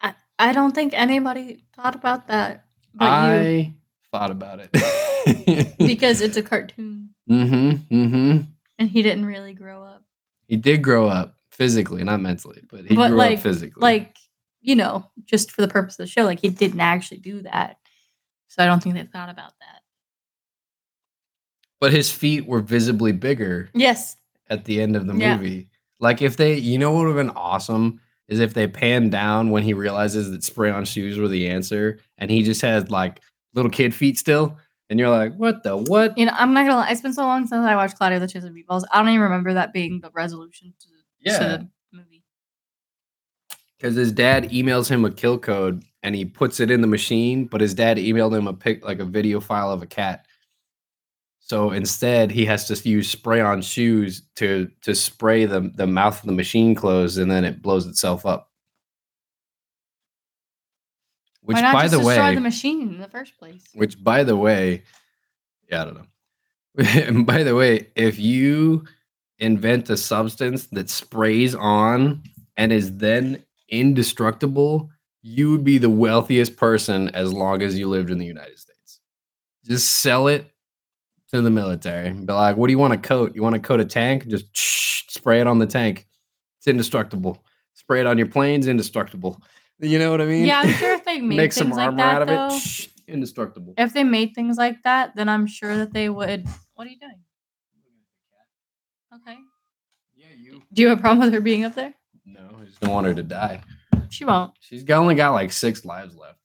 I 0.00 0.14
I 0.38 0.52
don't 0.52 0.74
think 0.74 0.94
anybody 0.94 1.64
thought 1.74 1.96
about 1.96 2.28
that. 2.28 2.64
But 2.94 3.04
you 3.04 3.10
I 3.10 3.74
thought 4.12 4.30
about 4.30 4.60
it. 4.60 4.70
because 5.78 6.20
it's 6.20 6.36
a 6.36 6.42
cartoon 6.42 7.10
mm-hmm. 7.28 7.94
Mm-hmm. 7.94 8.40
And 8.78 8.88
he 8.88 9.02
didn't 9.02 9.24
really 9.26 9.54
grow 9.54 9.82
up. 9.82 10.02
He 10.48 10.56
did 10.56 10.82
grow 10.82 11.08
up 11.08 11.34
physically, 11.50 12.04
not 12.04 12.20
mentally, 12.20 12.62
but 12.70 12.84
he 12.86 12.94
But, 12.94 13.08
grew 13.08 13.16
like- 13.16 13.38
up 13.38 13.42
physically. 13.42 13.80
Like, 13.80 14.16
you 14.60 14.74
know, 14.76 15.10
just 15.24 15.50
for 15.50 15.62
the 15.62 15.68
purpose 15.68 15.94
of 15.94 15.98
the 16.04 16.06
show, 16.06 16.24
like 16.24 16.40
he 16.40 16.48
didn't 16.50 16.80
actually 16.80 17.18
do 17.18 17.42
that. 17.42 17.78
So 18.48 18.62
I 18.62 18.66
don't 18.66 18.82
think 18.82 18.94
they 18.94 19.04
thought 19.04 19.28
about 19.30 19.52
that. 19.60 19.82
but 21.78 21.92
his 21.92 22.10
feet 22.10 22.46
were 22.46 22.60
visibly 22.60 23.12
bigger 23.12 23.68
Yes. 23.74 24.16
at 24.48 24.64
the 24.64 24.80
end 24.80 24.96
of 24.96 25.06
the 25.06 25.14
Yeah. 25.14 25.36
movie. 25.36 25.68
Like 26.00 26.22
if 26.22 26.36
they, 26.38 26.56
you 26.56 26.78
know, 26.78 26.90
what 26.90 27.00
would 27.04 27.16
have 27.16 27.26
been 27.26 27.36
awesome 27.36 28.00
is 28.28 28.40
if 28.40 28.54
they 28.54 28.66
panned 28.66 29.12
down 29.12 29.50
when 29.50 29.62
he 29.62 29.74
realizes 29.74 30.30
that 30.30 30.42
spray 30.42 30.70
on 30.70 30.86
shoes 30.86 31.18
were 31.18 31.28
the 31.28 31.48
answer, 31.48 31.98
and 32.16 32.30
he 32.30 32.42
just 32.42 32.62
had 32.62 32.90
like 32.90 33.20
little 33.54 33.70
kid 33.70 33.94
feet 33.94 34.18
still, 34.18 34.56
and 34.88 34.98
you're 34.98 35.10
like, 35.10 35.34
what 35.34 35.62
the 35.62 35.76
what? 35.76 36.16
You 36.16 36.26
know, 36.26 36.32
I'm 36.34 36.54
not 36.54 36.62
gonna 36.66 36.76
lie, 36.76 36.90
it's 36.90 37.00
been 37.00 37.12
so 37.12 37.22
long 37.24 37.46
since 37.46 37.64
I 37.64 37.74
watched 37.74 37.96
Claudia 37.96 38.20
the 38.20 38.28
Chase 38.28 38.44
of 38.44 38.52
Meatballs. 38.52 38.84
I 38.92 38.98
don't 38.98 39.08
even 39.08 39.20
remember 39.20 39.54
that 39.54 39.72
being 39.72 40.00
the 40.00 40.10
resolution 40.14 40.72
to, 40.80 40.88
Yeah. 41.20 41.38
to 41.38 41.44
the 41.44 41.68
movie. 41.92 42.22
Because 43.78 43.96
his 43.96 44.12
dad 44.12 44.50
emails 44.50 44.88
him 44.88 45.04
a 45.04 45.10
kill 45.10 45.38
code 45.38 45.82
and 46.02 46.14
he 46.14 46.24
puts 46.24 46.60
it 46.60 46.70
in 46.70 46.80
the 46.80 46.86
machine, 46.86 47.46
but 47.46 47.60
his 47.60 47.74
dad 47.74 47.96
emailed 47.98 48.36
him 48.36 48.46
a 48.46 48.54
pic 48.54 48.84
like 48.84 49.00
a 49.00 49.04
video 49.04 49.40
file 49.40 49.70
of 49.70 49.82
a 49.82 49.86
cat. 49.86 50.26
So 51.40 51.70
instead, 51.70 52.30
he 52.32 52.44
has 52.46 52.66
to 52.68 52.88
use 52.88 53.08
spray 53.08 53.40
on 53.40 53.62
shoes 53.62 54.22
to 54.36 54.68
to 54.82 54.94
spray 54.94 55.44
the 55.44 55.70
the 55.74 55.86
mouth 55.86 56.18
of 56.20 56.26
the 56.26 56.32
machine 56.32 56.74
closed, 56.74 57.18
and 57.18 57.30
then 57.30 57.44
it 57.44 57.62
blows 57.62 57.86
itself 57.86 58.26
up. 58.26 58.45
Which, 61.46 61.58
by 61.58 61.86
the 61.86 62.00
way, 62.00 62.34
the 62.34 62.40
machine 62.40 62.82
in 62.82 62.98
the 62.98 63.06
first 63.06 63.38
place? 63.38 63.62
which 63.72 64.02
by 64.02 64.24
the 64.24 64.36
way, 64.36 64.82
yeah, 65.70 65.82
I 65.82 65.84
don't 65.84 65.94
know. 65.94 66.06
And 66.84 67.24
by 67.32 67.44
the 67.44 67.54
way, 67.54 67.86
if 67.94 68.18
you 68.18 68.84
invent 69.38 69.88
a 69.88 69.96
substance 69.96 70.66
that 70.72 70.90
sprays 70.90 71.54
on 71.54 72.24
and 72.56 72.72
is 72.72 72.96
then 72.96 73.44
indestructible, 73.68 74.90
you 75.22 75.52
would 75.52 75.62
be 75.62 75.78
the 75.78 75.88
wealthiest 75.88 76.56
person 76.56 77.10
as 77.10 77.32
long 77.32 77.62
as 77.62 77.78
you 77.78 77.88
lived 77.88 78.10
in 78.10 78.18
the 78.18 78.26
United 78.26 78.58
States. 78.58 78.98
Just 79.64 79.98
sell 79.98 80.26
it 80.26 80.50
to 81.30 81.42
the 81.42 81.50
military. 81.50 82.10
Be 82.10 82.32
like, 82.32 82.56
what 82.56 82.66
do 82.66 82.72
you 82.72 82.78
want 82.78 82.92
to 83.00 83.08
coat? 83.08 83.36
You 83.36 83.42
want 83.44 83.54
to 83.54 83.60
coat 83.60 83.78
a 83.78 83.84
tank? 83.84 84.26
Just 84.26 84.46
spray 85.12 85.40
it 85.40 85.46
on 85.46 85.60
the 85.60 85.66
tank. 85.66 86.08
It's 86.58 86.66
indestructible. 86.66 87.40
Spray 87.74 88.00
it 88.00 88.06
on 88.06 88.18
your 88.18 88.26
planes, 88.26 88.66
indestructible. 88.66 89.40
You 89.78 89.98
know 89.98 90.10
what 90.10 90.20
I 90.20 90.24
mean? 90.26 90.46
Yeah, 90.46 90.60
I'm 90.60 90.72
sure 90.72 90.94
if 90.94 91.04
they 91.04 91.18
made 91.20 91.36
Make 91.36 91.52
things 91.52 91.68
some 91.68 91.70
like 91.70 91.86
armor 91.86 91.96
that, 91.98 92.14
out 92.14 92.22
of 92.22 92.28
though, 92.28 92.56
it. 92.56 92.88
Indestructible. 93.08 93.74
if 93.76 93.92
they 93.92 94.04
made 94.04 94.34
things 94.34 94.56
like 94.56 94.82
that, 94.82 95.14
then 95.14 95.28
I'm 95.28 95.46
sure 95.46 95.76
that 95.76 95.92
they 95.92 96.08
would. 96.08 96.46
What 96.74 96.86
are 96.86 96.90
you 96.90 96.98
doing? 96.98 97.20
Okay. 99.14 99.36
Yeah, 100.14 100.26
you. 100.36 100.62
Do 100.72 100.82
you 100.82 100.88
have 100.88 100.98
a 100.98 101.00
problem 101.00 101.24
with 101.26 101.32
her 101.34 101.40
being 101.40 101.64
up 101.64 101.74
there? 101.74 101.94
No, 102.24 102.40
I 102.60 102.64
just 102.64 102.80
don't 102.80 102.90
want 102.90 103.06
her 103.06 103.14
to 103.14 103.22
die. 103.22 103.60
She 104.08 104.24
won't. 104.24 104.52
She's 104.60 104.82
got, 104.82 104.98
only 105.00 105.14
got 105.14 105.30
like 105.32 105.52
six 105.52 105.84
lives 105.84 106.16
left. 106.16 106.38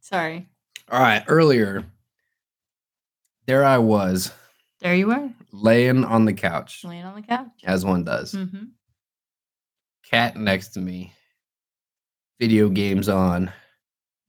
Sorry. 0.00 0.48
All 0.90 1.00
right, 1.00 1.24
earlier, 1.26 1.84
there 3.46 3.64
I 3.64 3.78
was 3.78 4.30
There 4.80 4.94
you 4.94 5.06
were, 5.06 5.30
laying 5.52 6.04
on 6.04 6.26
the 6.26 6.34
couch, 6.34 6.84
laying 6.84 7.04
on 7.04 7.16
the 7.16 7.22
couch. 7.22 7.48
as 7.64 7.84
one 7.84 8.04
does. 8.04 8.34
Mm-hmm. 8.34 8.64
Cat 10.10 10.36
next 10.36 10.68
to 10.74 10.80
me, 10.80 11.12
video 12.38 12.68
games 12.68 13.08
on, 13.08 13.50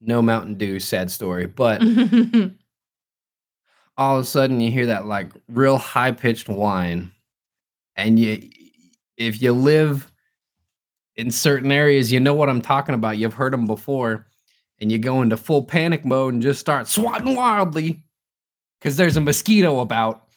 no 0.00 0.22
Mountain 0.22 0.54
Dew, 0.54 0.80
sad 0.80 1.10
story. 1.10 1.46
But 1.46 1.82
all 3.96 4.16
of 4.16 4.22
a 4.22 4.26
sudden, 4.26 4.60
you 4.60 4.70
hear 4.70 4.86
that 4.86 5.06
like 5.06 5.32
real 5.48 5.76
high 5.76 6.12
pitched 6.12 6.48
whine, 6.48 7.12
and 7.96 8.18
you, 8.18 8.48
if 9.16 9.42
you 9.42 9.52
live 9.52 10.10
in 11.16 11.30
certain 11.30 11.70
areas, 11.70 12.10
you 12.10 12.20
know 12.20 12.34
what 12.34 12.48
I'm 12.48 12.62
talking 12.62 12.94
about. 12.94 13.18
You've 13.18 13.34
heard 13.34 13.52
them 13.52 13.66
before, 13.66 14.26
and 14.80 14.90
you 14.90 14.98
go 14.98 15.20
into 15.20 15.36
full 15.36 15.64
panic 15.64 16.04
mode 16.04 16.34
and 16.34 16.42
just 16.42 16.60
start 16.60 16.88
swatting 16.88 17.34
wildly 17.34 18.02
because 18.80 18.96
there's 18.96 19.16
a 19.16 19.20
mosquito 19.20 19.80
about, 19.80 20.27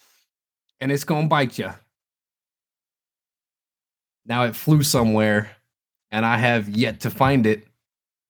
and 0.82 0.92
it's 0.92 1.04
gonna 1.04 1.28
bite 1.28 1.58
you. 1.58 1.72
Now 4.26 4.44
it 4.44 4.56
flew 4.56 4.84
somewhere, 4.84 5.52
and 6.12 6.26
I 6.26 6.38
have 6.38 6.68
yet 6.68 7.02
to 7.02 7.10
find 7.10 7.46
it. 7.46 7.68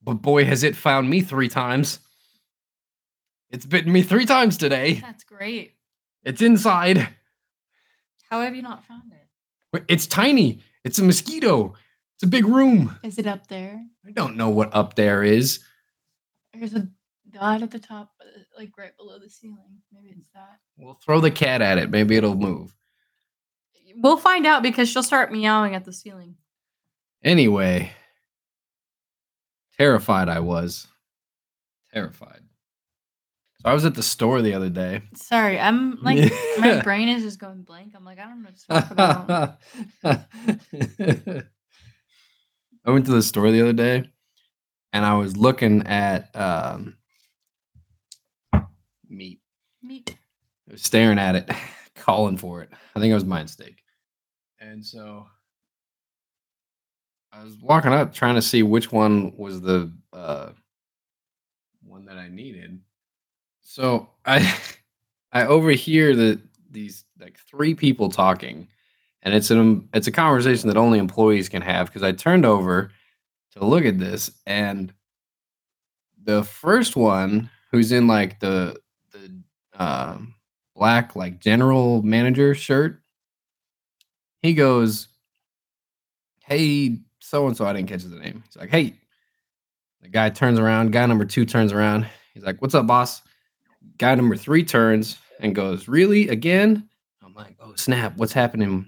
But 0.04 0.16
boy, 0.16 0.46
has 0.46 0.64
it 0.64 0.76
found 0.76 1.10
me 1.10 1.22
three 1.22 1.48
times. 1.48 2.00
It's 3.50 3.66
bitten 3.66 3.92
me 3.92 4.02
three 4.02 4.26
times 4.26 4.58
today. 4.58 4.96
That's 4.96 5.24
great. 5.24 5.74
It's 6.24 6.42
inside. 6.42 7.08
How 8.30 8.42
have 8.42 8.56
you 8.56 8.62
not 8.62 8.86
found 8.86 9.12
it? 9.12 9.84
It's 9.88 10.08
tiny. 10.08 10.60
It's 10.84 11.00
a 11.00 11.04
mosquito. 11.04 11.74
It's 12.16 12.24
a 12.24 12.28
big 12.28 12.46
room. 12.46 12.98
Is 13.04 13.18
it 13.18 13.28
up 13.28 13.48
there? 13.48 13.84
I 14.06 14.12
don't 14.12 14.38
know 14.38 14.50
what 14.50 14.74
up 14.74 14.96
there 14.96 15.24
is. 15.24 15.60
There's 16.54 16.74
a 16.74 16.88
dot 17.34 17.62
at 17.62 17.72
the 17.72 17.80
top, 17.80 18.12
uh, 18.22 18.40
like 18.58 18.78
right 18.78 18.96
below 18.98 19.20
the 19.20 19.30
ceiling. 19.30 19.82
Maybe 19.94 20.16
it's 20.18 20.30
that. 20.34 20.60
We'll 20.78 21.00
throw 21.04 21.20
the 21.20 21.32
cat 21.32 21.62
at 21.62 21.78
it. 21.78 21.90
Maybe 21.90 22.16
it'll 22.16 22.36
move. 22.36 22.76
We'll 23.96 24.18
find 24.18 24.46
out 24.46 24.64
because 24.64 24.90
she'll 24.90 25.04
start 25.04 25.32
meowing 25.32 25.76
at 25.76 25.86
the 25.86 25.94
ceiling. 25.94 26.36
Anyway, 27.24 27.92
terrified 29.78 30.30
I 30.30 30.40
was. 30.40 30.88
Terrified. 31.94 32.42
So 33.60 33.70
I 33.70 33.74
was 33.74 33.86
at 33.86 33.94
the 33.94 34.02
store 34.02 34.42
the 34.42 34.54
other 34.56 34.70
day. 34.70 35.04
Sorry, 35.16 35.60
I'm 35.60 36.02
like 36.02 36.32
my 36.58 36.82
brain 36.84 37.10
is 37.10 37.22
just 37.24 37.38
going 37.38 37.62
blank. 37.62 37.94
I'm 37.96 38.06
like, 38.06 38.18
I 38.18 38.24
don't 38.24 38.42
know 38.42 38.50
what 38.50 38.58
to 38.58 38.68
talk 38.68 38.92
about. 38.92 39.58
I 42.84 42.90
went 42.92 43.06
to 43.06 43.12
the 43.12 43.22
store 43.22 43.52
the 43.52 43.62
other 43.62 43.74
day 43.74 44.10
and 44.94 45.06
I 45.06 45.14
was 45.14 45.38
looking 45.38 45.86
at 45.88 46.36
um, 46.36 46.98
meat. 49.12 49.40
Meat. 49.84 50.16
I 50.68 50.74
was 50.74 50.84
staring 50.84 51.20
at 51.20 51.36
it, 51.36 51.50
calling 51.96 52.38
for 52.38 52.62
it. 52.62 52.70
I 52.96 53.00
think 53.00 53.12
it 53.12 53.16
was 53.16 53.24
buying 53.24 53.48
steak. 53.48 53.84
And 54.60 54.86
so 54.86 55.28
I 57.32 57.44
was 57.44 57.58
walking 57.62 57.94
up 57.94 58.14
trying 58.14 58.36
to 58.36 58.42
see 58.42 58.64
which 58.64 58.92
one 58.92 59.36
was 59.36 59.62
the 59.62 59.92
uh, 60.14 60.50
one 61.84 62.06
that 62.06 62.18
I 62.18 62.30
needed. 62.30 62.80
So 63.62 64.10
I 64.26 64.56
I 65.32 65.46
overhear 65.46 66.16
the 66.16 66.42
these 66.70 67.06
like 67.20 67.38
three 67.50 67.74
people 67.74 68.10
talking, 68.10 68.68
and 69.24 69.34
it's 69.34 69.52
an 69.52 69.90
it's 69.94 70.08
a 70.08 70.12
conversation 70.12 70.68
that 70.68 70.78
only 70.78 71.00
employees 71.00 71.50
can 71.50 71.62
have 71.62 71.88
because 71.88 72.04
I 72.04 72.12
turned 72.12 72.46
over 72.46 72.92
to 73.54 73.66
look 73.66 73.86
at 73.86 74.00
this 74.00 74.32
and 74.46 74.94
the 76.24 76.44
first 76.44 76.96
one 76.96 77.50
who's 77.72 77.92
in 77.92 78.08
like 78.08 78.40
the 78.40 78.80
um 79.82 80.36
black 80.76 81.16
like 81.16 81.40
general 81.40 82.02
manager 82.04 82.54
shirt. 82.54 83.02
He 84.42 84.54
goes 84.54 85.08
hey 86.44 87.00
so 87.20 87.48
and 87.48 87.56
so 87.56 87.66
i 87.66 87.74
didn't 87.74 87.90
catch 87.90 88.04
his 88.04 88.12
name. 88.12 88.44
He's 88.46 88.56
like 88.56 88.70
hey. 88.70 88.96
The 90.02 90.10
guy 90.10 90.32
turns 90.32 90.58
around 90.58 90.92
guy 90.92 91.06
number 91.06 91.26
two 91.26 91.46
turns 91.46 91.72
around. 91.72 92.08
He's 92.34 92.44
like 92.44 92.62
what's 92.62 92.76
up 92.76 92.88
boss? 92.88 93.22
Guy 93.98 94.16
number 94.16 94.36
three 94.36 94.64
turns 94.64 95.18
and 95.40 95.54
goes 95.56 95.88
really? 95.88 96.30
Again? 96.30 96.88
I'm 97.24 97.34
like 97.34 97.56
oh 97.60 97.74
snap. 97.76 98.18
What's 98.18 98.34
happening? 98.34 98.86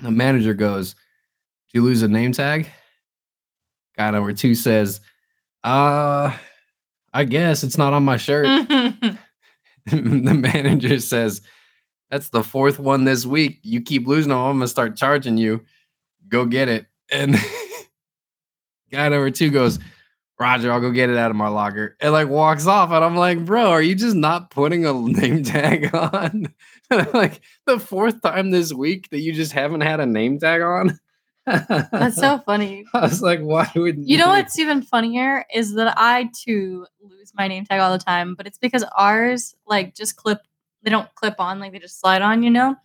The 0.00 0.10
manager 0.10 0.54
goes 0.54 0.94
"Do 0.94 1.78
you 1.78 1.82
lose 1.82 2.02
a 2.02 2.08
name 2.08 2.32
tag? 2.32 2.68
Guy 3.96 4.10
number 4.10 4.32
two 4.32 4.54
says 4.54 5.00
uh 5.64 6.36
i 7.14 7.24
guess 7.24 7.62
it's 7.62 7.78
not 7.78 7.92
on 7.92 8.04
my 8.04 8.16
shirt. 8.16 8.46
the 9.86 10.34
manager 10.34 10.98
says, 11.00 11.42
That's 12.10 12.28
the 12.28 12.42
fourth 12.42 12.78
one 12.78 13.04
this 13.04 13.26
week. 13.26 13.60
You 13.62 13.80
keep 13.80 14.06
losing 14.06 14.30
them, 14.30 14.38
I'm 14.38 14.56
gonna 14.56 14.68
start 14.68 14.96
charging 14.96 15.36
you. 15.36 15.64
Go 16.28 16.46
get 16.46 16.68
it. 16.68 16.86
And 17.10 17.36
guy 18.90 19.08
number 19.08 19.30
two 19.30 19.50
goes, 19.50 19.78
Roger, 20.38 20.72
I'll 20.72 20.80
go 20.80 20.90
get 20.90 21.10
it 21.10 21.16
out 21.16 21.30
of 21.30 21.36
my 21.36 21.48
locker. 21.48 21.96
And 22.00 22.12
like 22.12 22.28
walks 22.28 22.66
off. 22.66 22.90
And 22.90 23.04
I'm 23.04 23.16
like, 23.16 23.44
bro, 23.44 23.70
are 23.70 23.82
you 23.82 23.94
just 23.94 24.16
not 24.16 24.50
putting 24.50 24.84
a 24.84 24.92
name 24.94 25.44
tag 25.44 25.94
on? 25.94 26.52
like 27.14 27.40
the 27.66 27.78
fourth 27.78 28.20
time 28.22 28.50
this 28.50 28.72
week 28.72 29.08
that 29.10 29.20
you 29.20 29.32
just 29.32 29.52
haven't 29.52 29.82
had 29.82 30.00
a 30.00 30.06
name 30.06 30.38
tag 30.38 30.62
on. 30.62 30.98
That's 31.46 32.16
so 32.16 32.38
funny. 32.46 32.84
I 32.94 33.00
was 33.00 33.22
like, 33.22 33.40
why 33.40 33.70
wouldn't 33.74 34.08
You 34.08 34.18
know 34.18 34.28
what's 34.28 34.58
even 34.58 34.82
funnier 34.82 35.44
is 35.52 35.74
that 35.74 35.94
I 35.96 36.30
too 36.44 36.86
lose 37.00 37.32
my 37.34 37.48
name 37.48 37.64
tag 37.64 37.80
all 37.80 37.92
the 37.92 38.02
time, 38.02 38.34
but 38.34 38.46
it's 38.46 38.58
because 38.58 38.84
ours 38.96 39.54
like 39.66 39.94
just 39.94 40.16
clip 40.16 40.40
they 40.82 40.90
don't 40.90 41.12
clip 41.14 41.36
on, 41.38 41.60
like 41.60 41.72
they 41.72 41.78
just 41.78 42.00
slide 42.00 42.22
on, 42.22 42.42
you 42.42 42.50
know? 42.50 42.76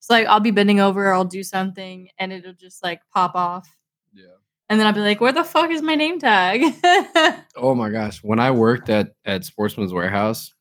So 0.00 0.14
like 0.14 0.26
I'll 0.26 0.40
be 0.40 0.50
bending 0.50 0.80
over, 0.80 1.12
I'll 1.12 1.24
do 1.24 1.42
something 1.42 2.08
and 2.18 2.32
it'll 2.32 2.52
just 2.52 2.82
like 2.82 3.00
pop 3.12 3.34
off. 3.34 3.68
Yeah. 4.12 4.24
And 4.68 4.78
then 4.78 4.86
I'll 4.86 4.92
be 4.92 5.00
like, 5.00 5.20
where 5.20 5.32
the 5.32 5.44
fuck 5.44 5.70
is 5.70 5.82
my 5.82 5.94
name 5.94 6.18
tag? 6.18 6.62
Oh 7.58 7.74
my 7.74 7.88
gosh. 7.88 8.22
When 8.22 8.38
I 8.38 8.50
worked 8.50 8.90
at 8.90 9.14
at 9.24 9.46
Sportsman's 9.46 9.92
Warehouse, 9.92 10.52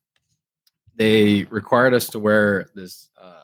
they 0.95 1.43
required 1.49 1.93
us 1.93 2.07
to 2.07 2.19
wear 2.19 2.69
this 2.73 3.09
uh, 3.21 3.34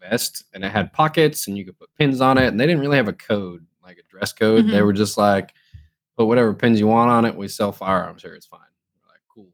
vest 0.00 0.44
and 0.54 0.64
it 0.64 0.72
had 0.72 0.92
pockets 0.92 1.46
and 1.46 1.56
you 1.58 1.64
could 1.64 1.78
put 1.78 1.94
pins 1.96 2.20
on 2.20 2.38
it. 2.38 2.46
And 2.46 2.58
they 2.58 2.66
didn't 2.66 2.80
really 2.80 2.96
have 2.96 3.08
a 3.08 3.12
code, 3.12 3.66
like 3.82 3.98
a 3.98 4.02
dress 4.10 4.32
code. 4.32 4.66
They 4.66 4.78
Mhm. 4.78 4.84
were 4.86 4.92
just 4.92 5.18
like, 5.18 5.54
put 6.16 6.26
whatever 6.26 6.52
pins 6.54 6.80
you 6.80 6.86
want 6.86 7.10
on 7.10 7.24
it. 7.24 7.36
We 7.36 7.48
sell 7.48 7.72
firearms 7.72 8.22
here. 8.22 8.34
It's 8.34 8.46
fine. 8.46 8.60
We're 9.02 9.08
like, 9.12 9.20
cool. 9.28 9.52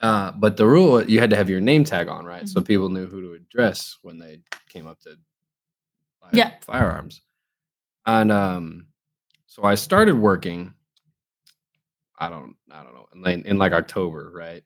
Uh, 0.00 0.32
but 0.32 0.56
the 0.56 0.66
rule, 0.66 1.02
you 1.04 1.20
had 1.20 1.30
to 1.30 1.36
have 1.36 1.48
your 1.50 1.60
name 1.60 1.84
tag 1.84 2.08
on, 2.08 2.24
right? 2.24 2.48
So 2.48 2.60
Mhm. 2.60 2.66
people 2.66 2.88
knew 2.88 3.06
who 3.06 3.20
to 3.22 3.32
address 3.34 3.98
when 4.02 4.18
they 4.18 4.40
came 4.68 4.86
up 4.86 5.00
to 5.00 5.16
Yeah. 6.32 6.52
firearms. 6.60 7.20
And 8.06 8.32
um, 8.32 8.86
so 9.46 9.64
I 9.64 9.74
started 9.74 10.14
working. 10.18 10.74
I 12.18 12.28
don't, 12.28 12.56
I 12.70 12.82
don't 12.82 12.94
know, 12.94 13.06
in, 13.14 13.22
like- 13.22 13.44
in 13.44 13.58
like 13.58 13.72
October, 13.72 14.30
right? 14.34 14.62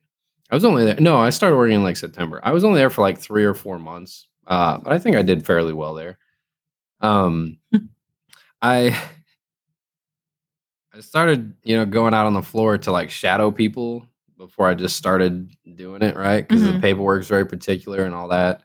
I 0.51 0.55
was 0.55 0.65
only 0.65 0.85
there. 0.85 1.01
No, 1.01 1.17
I 1.17 1.31
started 1.31 1.57
working 1.57 1.77
in 1.77 1.83
like 1.83 1.97
September. 1.97 2.41
I 2.45 2.53
was 2.53 2.63
only 2.65 2.79
there 2.79 2.91
for 2.91 3.01
like 3.03 3.19
three 3.19 3.45
or 3.45 3.55
four 3.55 3.79
months, 3.79 4.29
uh, 4.47 4.79
but 4.79 4.93
I 4.93 4.99
think 4.99 5.17
I 5.17 5.23
did 5.23 5.47
fairly 5.47 5.73
well 5.73 5.95
there. 5.95 6.19
Um, 7.01 7.59
I 8.63 8.97
I 10.95 11.01
started, 11.01 11.55
you 11.63 11.77
know, 11.77 11.85
going 11.87 12.15
out 12.15 12.27
on 12.27 12.35
the 12.35 12.43
floor 12.43 12.79
to 12.79 12.93
like 12.93 13.11
shadow 13.11 13.51
people 13.51 14.07
before 14.39 14.69
I 14.69 14.75
just 14.75 14.97
started 14.97 15.51
doing 15.75 16.03
it, 16.03 16.17
right? 16.17 16.47
Because 16.47 16.63
the 16.65 16.73
Mhm. 16.73 16.81
paperwork's 16.81 17.29
very 17.29 17.47
particular 17.47 18.05
and 18.05 18.15
all 18.15 18.29
that. 18.29 18.63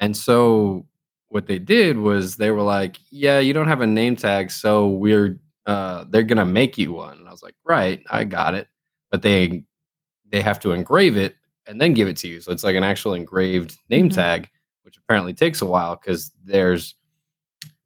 And 0.00 0.16
so 0.16 0.86
what 1.28 1.46
they 1.46 1.58
did 1.58 1.98
was 1.98 2.36
they 2.36 2.50
were 2.52 2.62
like, 2.62 2.98
"Yeah, 3.10 3.40
you 3.40 3.52
don't 3.54 3.68
have 3.68 3.82
a 3.82 3.86
name 3.86 4.16
tag, 4.16 4.50
so 4.50 4.88
we're 4.88 5.40
uh 5.66 6.04
they're 6.10 6.22
going 6.24 6.38
to 6.38 6.46
make 6.46 6.78
you 6.78 6.92
one." 6.94 7.18
And 7.18 7.28
I 7.28 7.32
was 7.32 7.42
like, 7.42 7.56
"Right, 7.64 8.02
I 8.10 8.24
got 8.24 8.54
it." 8.54 8.68
But 9.10 9.22
they 9.22 9.64
they 10.30 10.42
have 10.42 10.60
to 10.60 10.72
engrave 10.72 11.16
it 11.16 11.36
and 11.66 11.80
then 11.80 11.94
give 11.94 12.08
it 12.08 12.16
to 12.18 12.28
you. 12.28 12.40
So 12.40 12.52
it's 12.52 12.64
like 12.64 12.76
an 12.76 12.84
actual 12.84 13.14
engraved 13.14 13.78
name 13.90 14.08
Mhm. 14.10 14.14
tag, 14.14 14.50
which 14.84 14.96
apparently 14.96 15.34
takes 15.34 15.62
a 15.62 15.66
while 15.66 15.96
cuz 15.96 16.30
there's 16.44 16.94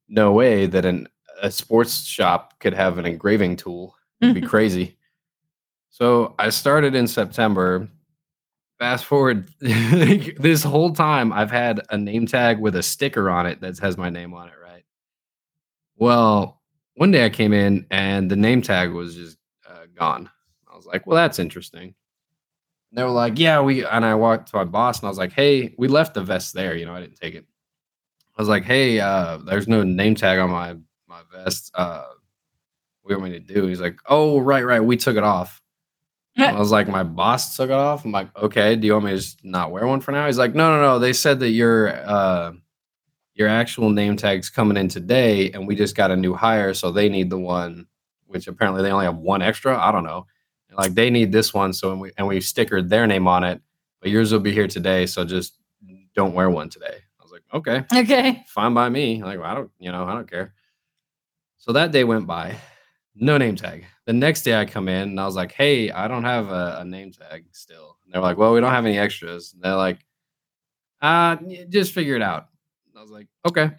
no 0.09 0.33
way 0.33 0.67
that 0.67 0.85
an 0.85 1.09
a 1.41 1.51
sports 1.51 2.05
shop 2.05 2.59
could 2.59 2.75
have 2.75 2.99
an 2.99 3.07
engraving 3.07 3.57
tool. 3.57 3.97
It'd 4.21 4.35
be 4.35 4.41
crazy. 4.55 4.97
So 5.91 6.35
I 6.39 6.51
started 6.51 6.95
in 6.95 7.07
September. 7.07 7.89
Fast 8.79 9.07
forward 9.07 9.51
this 9.61 10.63
whole 10.63 10.93
time, 10.93 11.33
I've 11.33 11.51
had 11.51 11.81
a 11.91 11.99
name 11.99 12.27
tag 12.27 12.61
with 12.61 12.77
a 12.77 12.83
sticker 12.83 13.29
on 13.29 13.45
it 13.45 13.61
that 13.61 13.77
has 13.79 13.97
my 13.97 14.09
name 14.09 14.33
on 14.35 14.49
it, 14.49 14.55
right? 14.63 14.85
Well, 15.97 16.63
one 16.95 17.11
day 17.11 17.25
I 17.25 17.31
came 17.31 17.53
in 17.53 17.87
and 17.91 18.31
the 18.31 18.37
name 18.37 18.63
tag 18.63 18.93
was 18.93 19.17
just 19.17 19.37
uh, 19.69 19.87
gone. 19.97 20.31
I 20.73 20.77
was 20.77 20.87
like, 20.87 21.07
well, 21.07 21.17
that's 21.17 21.41
interesting. 21.41 21.97
They 22.93 23.03
were 23.03 23.11
like, 23.11 23.39
yeah, 23.39 23.61
we, 23.61 23.85
and 23.85 24.05
I 24.05 24.15
walked 24.15 24.51
to 24.51 24.57
my 24.57 24.65
boss 24.65 25.01
and 25.01 25.07
I 25.07 25.11
was 25.11 25.19
like, 25.19 25.33
hey, 25.33 25.75
we 25.77 25.89
left 25.89 26.15
the 26.15 26.23
vest 26.23 26.55
there. 26.55 26.77
You 26.77 26.87
know, 26.87 26.95
I 26.95 27.01
didn't 27.01 27.17
take 27.21 27.35
it. 27.35 27.45
I 28.37 28.43
was 28.43 28.49
like, 28.49 28.65
hey, 28.65 29.01
uh, 29.01 29.39
there's 29.39 29.69
no 29.69 29.83
name 29.83 30.15
tag 30.15 30.39
on 30.39 30.51
my, 30.51 30.75
my 31.07 31.21
vest. 31.33 31.71
Uh, 31.75 32.05
what 33.03 33.11
do 33.11 33.15
you 33.15 33.21
want 33.21 33.33
me 33.33 33.41
to 33.41 33.55
do? 33.55 33.67
He's 33.67 33.81
like, 33.81 33.99
oh, 34.07 34.39
right, 34.41 34.65
right. 34.65 34.81
We 34.81 34.97
took 34.97 35.17
it 35.17 35.25
off. 35.25 35.61
I 36.39 36.59
was 36.59 36.71
like, 36.71 36.89
my 36.89 37.03
boss 37.03 37.57
took 37.57 37.71
it 37.71 37.75
off. 37.75 38.05
I'm 38.05 38.13
like, 38.13 38.35
okay, 38.37 38.77
do 38.77 38.87
you 38.87 38.93
want 38.93 39.07
me 39.07 39.11
to 39.11 39.17
just 39.17 39.45
not 39.45 39.73
wear 39.73 39.87
one 39.87 40.01
for 40.01 40.13
now? 40.13 40.27
He's 40.27 40.39
like, 40.39 40.55
no, 40.55 40.71
no, 40.77 40.81
no. 40.81 40.99
They 41.01 41.13
said 41.13 41.41
that 41.41 41.51
your 41.51 41.93
uh 42.09 42.53
your 43.35 43.49
actual 43.49 43.91
name 43.91 44.17
tag's 44.17 44.51
coming 44.51 44.77
in 44.77 44.89
today, 44.89 45.51
and 45.53 45.67
we 45.67 45.75
just 45.77 45.97
got 45.97 46.11
a 46.11 46.17
new 46.17 46.35
hire, 46.35 46.75
so 46.75 46.91
they 46.91 47.09
need 47.09 47.31
the 47.31 47.39
one, 47.39 47.87
which 48.27 48.49
apparently 48.49 48.83
they 48.83 48.91
only 48.91 49.05
have 49.05 49.17
one 49.17 49.43
extra. 49.43 49.79
I 49.79 49.93
don't 49.93 50.05
know. 50.05 50.27
Like 50.79 50.95
they 50.95 51.11
need 51.11 51.33
this 51.33 51.53
one, 51.53 51.73
so 51.73 51.91
and 51.91 52.01
we 52.01 52.13
and 52.17 52.27
we 52.27 52.39
stickered 52.39 52.89
their 52.89 53.07
name 53.07 53.27
on 53.27 53.43
it, 53.43 53.61
but 54.01 54.11
yours 54.11 54.33
will 54.33 54.41
be 54.41 54.53
here 54.53 54.69
today, 54.69 55.05
so 55.07 55.25
just 55.25 55.59
don't 56.15 56.35
wear 56.35 56.49
one 56.49 56.71
today. 56.71 56.97
I 57.21 57.23
was 57.23 57.33
like, 57.33 57.43
okay 57.53 57.85
okay. 57.95 58.45
fine 58.47 58.75
by 58.75 58.89
me. 58.89 59.23
Like 59.23 59.41
I 59.41 59.55
don't, 59.55 59.71
you 59.79 59.93
know, 59.93 60.05
I 60.05 60.15
don't 60.15 60.31
care. 60.31 60.55
So 61.59 61.73
that 61.73 61.91
day 61.91 62.05
went 62.05 62.27
by, 62.27 62.57
no 63.15 63.37
name 63.37 63.57
tag. 63.57 63.85
The 64.07 64.13
next 64.13 64.43
day 64.43 64.55
I 64.55 64.65
come 64.65 64.89
in 64.89 65.11
and 65.11 65.21
I 65.21 65.27
was 65.27 65.35
like, 65.35 65.53
hey, 65.53 65.91
I 65.91 66.09
don't 66.09 66.25
have 66.25 66.51
a, 66.51 66.79
a 66.81 66.85
name 66.85 67.13
tag 67.13 67.45
still. 67.51 67.97
And 68.05 68.15
they're 68.15 68.23
like, 68.23 68.39
well, 68.39 68.53
we 68.53 68.61
don't 68.61 68.73
have 68.73 68.87
any 68.87 68.99
extras. 68.99 69.53
And 69.53 69.63
they're 69.63 69.75
like, 69.75 69.99
uh, 71.03 71.37
just 71.69 71.93
figure 71.93 72.17
it 72.17 72.23
out. 72.23 72.49
I 72.97 73.03
was 73.03 73.11
like, 73.11 73.27
okay. 73.47 73.71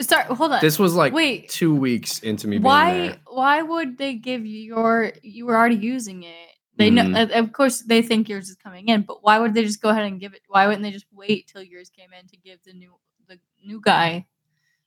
Start 0.00 0.26
hold 0.26 0.52
on. 0.52 0.60
This 0.60 0.78
was 0.78 0.94
like 0.94 1.12
Wait. 1.12 1.48
two 1.50 1.74
weeks 1.74 2.20
into 2.20 2.48
me 2.48 2.56
being 2.56 2.64
why 2.64 2.92
there. 2.92 3.16
why 3.26 3.62
would 3.62 3.98
they 3.98 4.14
give 4.14 4.46
you 4.46 4.60
your 4.60 5.12
you 5.22 5.46
were 5.46 5.56
already 5.56 5.76
using 5.76 6.22
it 6.22 6.48
they 6.76 6.88
know 6.88 7.02
Mhm. 7.02 7.30
uh, 7.30 7.38
of 7.38 7.52
course 7.52 7.82
they 7.82 8.00
think 8.00 8.28
yours 8.28 8.48
is 8.48 8.56
coming 8.56 8.88
in 8.88 9.02
but 9.02 9.22
why 9.22 9.38
would 9.38 9.52
they 9.52 9.62
just 9.64 9.82
go 9.82 9.90
ahead 9.90 10.04
and 10.04 10.18
give 10.18 10.32
it 10.32 10.40
why 10.48 10.66
wouldn't 10.66 10.82
they 10.82 10.90
just 10.90 11.06
wait 11.12 11.46
till 11.48 11.62
yours 11.62 11.90
came 11.90 12.08
in 12.18 12.26
to 12.28 12.36
give 12.38 12.58
the 12.64 12.72
new 12.72 12.94
the 13.28 13.38
new 13.62 13.80
guy 13.80 14.26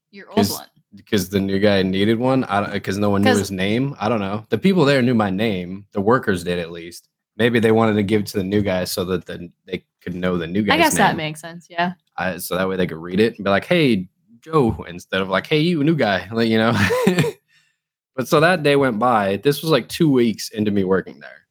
your 0.09 0.29
old 0.31 0.49
one 0.49 0.67
because 0.95 1.29
the 1.29 1.39
new 1.39 1.59
guy 1.59 1.81
needed 1.81 2.19
one. 2.19 2.43
I 2.43 2.71
because 2.71 2.97
no 2.97 3.09
one 3.09 3.23
knew 3.23 3.35
his 3.35 3.51
name. 3.51 3.95
I 3.99 4.09
don't 4.09 4.19
know. 4.19 4.45
The 4.49 4.57
people 4.59 4.85
there 4.85 5.01
knew 5.01 5.15
my 5.15 5.31
name. 5.31 5.85
The 5.91 6.01
workers 6.01 6.43
did 6.43 6.59
at 6.59 6.71
least. 6.71 7.09
Maybe 7.35 7.59
they 7.59 7.71
wanted 7.71 7.95
to 7.95 8.03
give 8.03 8.21
it 8.21 8.27
to 8.27 8.37
the 8.37 8.43
new 8.43 8.61
guy 8.61 8.83
so 8.83 9.03
that 9.05 9.25
the, 9.25 9.49
they 9.65 9.85
could 10.01 10.13
know 10.13 10.37
the 10.37 10.45
new 10.45 10.61
guy's 10.61 10.75
i 10.75 10.77
guess 10.77 10.97
that 10.97 11.15
makes 11.15 11.41
sense 11.41 11.65
yeah 11.67 11.93
I, 12.15 12.37
so 12.37 12.55
that 12.57 12.69
way 12.69 12.75
they 12.75 12.85
could 12.85 12.99
read 12.99 13.19
it 13.19 13.35
and 13.37 13.43
be 13.43 13.49
like, 13.49 13.65
"Hey, 13.65 14.07
Joe," 14.43 14.85
instead 14.87 15.21
of 15.21 15.29
like, 15.29 15.47
"Hey, 15.47 15.59
you 15.59 15.83
new 15.83 15.95
guy," 15.95 16.27
like 16.31 16.49
you 16.49 16.57
know. 16.57 16.73
but 18.15 18.27
so 18.27 18.39
that 18.39 18.63
day 18.63 18.75
went 18.75 18.99
by. 18.99 19.37
This 19.37 19.61
was 19.61 19.71
like 19.71 19.87
two 19.89 20.09
weeks 20.09 20.49
into 20.49 20.71
me 20.71 20.83
working 20.83 21.19
there, 21.19 21.47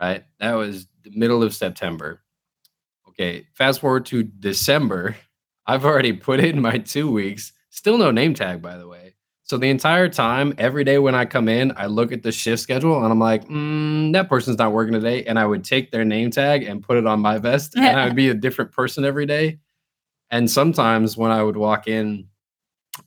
right? 0.00 0.24
That 0.40 0.54
was 0.54 0.86
the 1.02 1.10
middle 1.10 1.42
of 1.42 1.54
September. 1.54 2.22
Okay, 3.08 3.46
fast 3.54 3.80
forward 3.80 4.06
to 4.06 4.22
December. 4.22 5.16
I've 5.66 5.84
already 5.84 6.12
put 6.12 6.40
in 6.40 6.60
my 6.60 6.78
two 6.78 7.10
weeks. 7.10 7.52
Still 7.70 7.98
no 7.98 8.10
name 8.10 8.34
tag, 8.34 8.62
by 8.62 8.78
the 8.78 8.88
way. 8.88 9.14
So 9.48 9.56
the 9.56 9.70
entire 9.70 10.08
time, 10.10 10.54
every 10.58 10.84
day 10.84 10.98
when 10.98 11.14
I 11.14 11.24
come 11.24 11.48
in, 11.48 11.72
I 11.74 11.86
look 11.86 12.12
at 12.12 12.22
the 12.22 12.30
shift 12.32 12.62
schedule 12.62 13.02
and 13.02 13.10
I'm 13.10 13.18
like, 13.18 13.48
mm, 13.48 14.12
that 14.12 14.28
person's 14.28 14.58
not 14.58 14.72
working 14.72 14.92
today. 14.92 15.24
And 15.24 15.38
I 15.38 15.46
would 15.46 15.64
take 15.64 15.90
their 15.90 16.04
name 16.04 16.30
tag 16.30 16.64
and 16.64 16.82
put 16.82 16.98
it 16.98 17.06
on 17.06 17.20
my 17.20 17.38
vest, 17.38 17.74
and 17.74 17.98
I 17.98 18.04
would 18.04 18.16
be 18.16 18.28
a 18.28 18.34
different 18.34 18.72
person 18.72 19.04
every 19.06 19.24
day. 19.24 19.58
And 20.30 20.50
sometimes 20.50 21.16
when 21.16 21.30
I 21.30 21.42
would 21.42 21.56
walk 21.56 21.88
in, 21.88 22.28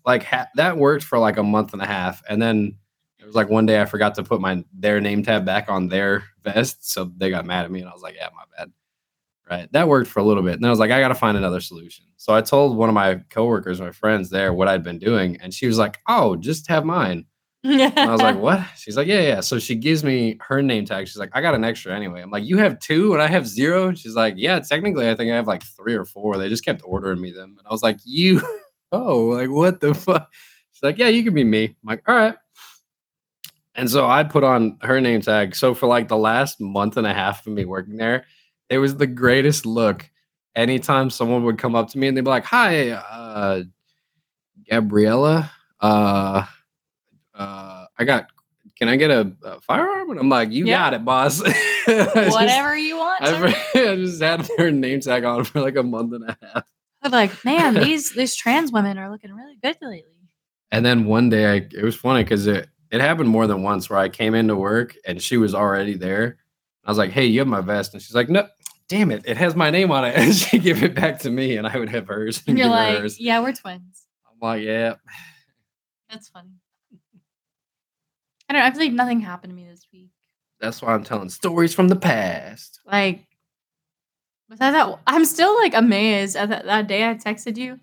like 0.05 0.23
ha- 0.23 0.47
that 0.55 0.77
worked 0.77 1.03
for 1.03 1.19
like 1.19 1.37
a 1.37 1.43
month 1.43 1.73
and 1.73 1.81
a 1.81 1.87
half, 1.87 2.23
and 2.29 2.41
then 2.41 2.75
it 3.19 3.25
was 3.25 3.35
like 3.35 3.49
one 3.49 3.65
day 3.65 3.81
I 3.81 3.85
forgot 3.85 4.15
to 4.15 4.23
put 4.23 4.41
my 4.41 4.63
their 4.73 5.01
name 5.01 5.23
tag 5.23 5.45
back 5.45 5.69
on 5.69 5.87
their 5.89 6.23
vest, 6.43 6.89
so 6.91 7.11
they 7.17 7.29
got 7.29 7.45
mad 7.45 7.65
at 7.65 7.71
me, 7.71 7.81
and 7.81 7.89
I 7.89 7.93
was 7.93 8.01
like, 8.01 8.15
yeah, 8.15 8.29
my 8.35 8.43
bad. 8.57 8.71
Right, 9.49 9.71
that 9.73 9.87
worked 9.89 10.09
for 10.09 10.19
a 10.21 10.23
little 10.23 10.43
bit, 10.43 10.55
and 10.55 10.65
I 10.65 10.69
was 10.69 10.79
like, 10.79 10.91
I 10.91 11.01
got 11.01 11.09
to 11.09 11.15
find 11.15 11.37
another 11.37 11.59
solution. 11.59 12.05
So 12.17 12.33
I 12.33 12.41
told 12.41 12.77
one 12.77 12.89
of 12.89 12.95
my 12.95 13.15
coworkers, 13.29 13.81
my 13.81 13.91
friends 13.91 14.29
there, 14.29 14.53
what 14.53 14.69
I'd 14.69 14.83
been 14.83 14.99
doing, 14.99 15.37
and 15.41 15.53
she 15.53 15.67
was 15.67 15.77
like, 15.77 15.99
"Oh, 16.07 16.35
just 16.37 16.67
have 16.69 16.85
mine." 16.85 17.25
And 17.63 18.09
I 18.09 18.11
was 18.11 18.21
like, 18.21 18.37
"What?" 18.39 18.61
She's 18.77 18.97
like, 18.97 19.07
"Yeah, 19.07 19.21
yeah." 19.21 19.41
So 19.41 19.59
she 19.59 19.75
gives 19.75 20.03
me 20.03 20.37
her 20.41 20.61
name 20.61 20.85
tag. 20.85 21.07
She's 21.07 21.17
like, 21.17 21.29
"I 21.33 21.41
got 21.41 21.53
an 21.55 21.63
extra 21.63 21.95
anyway." 21.95 22.21
I'm 22.21 22.31
like, 22.31 22.45
"You 22.45 22.57
have 22.57 22.79
two 22.79 23.13
and 23.13 23.21
I 23.21 23.27
have 23.27 23.47
zero? 23.47 23.93
She's 23.93 24.15
like, 24.15 24.35
"Yeah, 24.37 24.59
technically, 24.59 25.09
I 25.09 25.15
think 25.15 25.31
I 25.31 25.35
have 25.35 25.47
like 25.47 25.63
three 25.63 25.95
or 25.95 26.05
four. 26.05 26.37
They 26.37 26.49
just 26.49 26.65
kept 26.65 26.81
ordering 26.83 27.21
me 27.21 27.31
them." 27.31 27.55
And 27.57 27.67
I 27.67 27.71
was 27.71 27.83
like, 27.83 27.97
"You? 28.05 28.41
Oh, 28.93 29.21
like 29.27 29.49
what 29.49 29.79
the 29.79 29.93
fuck?" 29.93 30.29
She's 30.73 30.83
like, 30.83 30.97
"Yeah, 30.97 31.07
you 31.07 31.23
can 31.23 31.33
be 31.33 31.45
me." 31.45 31.63
I'm 31.65 31.75
like, 31.85 32.03
"All 32.09 32.15
right." 32.15 32.35
And 33.75 33.89
so 33.89 34.05
I 34.05 34.23
put 34.23 34.43
on 34.43 34.77
her 34.81 34.99
name 34.99 35.21
tag. 35.21 35.55
So 35.55 35.73
for 35.73 35.87
like 35.87 36.07
the 36.07 36.17
last 36.17 36.59
month 36.59 36.97
and 36.97 37.07
a 37.07 37.13
half 37.13 37.47
of 37.47 37.53
me 37.53 37.65
working 37.65 37.95
there, 37.95 38.25
it 38.69 38.79
was 38.79 38.97
the 38.97 39.07
greatest 39.07 39.65
look. 39.65 40.09
Anytime 40.55 41.09
someone 41.09 41.45
would 41.45 41.57
come 41.57 41.75
up 41.75 41.89
to 41.91 41.97
me 41.97 42.07
and 42.07 42.17
they'd 42.17 42.21
be 42.21 42.29
like, 42.29 42.43
"Hi, 42.45 42.89
uh, 42.91 43.63
Gabriella, 44.69 45.51
uh, 45.79 45.85
uh, 45.85 46.45
I 48.01 48.03
got. 48.03 48.27
Can 48.77 48.89
I 48.89 48.95
get 48.95 49.11
a, 49.11 49.31
a 49.43 49.61
firearm?" 49.61 50.09
And 50.11 50.19
I'm 50.19 50.29
like, 50.29 50.51
"You 50.51 50.65
Yeah. 50.65 50.77
got 50.79 50.93
it, 50.95 51.05
boss." 51.05 51.41
I 51.45 51.51
just- 51.85 52.31
whatever 52.35 52.75
you 52.75 52.97
want 52.97 53.21
I. 53.23 53.55
I 53.75 53.95
just 53.95 54.21
had 54.21 54.47
her 54.57 54.71
name 54.71 54.99
tag 54.99 55.23
on 55.23 55.43
for 55.43 55.61
like 55.61 55.75
a 55.75 55.83
month 55.83 56.13
and 56.13 56.29
a 56.29 56.37
half. 56.41 56.63
I'm 57.03 57.11
like, 57.11 57.43
man, 57.45 57.73
these 57.83 58.11
these 58.13 58.35
trans 58.35 58.71
women 58.71 58.97
are 58.97 59.09
looking 59.11 59.33
really 59.33 59.57
good 59.63 59.77
lately. 59.81 60.05
And 60.71 60.85
then 60.85 61.05
one 61.05 61.29
day, 61.29 61.51
I, 61.51 61.55
it 61.55 61.83
was 61.83 61.95
funny 61.95 62.23
because 62.23 62.47
it 62.47 62.69
it 62.91 63.01
happened 63.01 63.29
more 63.29 63.45
than 63.47 63.61
once 63.63 63.89
where 63.89 63.99
I 63.99 64.09
came 64.09 64.33
into 64.35 64.55
work 64.55 64.95
and 65.05 65.21
she 65.21 65.37
was 65.37 65.53
already 65.55 65.95
there. 65.95 66.37
I 66.85 66.89
was 66.91 66.97
like, 66.97 67.11
"Hey, 67.11 67.25
you 67.25 67.39
have 67.39 67.47
my 67.47 67.61
vest," 67.61 67.93
and 67.93 68.01
she's 68.01 68.15
like, 68.15 68.29
"No, 68.29 68.47
damn 68.89 69.11
it, 69.11 69.23
it 69.25 69.37
has 69.37 69.55
my 69.55 69.69
name 69.69 69.91
on 69.91 70.05
it." 70.05 70.15
And 70.15 70.33
she 70.35 70.57
give 70.59 70.81
it 70.83 70.95
back 70.95 71.19
to 71.19 71.29
me, 71.29 71.57
and 71.57 71.67
I 71.67 71.77
would 71.77 71.89
have 71.89 72.07
hers. 72.07 72.41
And 72.47 72.57
you're 72.57 72.67
like, 72.67 72.97
hers. 72.99 73.19
yeah, 73.19 73.39
we're 73.41 73.53
twins. 73.53 74.07
I'm 74.27 74.37
like, 74.41 74.63
yeah. 74.63 74.95
That's 76.09 76.29
funny. 76.29 76.49
I 78.51 78.53
don't. 78.53 78.61
know, 78.63 78.67
I 78.67 78.71
feel 78.71 78.81
like 78.81 78.91
nothing 78.93 79.21
happened 79.21 79.51
to 79.51 79.55
me 79.55 79.65
this 79.65 79.87
week. 79.93 80.09
That's 80.59 80.81
why 80.81 80.93
I'm 80.93 81.05
telling 81.05 81.29
stories 81.29 81.73
from 81.73 81.87
the 81.87 81.95
past. 81.95 82.81
Like, 82.85 83.25
besides 84.49 84.75
that, 84.75 84.99
I'm 85.07 85.23
still 85.23 85.55
like 85.55 85.73
amazed 85.73 86.35
at 86.35 86.49
that, 86.49 86.65
that 86.65 86.87
day 86.87 87.09
I 87.09 87.13
texted 87.15 87.55
you. 87.55 87.79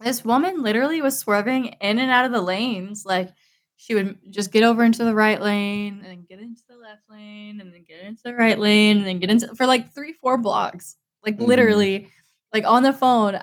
This 0.00 0.24
woman 0.24 0.62
literally 0.62 1.02
was 1.02 1.18
swerving 1.18 1.66
in 1.80 1.98
and 1.98 2.10
out 2.10 2.24
of 2.24 2.32
the 2.32 2.40
lanes. 2.40 3.04
Like, 3.04 3.28
she 3.76 3.94
would 3.94 4.18
just 4.30 4.50
get 4.50 4.62
over 4.62 4.82
into 4.82 5.04
the 5.04 5.14
right 5.14 5.40
lane 5.40 5.96
and 6.02 6.04
then 6.04 6.24
get 6.26 6.38
into 6.40 6.62
the 6.68 6.76
left 6.76 7.02
lane 7.10 7.60
and 7.60 7.72
then 7.72 7.84
get 7.86 8.00
into 8.00 8.22
the 8.24 8.34
right 8.34 8.58
lane 8.58 8.96
and 8.98 9.06
then 9.06 9.18
get 9.18 9.30
into 9.30 9.54
for 9.54 9.66
like 9.66 9.92
three, 9.92 10.14
four 10.14 10.38
blocks. 10.38 10.96
Like, 11.24 11.36
Mhm. 11.36 11.46
literally, 11.46 12.08
like 12.54 12.64
on 12.64 12.82
the 12.82 12.94
phone. 12.94 13.34
I, 13.36 13.42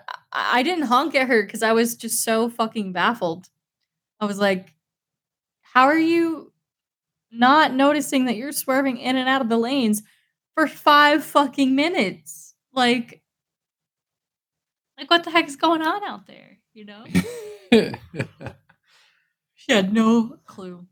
I 0.59 0.63
didn't 0.63 0.85
honk 0.85 1.13
at 1.13 1.27
her 1.27 1.43
because 1.43 1.61
I 1.61 1.73
was 1.73 1.95
just 1.95 2.23
so 2.23 2.49
fucking 2.49 2.91
baffled. 2.91 3.47
I 4.19 4.25
was 4.25 4.39
like, 4.39 4.73
how 5.77 5.83
are 5.83 5.95
you 5.99 6.51
not 7.29 7.71
noticing 7.71 8.25
that 8.25 8.35
you're 8.35 8.51
swerving 8.51 8.97
in 8.97 9.15
and 9.15 9.29
out 9.29 9.41
of 9.41 9.49
the 9.49 9.59
lanes 9.59 10.01
for 10.55 10.65
five 10.65 11.23
fucking 11.23 11.75
minutes? 11.75 12.55
Like, 12.73 13.21
like 14.97 15.07
what 15.11 15.23
the 15.23 15.29
heck 15.29 15.47
is 15.47 15.55
going 15.55 15.83
on 15.83 16.03
out 16.03 16.25
there? 16.25 16.57
You 16.73 16.85
know? 16.85 17.05
She 19.53 19.73
had 19.73 19.93
no 19.93 20.37
clue. 20.45 20.87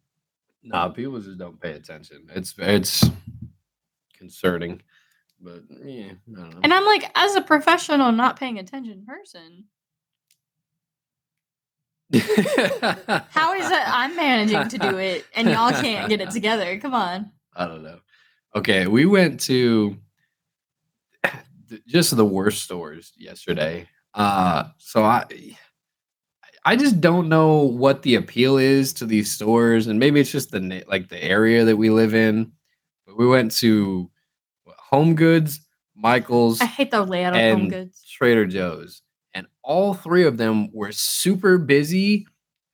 nah, 0.61 0.89
people 0.89 1.19
just 1.19 1.39
don't 1.39 1.59
pay 1.59 1.71
attention. 1.71 2.27
It's 2.35 2.53
it's 2.57 3.09
concerning, 4.17 4.81
but 5.39 5.63
yeah, 5.83 6.11
I 6.11 6.41
don't 6.41 6.49
know. 6.51 6.59
And 6.61 6.73
I'm 6.73 6.85
like, 6.85 7.09
as 7.15 7.35
a 7.35 7.41
professional, 7.41 8.11
not 8.11 8.37
paying 8.37 8.59
attention 8.59 9.05
person, 9.07 9.65
how 13.29 13.53
is 13.53 13.69
it 13.69 13.83
I'm 13.87 14.15
managing 14.15 14.67
to 14.69 14.77
do 14.77 14.97
it 14.97 15.25
and 15.35 15.49
y'all 15.49 15.71
can't 15.81 16.07
get 16.09 16.21
it 16.21 16.31
together? 16.31 16.77
Come 16.79 16.93
on. 16.93 17.31
I 17.55 17.67
don't 17.67 17.83
know. 17.83 17.99
Okay, 18.55 18.87
we 18.87 19.05
went 19.05 19.39
to 19.41 19.97
just 21.87 22.15
the 22.15 22.25
worst 22.25 22.63
stores 22.63 23.11
yesterday. 23.17 23.87
Uh, 24.13 24.65
so 24.77 25.03
I 25.03 25.25
I 26.63 26.75
just 26.75 26.99
don't 26.99 27.29
know 27.29 27.57
what 27.57 28.01
the 28.01 28.15
appeal 28.15 28.57
is 28.57 28.93
to 28.93 29.05
these 29.05 29.31
stores, 29.31 29.87
and 29.87 29.99
maybe 29.99 30.19
it's 30.19 30.31
just 30.31 30.51
the 30.51 30.83
like 30.87 31.09
the 31.09 31.23
area 31.23 31.65
that 31.65 31.77
we 31.77 31.89
live 31.89 32.15
in. 32.15 32.51
But 33.05 33.17
we 33.17 33.27
went 33.27 33.51
to 33.57 34.09
Home 34.65 35.15
Goods, 35.15 35.61
Michaels, 35.95 36.61
I 36.61 36.65
hate 36.65 36.91
the 36.91 37.03
layout 37.03 37.35
of 37.35 37.41
home 37.41 37.69
goods. 37.69 38.03
Trader 38.09 38.45
Joe's, 38.45 39.01
and 39.35 39.45
all 39.61 39.93
three 39.93 40.23
of 40.23 40.37
them 40.37 40.71
were 40.73 40.91
super 40.91 41.59
busy 41.59 42.25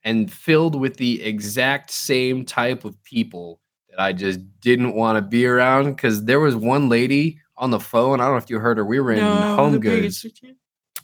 and 0.04 0.32
filled 0.32 0.74
with 0.74 0.96
the 0.96 1.22
exact 1.22 1.90
same 1.90 2.44
type 2.46 2.86
of 2.86 3.00
people 3.04 3.60
that 3.90 4.00
I 4.00 4.14
just 4.14 4.40
didn't 4.60 4.94
want 4.94 5.16
to 5.16 5.22
be 5.22 5.44
around. 5.44 5.90
Because 5.90 6.24
there 6.24 6.40
was 6.40 6.56
one 6.56 6.88
lady 6.88 7.38
on 7.56 7.70
the 7.70 7.80
phone. 7.80 8.20
I 8.20 8.24
don't 8.24 8.32
know 8.32 8.38
if 8.38 8.48
you 8.48 8.58
heard 8.58 8.78
her. 8.78 8.84
We 8.84 9.00
were 9.00 9.12
in 9.12 9.18
no, 9.18 9.56
Home 9.56 9.78
Goods. 9.80 10.24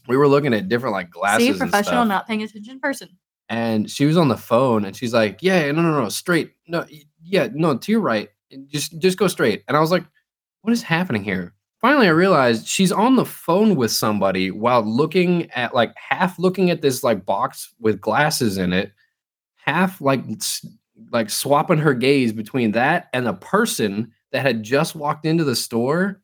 We 0.06 0.16
were 0.16 0.28
looking 0.28 0.54
at 0.54 0.68
different 0.68 0.94
like 0.94 1.10
glasses. 1.10 1.44
See, 1.44 1.50
and 1.50 1.58
professional, 1.58 2.00
stuff 2.00 2.08
not 2.08 2.26
paying 2.26 2.42
attention 2.42 2.80
person. 2.80 3.10
and 3.48 3.90
she 3.90 4.06
was 4.06 4.16
on 4.16 4.28
the 4.28 4.36
phone 4.36 4.84
and 4.84 4.94
she's 4.96 5.14
like 5.14 5.38
yeah 5.42 5.70
no 5.72 5.82
no 5.82 6.02
no 6.02 6.08
straight 6.08 6.52
no 6.66 6.84
yeah 7.22 7.48
no 7.52 7.76
to 7.76 7.92
your 7.92 8.00
right 8.00 8.28
just 8.68 8.98
just 8.98 9.18
go 9.18 9.26
straight 9.26 9.64
and 9.68 9.76
i 9.76 9.80
was 9.80 9.90
like 9.90 10.04
what 10.62 10.72
is 10.72 10.82
happening 10.82 11.24
here 11.24 11.54
finally 11.80 12.06
i 12.06 12.10
realized 12.10 12.66
she's 12.66 12.92
on 12.92 13.16
the 13.16 13.24
phone 13.24 13.76
with 13.76 13.90
somebody 13.90 14.50
while 14.50 14.82
looking 14.82 15.50
at 15.52 15.74
like 15.74 15.92
half 15.96 16.38
looking 16.38 16.70
at 16.70 16.82
this 16.82 17.02
like 17.02 17.24
box 17.24 17.74
with 17.80 18.00
glasses 18.00 18.58
in 18.58 18.72
it 18.72 18.92
half 19.56 20.00
like 20.00 20.22
like 21.12 21.30
swapping 21.30 21.78
her 21.78 21.94
gaze 21.94 22.32
between 22.32 22.72
that 22.72 23.08
and 23.12 23.28
a 23.28 23.34
person 23.34 24.12
that 24.32 24.42
had 24.42 24.62
just 24.62 24.94
walked 24.94 25.24
into 25.24 25.44
the 25.44 25.56
store 25.56 26.20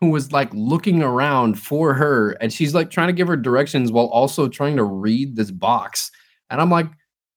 who 0.00 0.10
was 0.10 0.32
like 0.32 0.50
looking 0.52 1.02
around 1.02 1.58
for 1.58 1.94
her 1.94 2.32
and 2.40 2.52
she's 2.52 2.74
like 2.74 2.90
trying 2.90 3.06
to 3.06 3.12
give 3.12 3.28
her 3.28 3.36
directions 3.36 3.90
while 3.90 4.06
also 4.06 4.48
trying 4.48 4.76
to 4.76 4.84
read 4.84 5.36
this 5.36 5.50
box. 5.50 6.10
And 6.50 6.60
i'm 6.60 6.70
like 6.70 6.88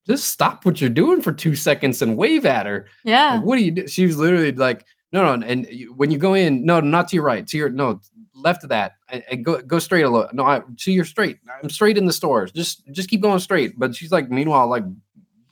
just 0.07 0.25
stop 0.31 0.65
what 0.65 0.81
you're 0.81 0.89
doing 0.89 1.21
for 1.21 1.31
two 1.31 1.55
seconds 1.55 2.01
and 2.01 2.17
wave 2.17 2.43
at 2.43 2.65
her. 2.65 2.87
Yeah. 3.03 3.35
like, 3.35 3.45
what 3.45 3.57
do 3.57 3.63
you 3.63 3.71
do? 3.71 3.87
She 3.87 4.07
was 4.07 4.17
literally 4.17 4.51
like 4.51 4.85
no 5.11 5.35
no 5.35 5.45
and 5.45 5.67
when 5.95 6.11
you 6.11 6.17
go 6.17 6.33
in 6.33 6.65
no 6.65 6.79
not 6.79 7.07
to 7.07 7.15
your 7.15 7.25
right 7.25 7.47
to 7.47 7.57
your 7.57 7.69
no 7.69 7.99
left 8.35 8.63
of 8.63 8.69
that 8.69 8.93
and, 9.09 9.23
and 9.29 9.43
go 9.43 9.61
go 9.61 9.79
straight 9.79 10.03
a 10.03 10.09
little 10.09 10.29
no 10.33 10.45
I, 10.45 10.61
to 10.77 10.91
your 10.91 11.05
straight 11.05 11.39
i'm 11.61 11.69
straight 11.69 11.97
in 11.97 12.05
the 12.05 12.13
stores 12.13 12.51
just 12.51 12.85
just 12.91 13.09
keep 13.09 13.21
going 13.21 13.39
straight 13.39 13.77
but 13.77 13.95
she's 13.95 14.11
like 14.11 14.29
meanwhile 14.29 14.67
like 14.69 14.83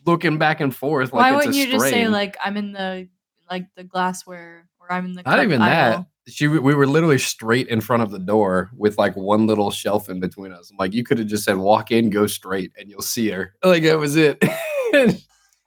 looking 0.07 0.37
back 0.37 0.61
and 0.61 0.73
forth 0.75 1.13
like 1.13 1.21
Why 1.21 1.29
it's 1.29 1.47
wouldn't 1.47 1.55
a 1.55 1.59
you 1.59 1.71
just 1.71 1.89
say 1.89 2.07
like 2.07 2.37
I'm 2.43 2.57
in 2.57 2.71
the 2.71 3.09
like 3.51 3.67
the 3.75 3.83
glassware 3.83 4.67
or 4.79 4.91
I'm 4.91 5.05
in 5.05 5.13
the 5.13 5.21
Not 5.23 5.43
even 5.43 5.61
aisle? 5.61 6.07
that. 6.25 6.31
She 6.31 6.47
we 6.47 6.73
were 6.73 6.87
literally 6.87 7.19
straight 7.19 7.67
in 7.67 7.81
front 7.81 8.03
of 8.03 8.11
the 8.11 8.19
door 8.19 8.69
with 8.75 8.97
like 8.97 9.15
one 9.15 9.47
little 9.47 9.71
shelf 9.71 10.09
in 10.09 10.19
between 10.19 10.51
us. 10.51 10.71
I'm 10.71 10.77
like, 10.77 10.93
you 10.93 11.03
could 11.03 11.19
have 11.19 11.27
just 11.27 11.45
said 11.45 11.57
walk 11.57 11.91
in, 11.91 12.09
go 12.09 12.27
straight, 12.27 12.71
and 12.77 12.89
you'll 12.89 13.01
see 13.01 13.29
her. 13.29 13.53
Like 13.63 13.83
that 13.83 13.97
was 13.97 14.15
it. 14.17 14.37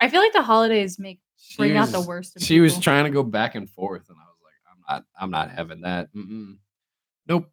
I 0.00 0.08
feel 0.08 0.20
like 0.20 0.32
the 0.32 0.42
holidays 0.42 0.98
make 0.98 1.20
she 1.50 1.56
bring 1.56 1.76
out 1.76 1.90
was, 1.90 1.92
the 1.92 2.00
worst. 2.02 2.36
In 2.36 2.42
she 2.42 2.60
was 2.60 2.78
trying 2.78 3.04
to 3.04 3.10
go 3.10 3.24
back 3.24 3.56
and 3.56 3.68
forth, 3.68 4.08
and 4.08 4.16
I 4.16 4.24
was 4.24 4.36
like, 4.44 4.54
I'm 4.70 4.80
not, 4.88 5.04
I'm 5.20 5.30
not 5.32 5.50
having 5.50 5.80
that. 5.80 6.14
Mm-mm. 6.14 6.58
Nope. 7.26 7.50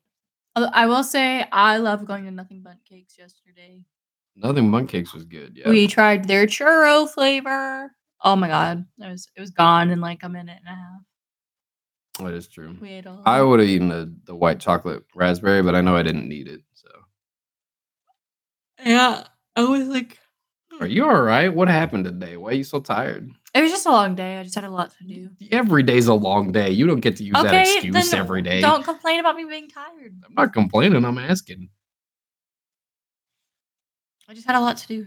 Uh, 0.56 0.70
I 0.72 0.86
will 0.86 1.04
say 1.04 1.45
I 1.52 1.78
love 1.78 2.06
going 2.06 2.26
to 2.26 2.32
Nothing 2.32 2.62
Bundt 2.62 2.86
Cakes 2.88 3.18
yesterday. 3.18 3.82
Nothing 4.36 4.70
Bundt 4.70 4.89
Cakes 4.89 5.16
was 5.16 5.24
good. 5.24 5.54
Yeah. 5.58 5.70
We 5.70 5.88
tried 5.88 6.28
their 6.28 6.45
churro 6.45 7.10
flavor. 7.10 7.91
Oh 8.24 8.36
my 8.36 8.48
god, 8.48 8.86
it 9.00 9.08
was 9.08 9.28
it 9.36 9.41
was 9.41 9.50
gone 9.50 9.89
in 9.89 10.00
like 10.00 10.22
a 10.22 10.30
minute 10.30 10.60
and 10.64 10.76
a 10.76 10.80
half. 10.80 12.28
that 12.28 12.36
is 12.36 12.48
true. 12.48 12.78
We 12.80 12.89
ate 12.89 13.08
all. 13.08 13.24
I 13.26 13.41
would 13.41 13.60
have 13.60 13.70
eaten 13.70 13.89
the, 13.89 14.14
the 14.26 14.36
white 14.36 14.60
chocolate 14.60 15.04
raspberry, 15.16 15.64
but 15.64 15.74
I 15.74 15.82
know 15.82 15.95
I 15.95 16.04
didn't 16.04 16.30
need 16.30 16.48
it. 16.48 16.62
So, 16.76 16.89
yeah, 18.86 19.24
I 19.56 19.64
was 19.64 19.88
like, 19.88 20.20
are 20.80 20.88
you 20.88 21.06
all 21.06 21.22
right? 21.22 21.54
What 21.54 21.68
happened 21.68 22.06
today? 22.06 22.38
Why 22.38 22.50
are 22.52 22.54
you 22.54 22.64
so 22.64 22.80
tired? 22.80 23.30
it 23.54 23.62
was 23.62 23.72
just 23.72 23.86
a 23.86 23.92
long 23.92 24.14
day. 24.16 24.38
I 24.38 24.44
just 24.44 24.56
had 24.56 24.64
a 24.64 24.70
lot 24.70 24.92
to 24.98 25.04
do. 25.04 25.30
Every 25.52 25.82
day's 25.84 26.08
a 26.08 26.14
long 26.14 26.52
day. 26.52 26.70
You 26.70 26.86
don't 26.88 27.00
get 27.00 27.16
to 27.18 27.24
use 27.24 27.34
that 27.34 27.54
excuse 27.54 27.94
then 28.12 28.20
every 28.20 28.42
day. 28.42 28.62
don't 28.62 28.84
complain 28.84 29.20
about 29.20 29.36
me 29.36 29.46
being 29.46 29.70
tired. 29.70 30.14
I'm 30.26 30.34
not 30.36 30.54
complaining. 30.54 31.04
I'm 31.06 31.18
asking. 31.18 31.70
I 34.30 34.34
just 34.34 34.46
had 34.46 34.56
a 34.56 34.60
lot 34.60 34.78
to 34.78 34.88
do. 34.88 35.06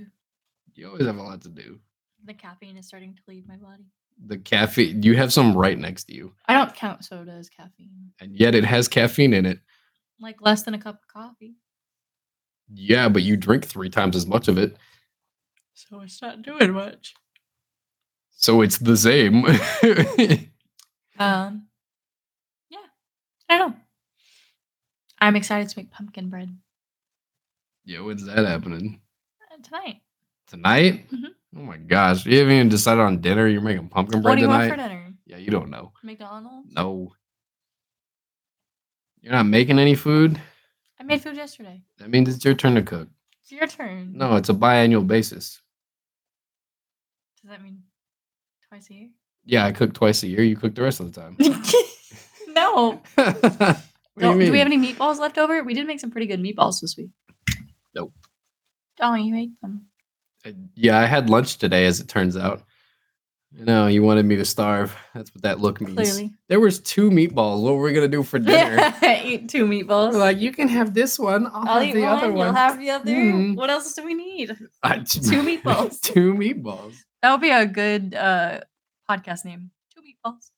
You 0.75 0.89
always 0.89 1.07
have 1.07 1.19
a 1.19 1.23
lot 1.23 1.43
to 1.43 1.49
do. 1.49 1.79
The 2.25 2.35
caffeine 2.35 2.77
is 2.77 2.87
starting 2.87 3.15
to 3.15 3.21
leave 3.29 3.47
my 3.47 3.57
body. 3.57 3.85
The 4.27 4.39
caffeine, 4.39 5.03
you 5.03 5.17
have 5.17 5.33
some 5.33 5.57
right 5.57 5.79
next 5.79 6.05
to 6.05 6.15
you, 6.15 6.33
I 6.47 6.55
don't 6.55 6.75
count 6.75 7.05
soda 7.05 7.33
as 7.33 7.49
caffeine. 7.49 8.13
and 8.21 8.37
yet 8.37 8.55
it 8.55 8.65
has 8.65 8.87
caffeine 8.89 9.33
in 9.33 9.47
it. 9.47 9.61
Like 10.21 10.43
less 10.43 10.63
than 10.63 10.75
a 10.75 10.79
cup 10.79 10.97
of 10.97 11.09
coffee. 11.09 11.55
Yeah, 12.73 13.09
but 13.09 13.23
you 13.23 13.37
drink 13.37 13.65
three 13.65 13.89
times 13.89 14.15
as 14.17 14.27
much 14.27 14.49
of 14.49 14.59
it. 14.59 14.77
So 15.89 16.01
it's 16.03 16.21
not 16.21 16.43
doing 16.43 16.73
much. 16.73 17.15
So 18.31 18.63
it's 18.63 18.79
the 18.79 18.97
same. 18.97 19.45
Um, 21.19 21.67
yeah, 22.71 22.79
I 23.51 23.59
don't 23.59 23.73
know. 23.73 23.77
I'm 25.19 25.37
excited 25.37 25.69
to 25.69 25.79
make 25.79 25.91
pumpkin 25.91 26.31
bread 26.31 26.57
yeah, 27.85 28.01
when's 28.01 28.25
that 28.25 28.47
happening? 28.47 29.01
uh, 29.53 29.57
tonight. 29.63 30.01
Tonight? 30.47 31.11
Mhm. 31.11 31.27
Oh 31.57 31.61
my 31.61 31.77
gosh. 31.77 32.25
You 32.25 32.39
haven't 32.39 32.55
even 32.55 32.69
decided 32.69 33.01
on 33.01 33.21
dinner. 33.21 33.49
You're 33.49 33.61
making 33.61 33.89
pumpkin 33.89 34.23
bread 34.23 34.31
what 34.31 34.35
do 34.37 34.43
you 34.43 34.47
tonight? 34.47 34.69
want 34.69 34.81
for 34.81 34.89
dinner? 34.89 35.13
Yeah, 35.27 35.39
you 35.39 35.51
don't 35.51 35.71
know. 35.71 35.93
McDonald's. 36.05 36.73
No. 36.73 37.13
You're 39.21 39.33
not 39.33 39.47
making 39.47 39.79
any 39.79 39.95
food? 39.95 40.41
I 40.99 41.03
made 41.03 41.21
food 41.23 41.37
yesterday. 41.37 41.83
That 41.99 42.11
means 42.11 42.29
it's 42.35 42.45
your 42.45 42.55
turn 42.55 42.77
to 42.77 42.83
cook. 42.83 43.09
It's 43.43 43.51
your 43.53 43.67
turn. 43.67 44.13
No, 44.15 44.37
it's 44.37 44.49
a 44.49 44.55
biannual 44.55 45.07
basis. 45.07 45.61
Does 47.51 47.59
that 47.59 47.65
mean 47.65 47.83
twice 48.69 48.89
a 48.91 48.95
year? 48.95 49.09
Yeah, 49.45 49.67
I 49.67 49.73
cook 49.73 49.93
twice 49.93 50.23
a 50.23 50.29
year. 50.29 50.45
You 50.45 50.55
cook 50.55 50.77
the 50.77 50.83
rest 50.83 51.01
of 51.01 51.13
the 51.13 51.21
time. 51.21 51.37
no. 52.55 53.03
do, 53.17 53.25
Don't- 54.21 54.39
mean? 54.39 54.47
do 54.47 54.53
we 54.53 54.59
have 54.61 54.69
any 54.69 54.79
meatballs 54.79 55.19
left 55.19 55.37
over? 55.37 55.61
We 55.65 55.75
did 55.75 55.85
make 55.89 55.99
some 55.99 56.13
pretty 56.13 56.29
good 56.29 56.41
meatballs 56.41 56.81
this 56.81 56.95
week. 56.97 57.11
Nope. 57.93 58.13
Oh, 59.01 59.15
you 59.15 59.35
ate 59.35 59.61
them. 59.63 59.87
Uh, 60.47 60.51
Yeah, 60.77 60.97
I 61.01 61.07
had 61.07 61.29
lunch 61.29 61.59
today, 61.59 61.87
as 61.87 61.99
it 61.99 62.07
turns 62.07 62.37
out. 62.37 62.63
No, 63.53 63.89
you 63.89 64.05
wanted 64.05 64.27
me 64.27 64.37
to 64.37 64.45
starve. 64.45 64.95
That's 65.13 65.35
what 65.35 65.43
that 65.43 65.59
look 65.59 65.81
means. 65.81 65.97
Clearly. 65.97 66.31
There 66.47 66.61
was 66.61 66.79
two 66.79 67.11
meatballs. 67.11 67.63
What 67.63 67.75
were 67.75 67.83
we 67.83 67.93
gonna 67.93 68.07
do 68.07 68.23
for 68.23 68.39
dinner? 68.39 68.95
Eat 69.25 69.49
two 69.49 69.67
meatballs. 69.67 70.13
Like, 70.13 70.39
you 70.39 70.53
can 70.53 70.69
have 70.69 70.95
this 70.95 71.19
one. 71.19 71.47
I'll, 71.49 71.69
I'll 71.69 71.81
have 71.81 71.83
eat 71.89 71.95
the 71.95 72.03
one. 72.03 72.13
other 72.13 72.27
You'll 72.29 72.37
one. 72.37 72.55
have 72.55 72.79
the 72.79 72.91
other. 72.91 73.11
Mm. 73.11 73.57
What 73.57 73.69
else 73.71 73.93
do 73.95 74.05
we 74.05 74.15
need? 74.15 74.57
I- 74.85 74.99
Two 74.99 75.43
meatballs. 75.43 76.01
two 76.01 76.35
meatballs. 76.35 76.95
That 77.23 77.33
would 77.33 77.41
be 77.41 77.51
a 77.51 77.67
good 77.67 78.15
uh, 78.15 78.61
podcast 79.09 79.45
name. 79.45 79.71
Two 79.95 80.01
meatballs. 80.01 80.51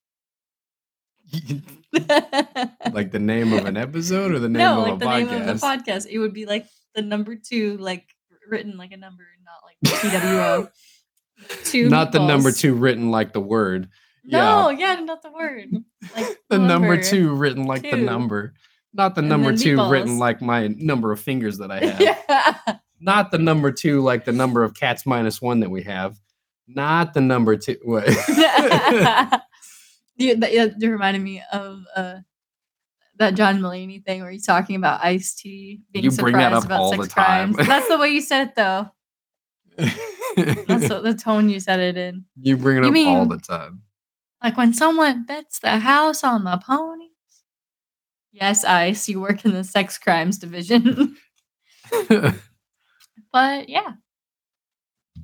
like 2.92 3.10
the 3.10 3.18
name 3.18 3.52
of 3.52 3.64
an 3.64 3.76
episode 3.76 4.32
or 4.32 4.38
the 4.38 4.48
name 4.50 4.58
no, 4.58 4.80
of 4.80 4.86
like 4.86 4.94
a 4.94 4.98
the 4.98 5.04
podcast? 5.06 5.30
name 5.30 5.48
of 5.48 5.60
the 5.60 5.66
podcast. 5.66 6.06
It 6.08 6.18
would 6.18 6.32
be 6.34 6.46
like 6.46 6.66
the 6.94 7.02
number 7.02 7.34
two, 7.36 7.76
like 7.78 8.06
written 8.48 8.76
like 8.76 8.92
a 8.92 8.96
number, 8.96 9.24
not 9.44 9.62
like 9.64 10.00
T 10.00 10.10
W 10.10 10.38
O. 10.38 10.68
Two. 11.64 11.88
Not 11.88 12.12
the 12.12 12.24
number 12.24 12.52
two 12.52 12.74
written 12.74 13.10
like 13.10 13.32
the 13.32 13.40
word. 13.40 13.88
No, 14.24 14.68
yeah, 14.68 14.94
not 15.00 15.22
the 15.22 15.32
word. 15.32 15.70
Like 16.14 16.38
The 16.48 16.58
number 16.58 17.02
two 17.02 17.34
written 17.34 17.64
like 17.64 17.82
the 17.82 17.96
number. 17.96 18.54
Not 18.94 19.16
the 19.16 19.20
And 19.20 19.28
number 19.28 19.56
two 19.56 19.88
written 19.88 20.18
like 20.18 20.40
my 20.40 20.68
number 20.68 21.10
of 21.10 21.18
fingers 21.18 21.58
that 21.58 21.72
I 21.72 21.80
have. 21.80 22.00
yeah. 22.00 22.76
Not 23.00 23.32
the 23.32 23.38
number 23.38 23.72
two 23.72 24.02
like 24.02 24.24
the 24.24 24.30
number 24.32 24.62
of 24.62 24.74
cats 24.74 25.04
minus 25.04 25.42
one 25.42 25.60
that 25.60 25.70
we 25.70 25.82
have. 25.82 26.16
Not 26.74 27.14
the 27.14 27.20
number 27.20 27.56
two. 27.56 27.76
What? 27.82 28.06
you, 30.16 30.36
that, 30.36 30.74
you 30.78 30.90
reminded 30.90 31.22
me 31.22 31.42
of 31.52 31.82
uh, 31.94 32.18
that 33.18 33.34
John 33.34 33.60
Mulaney 33.60 34.04
thing 34.04 34.22
where 34.22 34.30
he's 34.30 34.46
talking 34.46 34.76
about 34.76 35.04
Ice 35.04 35.34
T 35.34 35.80
being 35.92 36.04
You 36.04 36.10
bring 36.12 36.34
that 36.34 36.48
surprised 36.50 36.56
up 36.56 36.64
about 36.66 36.80
all 36.80 36.90
sex 36.90 37.02
the 37.02 37.08
time. 37.08 37.54
crimes. 37.54 37.68
That's 37.68 37.88
the 37.88 37.98
way 37.98 38.08
you 38.10 38.20
said 38.20 38.48
it, 38.48 38.54
though. 38.56 38.90
That's 39.76 40.88
the, 40.88 41.00
the 41.02 41.14
tone 41.14 41.48
you 41.48 41.60
said 41.60 41.80
it 41.80 41.96
in. 41.96 42.24
you 42.40 42.56
bring 42.56 42.78
it 42.78 42.94
You 42.96 43.08
up 43.08 43.18
all 43.18 43.26
the 43.26 43.38
time. 43.38 43.82
Like 44.42 44.56
when 44.56 44.74
someone 44.74 45.24
bets 45.24 45.60
the 45.60 45.78
house 45.78 46.24
on 46.24 46.44
the 46.44 46.58
ponies. 46.58 47.08
Yes, 48.32 48.64
Ice, 48.64 49.08
you 49.08 49.20
work 49.20 49.44
in 49.44 49.52
the 49.52 49.62
sex 49.62 49.98
crimes 49.98 50.38
division. 50.38 51.16
but 53.32 53.68
yeah. 53.68 53.92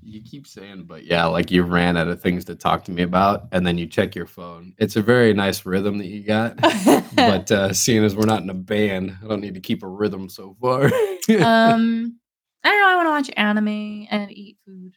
You 0.08 0.22
keep 0.22 0.46
saying, 0.46 0.84
but 0.84 1.04
yeah, 1.04 1.26
like 1.26 1.50
you 1.50 1.62
ran 1.64 1.98
out 1.98 2.08
of 2.08 2.22
things 2.22 2.46
to 2.46 2.54
talk 2.54 2.82
to 2.84 2.90
me 2.90 3.02
about, 3.02 3.48
and 3.52 3.66
then 3.66 3.76
you 3.76 3.86
check 3.86 4.14
your 4.14 4.26
phone. 4.26 4.72
It's 4.78 4.96
a 4.96 5.02
very 5.02 5.34
nice 5.34 5.66
rhythm 5.66 5.98
that 5.98 6.06
you 6.06 6.24
got. 6.24 6.56
but 7.14 7.50
uh, 7.52 7.74
seeing 7.74 8.02
as 8.02 8.16
we're 8.16 8.24
not 8.24 8.42
in 8.42 8.48
a 8.48 8.54
band, 8.54 9.16
I 9.22 9.28
don't 9.28 9.42
need 9.42 9.54
to 9.54 9.60
keep 9.60 9.82
a 9.82 9.86
rhythm 9.88 10.30
so 10.30 10.56
far. 10.60 10.84
um 11.42 12.18
I 12.64 12.70
don't 12.70 12.80
know, 12.80 12.88
I 12.88 12.96
want 12.96 13.06
to 13.06 13.10
watch 13.10 13.30
anime 13.36 14.06
and 14.10 14.32
eat 14.32 14.56
food. 14.64 14.94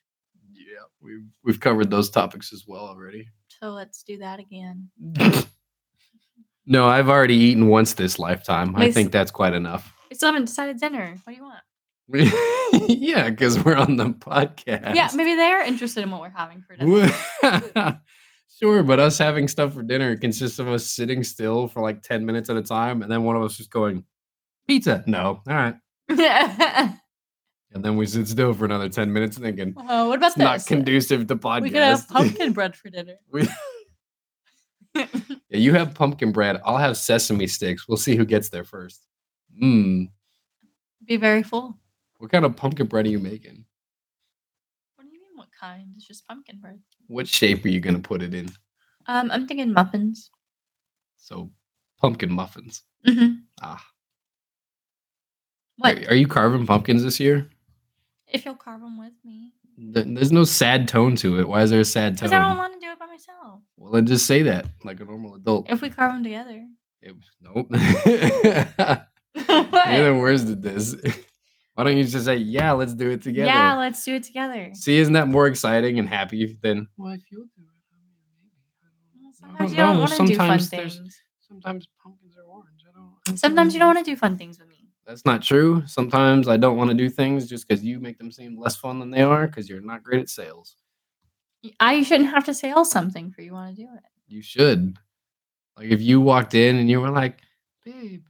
yeah, 0.54 0.86
we've 1.02 1.28
we've 1.44 1.60
covered 1.60 1.90
those 1.92 2.10
topics 2.10 2.54
as 2.54 2.64
well 2.66 2.86
already. 2.86 3.28
So 3.60 3.72
let's 3.72 4.04
do 4.04 4.18
that 4.20 4.40
again. 4.40 4.90
no, 6.66 6.88
I've 6.88 7.10
already 7.10 7.36
eaten 7.36 7.68
once 7.68 7.94
this 7.94 8.18
lifetime. 8.18 8.76
I 8.78 8.80
Makes- 8.80 8.96
think 8.96 9.12
that's 9.12 9.32
quite 9.32 9.54
enough. 9.54 9.94
We 10.10 10.16
still 10.16 10.30
haven't 10.30 10.46
decided 10.46 10.80
dinner. 10.80 11.18
What 11.24 11.34
do 11.34 11.38
you 11.38 11.44
want? 11.44 11.60
yeah, 12.88 13.30
because 13.30 13.64
we're 13.64 13.76
on 13.76 13.98
the 13.98 14.10
podcast. 14.10 14.96
Yeah, 14.96 15.10
maybe 15.16 15.36
they're 15.36 15.64
interested 15.64 16.04
in 16.04 16.12
what 16.12 16.22
we're 16.22 16.30
having 16.30 16.62
for 16.62 16.76
dinner. 16.76 18.00
sure, 18.60 18.84
but 18.84 19.00
us 19.00 19.18
having 19.18 19.48
stuff 19.48 19.74
for 19.74 19.84
dinner 19.84 20.16
consists 20.18 20.60
of 20.60 20.68
us 20.68 20.86
sitting 20.86 21.24
still 21.24 21.68
for 21.68 21.82
like 21.82 22.02
10 22.02 22.26
minutes 22.26 22.50
at 22.50 22.58
a 22.58 22.62
time, 22.62 23.02
and 23.02 23.12
then 23.12 23.24
one 23.24 23.36
of 23.36 23.44
us 23.44 23.58
just 23.58 23.72
going, 23.72 24.04
Pizza. 24.68 25.04
No. 25.08 25.42
All 25.48 25.56
right. 25.56 25.76
uh, 26.10 26.90
And 27.74 27.86
then 27.86 27.96
we 27.96 28.06
sit 28.06 28.28
still 28.28 28.54
for 28.54 28.66
another 28.66 28.90
10 28.90 29.14
minutes 29.14 29.38
thinking, 29.38 29.74
"Oh, 29.78 30.10
what 30.10 30.18
about 30.18 30.32
it's 30.32 30.38
not 30.38 30.66
conducive 30.66 31.28
to 31.28 31.38
podcast. 31.38 31.62
we 31.62 31.70
could 31.70 31.82
have 31.82 32.06
pumpkin 32.10 32.52
bread 32.52 32.76
for 32.76 32.90
dinner. 32.90 33.16
We- 33.32 33.48
yeah, 34.94 35.06
you 35.52 35.74
have 35.74 35.94
pumpkin 35.96 36.34
bread. 36.34 36.60
I'll 36.66 36.78
have 36.78 36.98
sesame 36.98 37.48
sticks. 37.48 37.88
We'll 37.88 37.98
see 37.98 38.18
who 38.18 38.26
gets 38.26 38.50
there 38.50 38.66
first. 38.66 39.06
Mmm. 39.62 40.10
Be 41.06 41.16
very 41.18 41.44
full. 41.44 41.78
What 42.22 42.32
kind 42.32 42.46
of 42.46 42.56
pumpkin 42.56 42.86
bread 42.86 43.08
are 43.08 43.10
you 43.10 43.18
making? 43.18 43.66
What 44.96 45.06
do 45.06 45.10
you 45.12 45.20
mean? 45.22 45.32
What 45.36 45.48
kind? 45.60 45.88
It's 45.96 46.06
just 46.08 46.28
pumpkin 46.28 46.60
bread. 46.60 46.80
What 47.08 47.28
shape 47.28 47.66
are 47.66 47.70
you 47.70 47.80
going 47.80 47.96
to 47.96 48.08
put 48.08 48.22
it 48.22 48.36
in? 48.36 48.48
Um, 49.08 49.32
I'm 49.32 49.48
thinking 49.48 49.74
muffins. 49.74 50.30
So, 51.18 51.50
pumpkin 52.00 52.32
muffins. 52.32 52.84
hmm 53.04 53.28
Ah. 53.60 53.84
What? 55.78 55.98
Are, 55.98 56.10
are 56.12 56.16
you 56.16 56.28
carving 56.28 56.68
pumpkins 56.68 57.02
this 57.04 57.20
year? 57.20 57.50
If 58.28 58.46
you'll 58.46 58.54
carve 58.54 58.82
them 58.82 59.00
with 59.00 59.14
me. 59.26 59.54
Th- 59.92 60.06
There's 60.08 60.32
no 60.32 60.44
sad 60.44 60.88
tone 60.88 61.16
to 61.18 61.40
it. 61.40 61.48
Why 61.48 61.64
is 61.64 61.72
there 61.72 61.80
a 61.80 61.86
sad 61.86 62.20
tone? 62.20 62.30
Because 62.30 62.34
I 62.34 62.50
don't 62.50 62.58
want 62.58 62.74
to 62.76 62.80
do 62.86 62.92
it 62.92 63.00
by 63.00 63.08
myself. 63.08 63.62
Well, 63.78 63.92
then 63.94 64.06
just 64.06 64.28
say 64.28 64.44
that 64.44 64.68
like 64.84 65.00
a 65.00 65.06
normal 65.06 65.34
adult. 65.34 65.72
If 65.72 65.82
we 65.82 65.90
carve 65.90 66.14
them 66.14 66.24
together. 66.24 66.68
It- 67.02 67.16
nope. 67.42 67.66
You're 67.72 67.82
what? 69.72 69.88
the 69.88 70.18
worst 70.22 70.48
at 70.50 70.62
this. 70.62 70.96
Why 71.82 71.86
don't 71.86 71.98
you 71.98 72.04
just 72.04 72.26
say, 72.26 72.36
yeah, 72.36 72.74
let's 72.74 72.94
do 72.94 73.10
it 73.10 73.24
together? 73.24 73.48
Yeah, 73.48 73.76
let's 73.76 74.06
do 74.06 74.14
it 74.14 74.22
together. 74.22 74.70
See, 74.76 75.00
isn't 75.00 75.14
that 75.14 75.28
more 75.28 75.48
exciting 75.48 75.98
and 75.98 76.08
happy 76.08 76.56
than, 76.62 76.88
well, 76.96 77.14
if 77.14 77.22
you'll 77.32 77.46
do 77.58 77.64
it, 77.64 77.70
maybe. 79.20 79.34
Sometimes 79.34 79.72
you 79.72 79.78
don't 79.78 79.96
don't 79.96 80.00
want 80.02 80.12
to 80.12 80.28
do 80.28 80.36
fun 80.36 80.60
things. 80.60 81.18
Sometimes 81.40 81.88
pumpkins 82.04 82.36
are 82.38 82.44
orange. 82.44 82.84
I 82.88 82.92
don't. 82.94 83.14
I 83.28 83.36
Sometimes 83.36 83.74
you 83.74 83.80
don't 83.80 83.96
want 83.96 84.06
to 84.06 84.12
do 84.12 84.16
fun 84.16 84.38
things 84.38 84.60
with 84.60 84.70
me. 84.70 84.90
That's 85.08 85.26
not 85.26 85.42
true. 85.42 85.82
Sometimes 85.88 86.48
I 86.48 86.58
don't 86.58 86.78
want 86.78 86.92
to 86.92 86.96
do 86.96 87.10
things 87.10 87.50
just 87.50 87.68
because 87.68 87.84
you 87.84 88.00
make 88.00 88.20
them 88.20 88.32
seem 88.32 88.60
less 88.60 88.76
fun 88.76 89.00
than 89.00 89.10
they 89.10 89.24
are 89.24 89.48
because 89.48 89.68
you're 89.68 89.82
not 89.82 90.04
great 90.04 90.22
at 90.22 90.30
sales. 90.30 90.76
I 91.80 92.04
shouldn't 92.04 92.30
have 92.30 92.46
to 92.46 92.54
sell 92.54 92.86
something 92.86 93.32
for 93.32 93.42
you 93.42 93.54
want 93.54 93.76
to 93.76 93.82
do 93.82 93.90
it. 93.92 94.04
You 94.28 94.44
should. 94.44 95.00
Like 95.76 95.90
if 95.90 96.00
you 96.00 96.22
walked 96.22 96.54
in 96.54 96.76
and 96.76 96.88
you 96.88 97.02
were 97.02 97.10
like, 97.10 97.40
babe, 97.84 98.24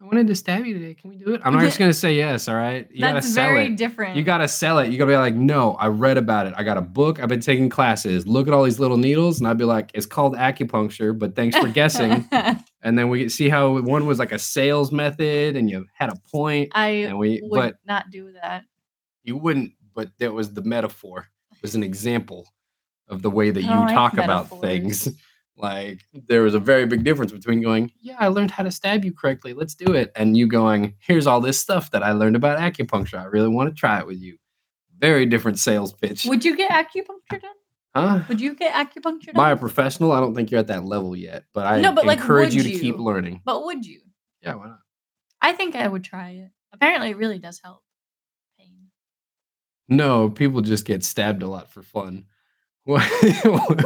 I 0.00 0.04
wanted 0.04 0.28
to 0.28 0.36
stab 0.36 0.64
you 0.64 0.74
today. 0.74 0.94
Can 0.94 1.10
we 1.10 1.16
do 1.16 1.34
it? 1.34 1.40
I'm 1.44 1.54
not 1.54 1.62
just 1.62 1.76
gonna 1.76 1.92
say 1.92 2.14
yes, 2.14 2.46
all 2.46 2.54
right? 2.54 2.86
You 2.92 3.00
gotta 3.00 3.14
That's 3.14 3.34
sell 3.34 3.48
very 3.48 3.66
it. 3.66 3.76
different. 3.76 4.16
You 4.16 4.22
gotta 4.22 4.46
sell 4.46 4.78
it. 4.78 4.92
You 4.92 4.98
gotta 4.98 5.10
be 5.10 5.16
like, 5.16 5.34
no, 5.34 5.74
I 5.74 5.88
read 5.88 6.16
about 6.16 6.46
it. 6.46 6.54
I 6.56 6.62
got 6.62 6.76
a 6.76 6.80
book. 6.80 7.20
I've 7.20 7.28
been 7.28 7.40
taking 7.40 7.68
classes. 7.68 8.24
Look 8.24 8.46
at 8.46 8.54
all 8.54 8.62
these 8.62 8.78
little 8.78 8.96
needles. 8.96 9.40
And 9.40 9.48
I'd 9.48 9.58
be 9.58 9.64
like, 9.64 9.90
it's 9.94 10.06
called 10.06 10.36
acupuncture, 10.36 11.18
but 11.18 11.34
thanks 11.34 11.56
for 11.56 11.66
guessing. 11.66 12.28
and 12.82 12.96
then 12.96 13.08
we 13.08 13.22
could 13.22 13.32
see 13.32 13.48
how 13.48 13.80
one 13.80 14.06
was 14.06 14.20
like 14.20 14.30
a 14.30 14.38
sales 14.38 14.92
method 14.92 15.56
and 15.56 15.68
you 15.68 15.84
had 15.94 16.10
a 16.10 16.16
point. 16.30 16.70
I 16.76 16.88
And 16.88 17.18
we 17.18 17.40
would 17.42 17.58
but 17.58 17.76
not 17.84 18.10
do 18.10 18.32
that. 18.40 18.64
you 19.24 19.36
wouldn't, 19.36 19.72
but 19.94 20.10
that 20.20 20.32
was 20.32 20.52
the 20.52 20.62
metaphor. 20.62 21.26
It 21.50 21.62
was 21.62 21.74
an 21.74 21.82
example 21.82 22.46
of 23.08 23.22
the 23.22 23.30
way 23.30 23.50
that 23.50 23.62
you 23.62 23.70
oh, 23.70 23.80
like 23.80 23.94
talk 23.94 24.12
about 24.16 24.60
things. 24.60 25.08
Like 25.58 26.04
there 26.12 26.42
was 26.42 26.54
a 26.54 26.60
very 26.60 26.86
big 26.86 27.02
difference 27.04 27.32
between 27.32 27.60
going, 27.60 27.90
Yeah, 28.00 28.16
I 28.18 28.28
learned 28.28 28.52
how 28.52 28.62
to 28.62 28.70
stab 28.70 29.04
you 29.04 29.12
correctly. 29.12 29.52
Let's 29.54 29.74
do 29.74 29.92
it. 29.94 30.12
And 30.14 30.36
you 30.36 30.46
going, 30.46 30.94
Here's 31.00 31.26
all 31.26 31.40
this 31.40 31.58
stuff 31.58 31.90
that 31.90 32.02
I 32.02 32.12
learned 32.12 32.36
about 32.36 32.58
acupuncture. 32.58 33.18
I 33.20 33.24
really 33.24 33.48
want 33.48 33.68
to 33.68 33.74
try 33.78 33.98
it 33.98 34.06
with 34.06 34.18
you. 34.18 34.36
Very 34.98 35.26
different 35.26 35.58
sales 35.58 35.92
pitch. 35.92 36.24
Would 36.26 36.44
you 36.44 36.56
get 36.56 36.70
acupuncture 36.70 37.40
done? 37.40 37.52
huh? 37.94 38.20
Would 38.28 38.40
you 38.40 38.54
get 38.54 38.72
acupuncture 38.74 39.26
done? 39.26 39.34
By 39.34 39.50
a 39.52 39.56
professional, 39.56 40.12
I 40.12 40.20
don't 40.20 40.34
think 40.34 40.50
you're 40.50 40.60
at 40.60 40.68
that 40.68 40.84
level 40.84 41.16
yet, 41.16 41.44
but 41.52 41.66
I 41.66 41.80
No, 41.80 41.92
but, 41.92 42.06
like, 42.06 42.18
encourage 42.18 42.54
you 42.54 42.62
would 42.62 42.72
to 42.72 42.78
keep 42.78 42.98
learning. 42.98 43.42
But 43.44 43.64
would 43.64 43.84
you? 43.84 44.00
Yeah, 44.42 44.54
why 44.54 44.68
not? 44.68 44.80
I 45.40 45.52
think 45.52 45.74
I 45.76 45.86
would 45.86 46.04
try 46.04 46.30
it. 46.30 46.50
Apparently, 46.72 47.10
it 47.10 47.16
really 47.16 47.38
does 47.38 47.60
help. 47.62 47.82
Pain. 48.58 48.88
No, 49.88 50.28
people 50.30 50.60
just 50.60 50.84
get 50.84 51.04
stabbed 51.04 51.42
a 51.42 51.48
lot 51.48 51.70
for 51.70 51.82
fun. 51.82 52.26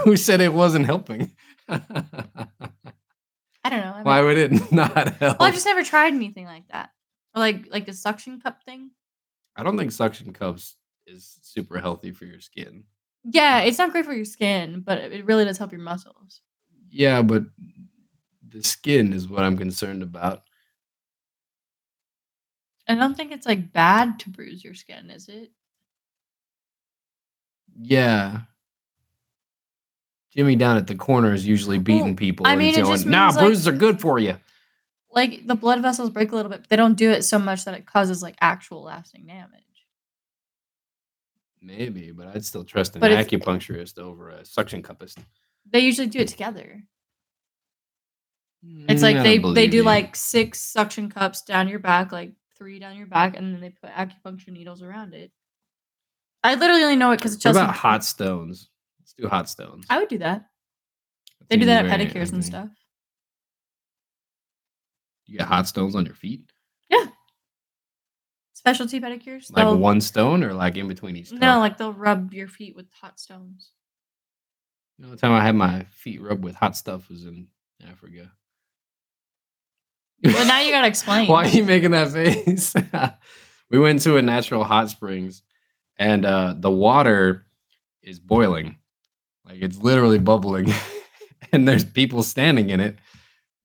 Who 0.05 0.17
said 0.17 0.41
it 0.41 0.53
wasn't 0.55 0.87
helping? 0.87 1.33
I 3.65 3.71
don't 3.71 3.81
know. 3.81 3.95
I 3.95 4.03
Why 4.03 4.23
would 4.23 4.39
it 4.39 4.73
not 4.73 5.17
help? 5.17 5.21
well, 5.21 5.49
I've 5.49 5.55
just 5.55 5.67
never 5.67 5.83
tried 5.83 6.15
anything 6.15 6.47
like 6.47 6.69
that. 6.69 6.91
Or 7.35 7.41
like 7.41 7.67
like 7.71 7.87
the 7.87 7.93
suction 7.93 8.41
cup 8.41 8.63
thing. 8.65 8.91
I 9.57 9.63
don't 9.63 9.79
think 9.79 9.93
suction 9.93 10.33
cups 10.33 10.77
is 11.07 11.39
super 11.43 11.79
healthy 11.79 12.11
for 12.11 12.25
your 12.25 12.41
skin. 12.41 12.85
Yeah, 13.25 13.61
it's 13.61 13.79
not 13.79 13.93
great 13.93 14.05
for 14.05 14.13
your 14.13 14.25
skin, 14.25 14.83
but 14.85 14.99
it 14.99 15.25
really 15.25 15.45
does 15.45 15.59
help 15.59 15.73
your 15.73 15.81
muscles. 15.81 16.41
Yeah, 16.91 17.23
but 17.23 17.45
the 18.47 18.63
skin 18.63 19.13
is 19.13 19.29
what 19.29 19.45
I'm 19.45 19.57
concerned 19.57 20.03
about. 20.03 20.43
I 22.89 22.95
don't 22.97 23.17
think 23.17 23.33
it's 23.33 23.47
like 23.47 23.73
bad 23.73 24.19
to 24.21 24.31
bruise 24.31 24.65
your 24.65 24.75
skin, 24.75 25.09
is 25.11 25.29
it? 25.29 25.51
Yeah. 27.81 28.41
Jimmy 30.35 30.57
down 30.57 30.77
at 30.77 30.87
the 30.87 30.95
corner 30.95 31.33
is 31.35 31.47
usually 31.47 31.79
beating 31.79 32.05
Well, 32.07 32.15
people. 32.15 32.47
I 32.47 32.51
and 32.53 32.59
mean, 32.59 32.75
it 32.75 32.83
going, 32.83 32.95
just 32.95 33.07
nah, 33.07 33.29
like- 33.29 33.39
bruises 33.39 33.69
are 33.69 33.73
good 33.73 34.01
for 34.01 34.19
you. 34.19 34.39
Like 35.11 35.47
the 35.47 35.55
blood 35.55 35.83
vessels 35.83 36.09
break 36.09 36.33
a 36.33 36.37
little 36.37 36.51
bit, 36.51 36.63
but 36.63 36.71
they 36.71 36.77
don't 36.77 36.95
do 36.95 37.11
it 37.11 37.23
so 37.23 37.39
much 37.39 37.67
that 37.67 37.75
it 37.75 37.85
causes 37.85 38.23
like 38.23 38.35
actual 38.41 38.83
lasting 38.83 39.27
damage. 39.27 39.61
Maybe, 41.61 42.13
but 42.13 42.29
I'd 42.29 42.45
still 42.47 42.65
trust 42.65 42.97
an 42.97 43.01
But 43.01 43.11
acupuncturist 43.13 43.99
over 43.99 44.31
a 44.31 44.45
suction 44.45 44.83
cupist. 44.83 45.19
They 45.71 45.81
usually 45.81 46.07
do 46.09 46.19
it 46.21 46.29
together. 46.29 46.83
It's 48.65 49.01
Mm, 49.01 49.03
like 49.03 49.23
they 49.23 49.39
they 49.39 49.69
do 49.69 49.79
you. 49.79 49.83
like 49.83 50.17
six 50.17 50.61
suction 50.61 51.11
cups 51.11 51.43
down 51.43 51.69
your 51.69 51.79
back, 51.79 52.11
like 52.11 52.33
three 52.57 52.79
down 52.79 52.97
your 52.97 53.07
back, 53.07 53.37
and 53.37 53.53
then 53.53 53.61
they 53.61 53.71
put 53.71 53.91
acupuncture 53.91 54.49
needles 54.49 54.83
around 54.83 55.15
it. 55.15 55.31
I 56.43 56.55
literally 56.55 56.85
only 56.85 56.97
know 56.97 57.11
it 57.13 57.19
because 57.19 57.33
What 57.35 57.41
Chelsea. 57.43 57.61
about 57.61 57.75
hot 57.75 58.03
stones? 58.05 58.69
Let's 59.03 59.15
do 59.15 59.27
hot 59.27 59.49
stones. 59.51 59.85
I 59.91 59.99
would 59.99 60.09
do 60.09 60.19
that. 60.19 60.47
That 61.41 61.49
They 61.49 61.57
do 61.57 61.67
that 61.67 61.85
at 61.87 61.91
pedicures 62.01 62.33
and 62.33 62.45
stuff. 62.45 62.69
You 65.27 65.39
get 65.39 65.49
hot 65.49 65.67
stones 65.67 65.97
on 65.97 66.07
your 66.07 66.15
feet? 66.15 66.43
Yeah. 66.89 67.07
Specialty 68.53 69.01
pedicures. 69.01 69.51
Like 69.51 69.65
they'll- 69.67 69.77
one 69.77 70.01
stone 70.01 70.45
or 70.45 70.55
like 70.55 70.77
in 70.77 70.87
between 70.87 71.17
each 71.17 71.31
toe? 71.31 71.37
No, 71.37 71.59
like 71.59 71.79
they'll 71.79 71.93
rub 71.93 72.33
your 72.33 72.47
feet 72.47 72.77
with 72.77 72.87
hot 72.93 73.19
stones. 73.19 73.73
You 74.99 75.05
know, 75.07 75.11
the 75.11 75.17
time 75.17 75.33
I 75.33 75.43
had 75.45 75.57
my 75.57 75.85
feet 75.91 76.23
rubbed 76.23 76.45
with 76.45 76.55
hot 76.55 76.77
stuff 76.77 77.09
was 77.09 77.25
in 77.25 77.49
Africa. 77.85 78.31
Well, 80.23 80.47
now 80.47 80.61
you 80.61 80.71
gotta 80.71 80.87
explain. 80.95 81.27
Why 81.27 81.47
are 81.47 81.49
you 81.49 81.65
making 81.65 81.91
that 81.91 82.13
face? 82.13 82.73
we 83.71 83.81
went 83.81 84.03
to 84.03 84.17
a 84.17 84.23
natural 84.23 84.63
hot 84.63 84.91
springs 84.91 85.43
and 85.97 86.25
uh, 86.25 86.55
the 86.57 86.71
water 86.71 87.47
is 88.03 88.21
boiling. 88.21 88.77
Like 89.45 89.61
it's 89.61 89.79
literally 89.79 90.19
bubbling. 90.19 90.73
and 91.53 91.67
there's 91.67 91.85
people 91.85 92.23
standing 92.23 92.71
in 92.71 92.81
it. 92.81 92.99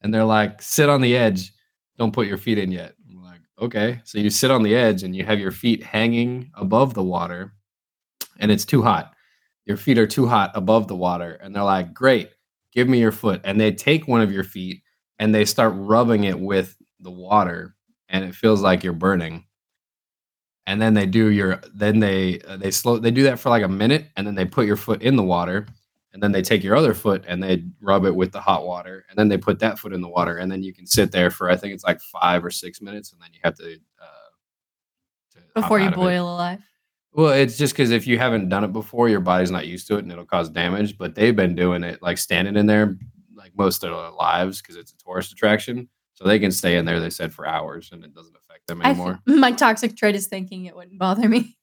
And 0.02 0.14
they're 0.14 0.26
like, 0.26 0.62
sit 0.62 0.90
on 0.90 1.02
the 1.02 1.16
edge. 1.16 1.54
Don't 1.98 2.14
put 2.14 2.28
your 2.28 2.38
feet 2.38 2.58
in 2.58 2.72
yet. 2.72 2.94
I'm 3.10 3.24
like, 3.24 3.42
okay. 3.60 4.02
So 4.04 4.20
you 4.20 4.30
sit 4.30 4.52
on 4.52 4.64
the 4.64 4.76
edge 4.76 5.04
and 5.04 5.16
you 5.16 5.26
have 5.26 5.40
your 5.40 5.52
feet 5.52 5.84
hanging 5.84 6.52
above 6.54 6.94
the 6.94 7.04
water 7.04 7.54
and 8.40 8.52
it's 8.52 8.66
too 8.66 8.84
hot. 8.84 9.14
Your 9.66 9.78
feet 9.78 9.98
are 9.98 10.08
too 10.08 10.28
hot 10.28 10.52
above 10.54 10.88
the 10.88 10.96
water. 10.96 11.40
And 11.42 11.56
they're 11.56 11.64
like, 11.64 11.94
great, 11.94 12.30
give 12.72 12.88
me 12.88 13.00
your 13.00 13.12
foot. 13.12 13.42
And 13.44 13.60
they 13.60 13.72
take 13.72 14.08
one 14.08 14.22
of 14.22 14.32
your 14.32 14.44
feet 14.44 14.82
and 15.20 15.34
they 15.34 15.46
start 15.46 15.74
rubbing 15.76 16.26
it 16.26 16.40
with 16.40 16.76
the 17.00 17.12
water 17.12 17.76
and 18.10 18.24
it 18.24 18.36
feels 18.36 18.62
like 18.62 18.84
you're 18.84 18.94
burning 18.94 19.47
and 20.68 20.80
then 20.80 20.94
they 20.94 21.08
do 21.08 21.32
your 21.32 21.60
then 21.74 22.00
they 22.00 22.40
uh, 22.42 22.58
they 22.58 22.70
slow 22.70 23.00
they 23.00 23.10
do 23.10 23.24
that 23.24 23.40
for 23.40 23.50
like 23.50 23.64
a 23.64 23.68
minute 23.68 24.06
and 24.16 24.28
then 24.28 24.36
they 24.36 24.46
put 24.46 24.68
your 24.68 24.76
foot 24.76 25.02
in 25.02 25.16
the 25.16 25.24
water 25.24 25.66
and 26.14 26.22
then 26.22 26.32
they 26.32 26.42
take 26.42 26.64
your 26.64 26.76
other 26.76 26.94
foot 26.94 27.24
and 27.28 27.42
they 27.42 27.64
rub 27.82 28.06
it 28.06 28.16
with 28.16 28.32
the 28.32 28.40
hot 28.40 28.66
water 28.66 29.06
and 29.10 29.18
then 29.18 29.28
they 29.28 29.38
put 29.38 29.58
that 29.60 29.80
foot 29.80 29.94
in 29.94 30.02
the 30.02 30.08
water 30.08 30.38
and 30.38 30.52
then 30.52 30.62
you 30.62 30.74
can 30.74 30.86
sit 30.86 31.12
there 31.12 31.32
for 31.32 31.50
i 31.50 31.56
think 31.56 31.74
it's 31.74 31.84
like 31.84 32.00
five 32.00 32.46
or 32.46 32.52
six 32.52 32.82
minutes 32.82 33.12
and 33.12 33.22
then 33.22 33.30
you 33.34 33.40
have 33.44 33.56
to 33.56 33.74
uh 34.00 34.28
to 35.32 35.40
before 35.62 35.80
you 35.80 35.90
boil 35.90 36.36
alive. 36.36 36.62
Well, 37.14 37.32
it's 37.32 37.58
just 37.58 37.74
because 37.74 37.90
if 37.90 38.06
you 38.06 38.20
haven't 38.20 38.48
done 38.48 38.64
it 38.64 38.72
before, 38.72 39.10
your 39.10 39.22
body's 39.22 39.50
not 39.50 39.66
used 39.66 39.88
to 39.88 39.96
it 39.96 40.04
and 40.04 40.12
it'll 40.12 40.24
cause 40.24 40.50
damage. 40.50 41.00
But 41.00 41.16
they've 41.16 41.36
been 41.36 41.56
doing 41.56 41.84
it 41.84 42.00
like 42.04 42.20
standing 42.20 42.56
in 42.56 42.68
there 42.68 42.96
like 43.36 43.54
most 43.58 43.84
of 43.84 43.90
their 43.90 44.12
lives 44.12 44.62
because 44.62 44.76
it's 44.76 44.92
a 44.92 44.98
tourist 44.98 45.32
attraction. 45.32 45.90
So 46.18 46.26
they 46.28 46.40
can 46.40 46.52
stay 46.52 46.78
in 46.78 46.86
there, 46.86 47.00
they 47.00 47.12
said, 47.12 47.32
for 47.32 47.48
hours 47.48 47.90
and 47.94 48.04
it 48.04 48.12
doesn't 48.14 48.36
affect 48.36 48.66
them 48.68 48.82
I 48.82 48.86
th- 48.86 48.96
anymore. 48.98 49.20
my 49.28 49.52
toxic 49.52 49.96
trait 49.96 50.16
is 50.16 50.26
thinking 50.28 50.66
it 50.66 50.76
wouldn't 50.76 50.98
bother 51.00 51.30
me. 51.30 51.56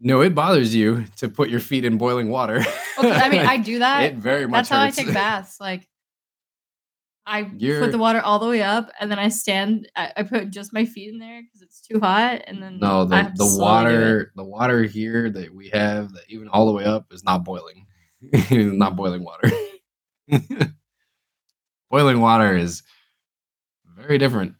no, 0.00 0.20
it 0.20 0.34
bothers 0.36 0.72
you 0.74 1.04
to 1.16 1.28
put 1.28 1.48
your 1.50 1.58
feet 1.60 1.84
in 1.84 1.98
boiling 1.98 2.30
water. 2.30 2.60
Well, 2.96 3.12
'cause 3.12 3.22
I 3.22 3.28
mean, 3.28 3.40
I 3.44 3.56
do 3.56 3.78
that. 3.80 4.02
it 4.04 4.14
very 4.16 4.46
much 4.46 4.68
That's 4.68 4.68
how 4.68 4.80
I 4.82 4.90
take 4.90 5.12
baths. 5.12 5.58
Like, 5.60 5.88
I 7.26 7.50
You're- 7.58 7.80
put 7.80 7.90
the 7.92 7.98
water 7.98 8.20
all 8.20 8.38
the 8.38 8.46
way 8.48 8.62
up, 8.62 8.90
and 9.00 9.10
then 9.10 9.18
I 9.18 9.28
stand. 9.28 9.90
I, 9.96 10.12
I 10.16 10.22
put 10.22 10.50
just 10.50 10.72
my 10.72 10.84
feet 10.86 11.12
in 11.12 11.18
there 11.18 11.42
because 11.42 11.60
it's 11.62 11.80
too 11.80 11.98
hot, 12.00 12.42
and 12.46 12.62
then 12.62 12.78
No, 12.78 13.04
the, 13.04 13.32
the 13.36 13.44
slowly 13.44 13.50
do 13.50 13.54
it. 13.56 13.60
water 13.60 14.32
the 14.36 14.44
water 14.44 14.82
here 14.84 15.28
that 15.30 15.52
we 15.54 15.68
have 15.70 16.12
that 16.12 16.22
even 16.28 16.48
all 16.48 16.66
the 16.66 16.72
way 16.72 16.84
up 16.84 17.12
is 17.12 17.24
not 17.24 17.44
boiling. 17.44 17.86
it's 18.22 18.50
not 18.76 18.94
boiling 18.96 19.24
water. 19.24 19.50
boiling 21.90 22.20
water 22.20 22.56
is 22.56 22.82
very 23.98 24.18
different. 24.18 24.54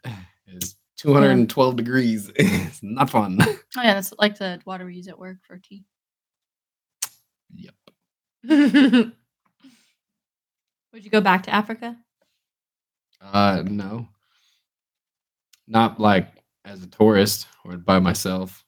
It's 0.47 0.77
212 0.99 1.77
degrees. 1.77 2.31
It's 2.39 2.83
not 2.83 3.11
fun. 3.11 3.39
Oh 3.77 3.83
yeah, 3.83 3.95
that's 3.95 4.15
like 4.19 4.39
the 4.39 4.61
water 4.65 4.87
we 4.87 4.95
use 4.95 5.09
at 5.09 5.19
work 5.19 5.37
for 5.47 5.59
tea. 5.59 5.85
Yep. 7.55 7.75
Would 8.49 9.13
you 11.05 11.11
go 11.11 11.21
back 11.21 11.43
to 11.45 11.55
Africa? 11.55 11.97
Uh 13.21 13.63
no. 13.67 14.09
Not 15.69 16.01
like 16.01 16.29
as 16.65 16.83
a 16.83 16.87
tourist 16.87 17.47
or 17.65 17.77
by 17.77 17.99
myself 18.01 18.65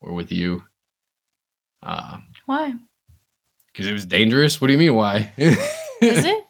or 0.00 0.12
with 0.12 0.32
you. 0.32 0.64
Uh 1.82 2.18
Why? 2.46 2.74
because 3.72 3.86
it 3.86 3.92
was 3.92 4.06
dangerous. 4.06 4.60
What 4.60 4.66
do 4.66 4.72
you 4.72 4.78
mean 4.78 4.94
why? 4.94 5.32
Is 5.36 5.56
it? 6.02 6.44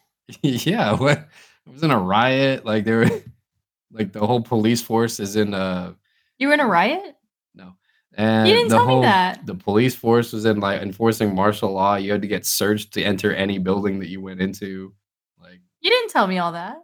yeah, 0.66 0.94
what 0.94 1.28
it 1.66 1.72
was 1.72 1.82
in 1.82 1.90
a 1.90 1.98
riot. 1.98 2.64
Like 2.64 2.84
there 2.84 2.98
were 2.98 3.10
like 3.92 4.12
the 4.12 4.26
whole 4.26 4.42
police 4.42 4.82
force 4.82 5.20
is 5.20 5.36
in 5.36 5.54
uh 5.54 5.92
You 6.38 6.48
were 6.48 6.54
in 6.54 6.60
a 6.60 6.66
riot? 6.66 7.16
no. 7.54 7.74
And 8.14 8.48
You 8.48 8.54
didn't 8.54 8.70
the 8.70 8.76
tell 8.76 8.86
whole 8.86 9.00
me 9.00 9.06
that. 9.06 9.46
the 9.46 9.54
police 9.54 9.94
force 9.94 10.32
was 10.32 10.44
in 10.44 10.58
like 10.60 10.82
enforcing 10.82 11.34
martial 11.34 11.72
law. 11.72 11.94
You 11.96 12.12
had 12.12 12.22
to 12.22 12.28
get 12.28 12.44
searched 12.44 12.92
to 12.94 13.02
enter 13.02 13.32
any 13.34 13.58
building 13.58 14.00
that 14.00 14.08
you 14.08 14.20
went 14.20 14.40
into. 14.40 14.92
Like 15.40 15.60
You 15.80 15.90
didn't 15.90 16.10
tell 16.10 16.26
me 16.26 16.38
all 16.38 16.52
that. 16.52 16.76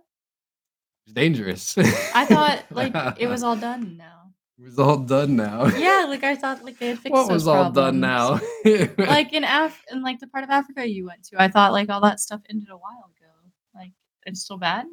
it's 1.04 1.12
dangerous. 1.14 1.76
I 1.78 2.24
thought 2.26 2.64
like 2.70 2.94
it 3.20 3.26
was 3.26 3.42
all 3.42 3.56
done 3.56 3.96
now. 3.96 4.12
it 4.58 4.64
was 4.64 4.78
all 4.78 4.98
done 4.98 5.34
now. 5.36 5.66
Yeah, 5.66 6.06
like 6.08 6.22
I 6.24 6.34
thought 6.36 6.64
like 6.64 6.78
they 6.78 6.88
had 6.88 6.98
fixed 7.00 7.12
what 7.12 7.28
was 7.30 7.46
all 7.48 7.70
done 7.72 7.98
now? 8.00 8.40
like 8.96 9.32
in 9.32 9.44
Af 9.44 9.82
in 9.92 10.02
like 10.02 10.18
the 10.20 10.28
part 10.28 10.44
of 10.44 10.50
Africa 10.50 10.86
you 10.88 11.06
went 11.06 11.24
to, 11.28 11.42
I 11.42 11.48
thought 11.48 11.72
like 11.72 11.90
all 11.90 12.00
that 12.02 12.20
stuff 12.20 12.40
ended 12.48 12.68
a 12.70 12.76
while 12.76 13.10
ago. 13.10 13.15
It's 14.26 14.42
still 14.42 14.58
bad. 14.58 14.86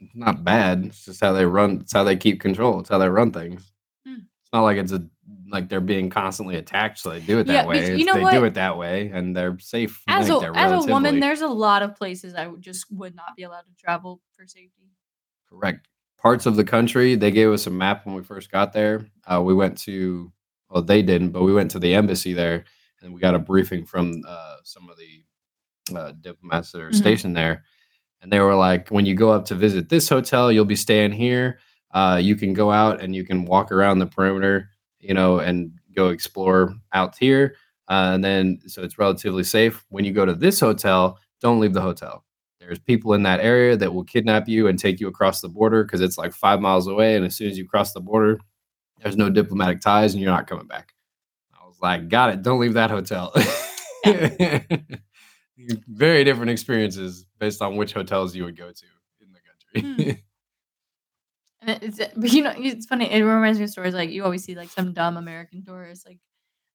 It's 0.00 0.14
not 0.14 0.44
bad. 0.44 0.84
It's 0.86 1.04
just 1.06 1.20
how 1.20 1.32
they 1.32 1.46
run. 1.46 1.80
It's 1.82 1.92
how 1.92 2.04
they 2.04 2.16
keep 2.16 2.40
control. 2.40 2.80
It's 2.80 2.88
how 2.90 2.98
they 2.98 3.08
run 3.08 3.32
things. 3.32 3.72
Hmm. 4.06 4.14
It's 4.42 4.52
not 4.52 4.62
like 4.62 4.76
it's 4.76 4.92
a 4.92 5.02
like 5.48 5.68
they're 5.68 5.80
being 5.80 6.10
constantly 6.10 6.56
attacked, 6.56 6.98
so 6.98 7.10
they 7.10 7.20
do 7.20 7.38
it 7.38 7.46
that 7.46 7.52
Yeah, 7.54 7.66
way. 7.66 7.96
you 7.96 8.04
know 8.04 8.14
they 8.14 8.30
do 8.36 8.44
it 8.44 8.54
that 8.54 8.76
way, 8.76 9.08
and 9.14 9.34
they're 9.34 9.58
safe. 9.58 10.02
As 10.08 10.28
a 10.28 10.38
they're 10.40 10.56
as 10.56 10.72
a 10.72 10.90
woman, 10.92 11.20
there's 11.20 11.40
a 11.40 11.46
lot 11.48 11.82
of 11.82 11.96
places 11.96 12.34
I 12.34 12.46
would 12.48 12.60
just 12.60 12.86
would 12.92 13.14
not 13.14 13.36
be 13.36 13.44
allowed 13.44 13.62
to 13.62 13.74
travel 13.78 14.20
for 14.36 14.46
safety. 14.46 14.90
correct 15.48 15.88
parts 16.18 16.46
of 16.46 16.56
the 16.56 16.64
country. 16.64 17.14
They 17.14 17.30
gave 17.30 17.50
us 17.50 17.66
a 17.66 17.70
map 17.70 18.04
when 18.04 18.14
we 18.14 18.22
first 18.22 18.50
got 18.50 18.72
there. 18.72 19.06
Uh, 19.26 19.40
we 19.42 19.54
went 19.54 19.78
to 19.78 20.32
well, 20.70 20.82
they 20.82 21.02
didn't, 21.02 21.30
but 21.30 21.42
we 21.42 21.52
went 21.54 21.70
to 21.72 21.78
the 21.78 21.94
embassy 21.94 22.32
there, 22.32 22.64
and 23.02 23.14
we 23.14 23.20
got 23.20 23.34
a 23.34 23.38
briefing 23.38 23.86
from 23.86 24.22
uh, 24.26 24.56
some 24.64 24.88
of 24.90 24.96
the 24.98 25.24
uh, 25.96 26.12
diplomats 26.20 26.72
that 26.72 26.80
are 26.82 26.90
Mhm. 26.90 26.94
stationed 26.94 27.36
there, 27.36 27.64
and 28.24 28.32
they 28.32 28.40
were 28.40 28.54
like, 28.54 28.88
when 28.88 29.04
you 29.04 29.14
go 29.14 29.32
up 29.32 29.44
to 29.44 29.54
visit 29.54 29.90
this 29.90 30.08
hotel, 30.08 30.50
you'll 30.50 30.64
be 30.64 30.74
staying 30.74 31.12
here. 31.12 31.58
Uh, 31.92 32.18
you 32.20 32.36
can 32.36 32.54
go 32.54 32.70
out 32.70 33.02
and 33.02 33.14
you 33.14 33.22
can 33.22 33.44
walk 33.44 33.70
around 33.70 33.98
the 33.98 34.06
perimeter, 34.06 34.70
you 34.98 35.12
know, 35.12 35.40
and 35.40 35.72
go 35.94 36.08
explore 36.08 36.74
out 36.94 37.14
here. 37.18 37.54
Uh, 37.90 38.12
and 38.14 38.24
then, 38.24 38.60
so 38.66 38.82
it's 38.82 38.98
relatively 38.98 39.44
safe. 39.44 39.84
When 39.90 40.06
you 40.06 40.12
go 40.12 40.24
to 40.24 40.32
this 40.32 40.58
hotel, 40.58 41.18
don't 41.42 41.60
leave 41.60 41.74
the 41.74 41.82
hotel. 41.82 42.24
There's 42.60 42.78
people 42.78 43.12
in 43.12 43.24
that 43.24 43.40
area 43.40 43.76
that 43.76 43.92
will 43.92 44.04
kidnap 44.04 44.48
you 44.48 44.68
and 44.68 44.78
take 44.78 45.00
you 45.00 45.08
across 45.08 45.42
the 45.42 45.50
border 45.50 45.84
because 45.84 46.00
it's 46.00 46.16
like 46.16 46.32
five 46.32 46.62
miles 46.62 46.86
away. 46.86 47.16
And 47.16 47.26
as 47.26 47.36
soon 47.36 47.50
as 47.50 47.58
you 47.58 47.68
cross 47.68 47.92
the 47.92 48.00
border, 48.00 48.40
there's 49.02 49.18
no 49.18 49.28
diplomatic 49.28 49.82
ties 49.82 50.14
and 50.14 50.22
you're 50.22 50.32
not 50.32 50.46
coming 50.46 50.66
back. 50.66 50.94
I 51.52 51.66
was 51.66 51.76
like, 51.82 52.08
got 52.08 52.30
it. 52.30 52.40
Don't 52.40 52.58
leave 52.58 52.72
that 52.72 52.90
hotel. 52.90 53.34
Very 55.88 56.24
different 56.24 56.50
experiences 56.50 57.26
based 57.38 57.62
on 57.62 57.76
which 57.76 57.92
hotels 57.92 58.34
you 58.34 58.44
would 58.44 58.56
go 58.56 58.70
to 58.70 58.86
in 59.20 59.32
the 59.32 59.82
country. 59.82 60.14
Hmm. 60.14 60.20
And 61.66 61.82
it's 61.82 61.98
but 61.98 62.16
uh, 62.16 62.20
you 62.32 62.42
know 62.42 62.54
it's 62.56 62.86
funny. 62.86 63.10
It 63.10 63.22
reminds 63.22 63.58
me 63.58 63.64
of 63.64 63.70
stories 63.70 63.94
like 63.94 64.10
you 64.10 64.24
always 64.24 64.44
see 64.44 64.54
like 64.54 64.70
some 64.70 64.92
dumb 64.92 65.16
American 65.16 65.64
tourists 65.64 66.04
like 66.06 66.18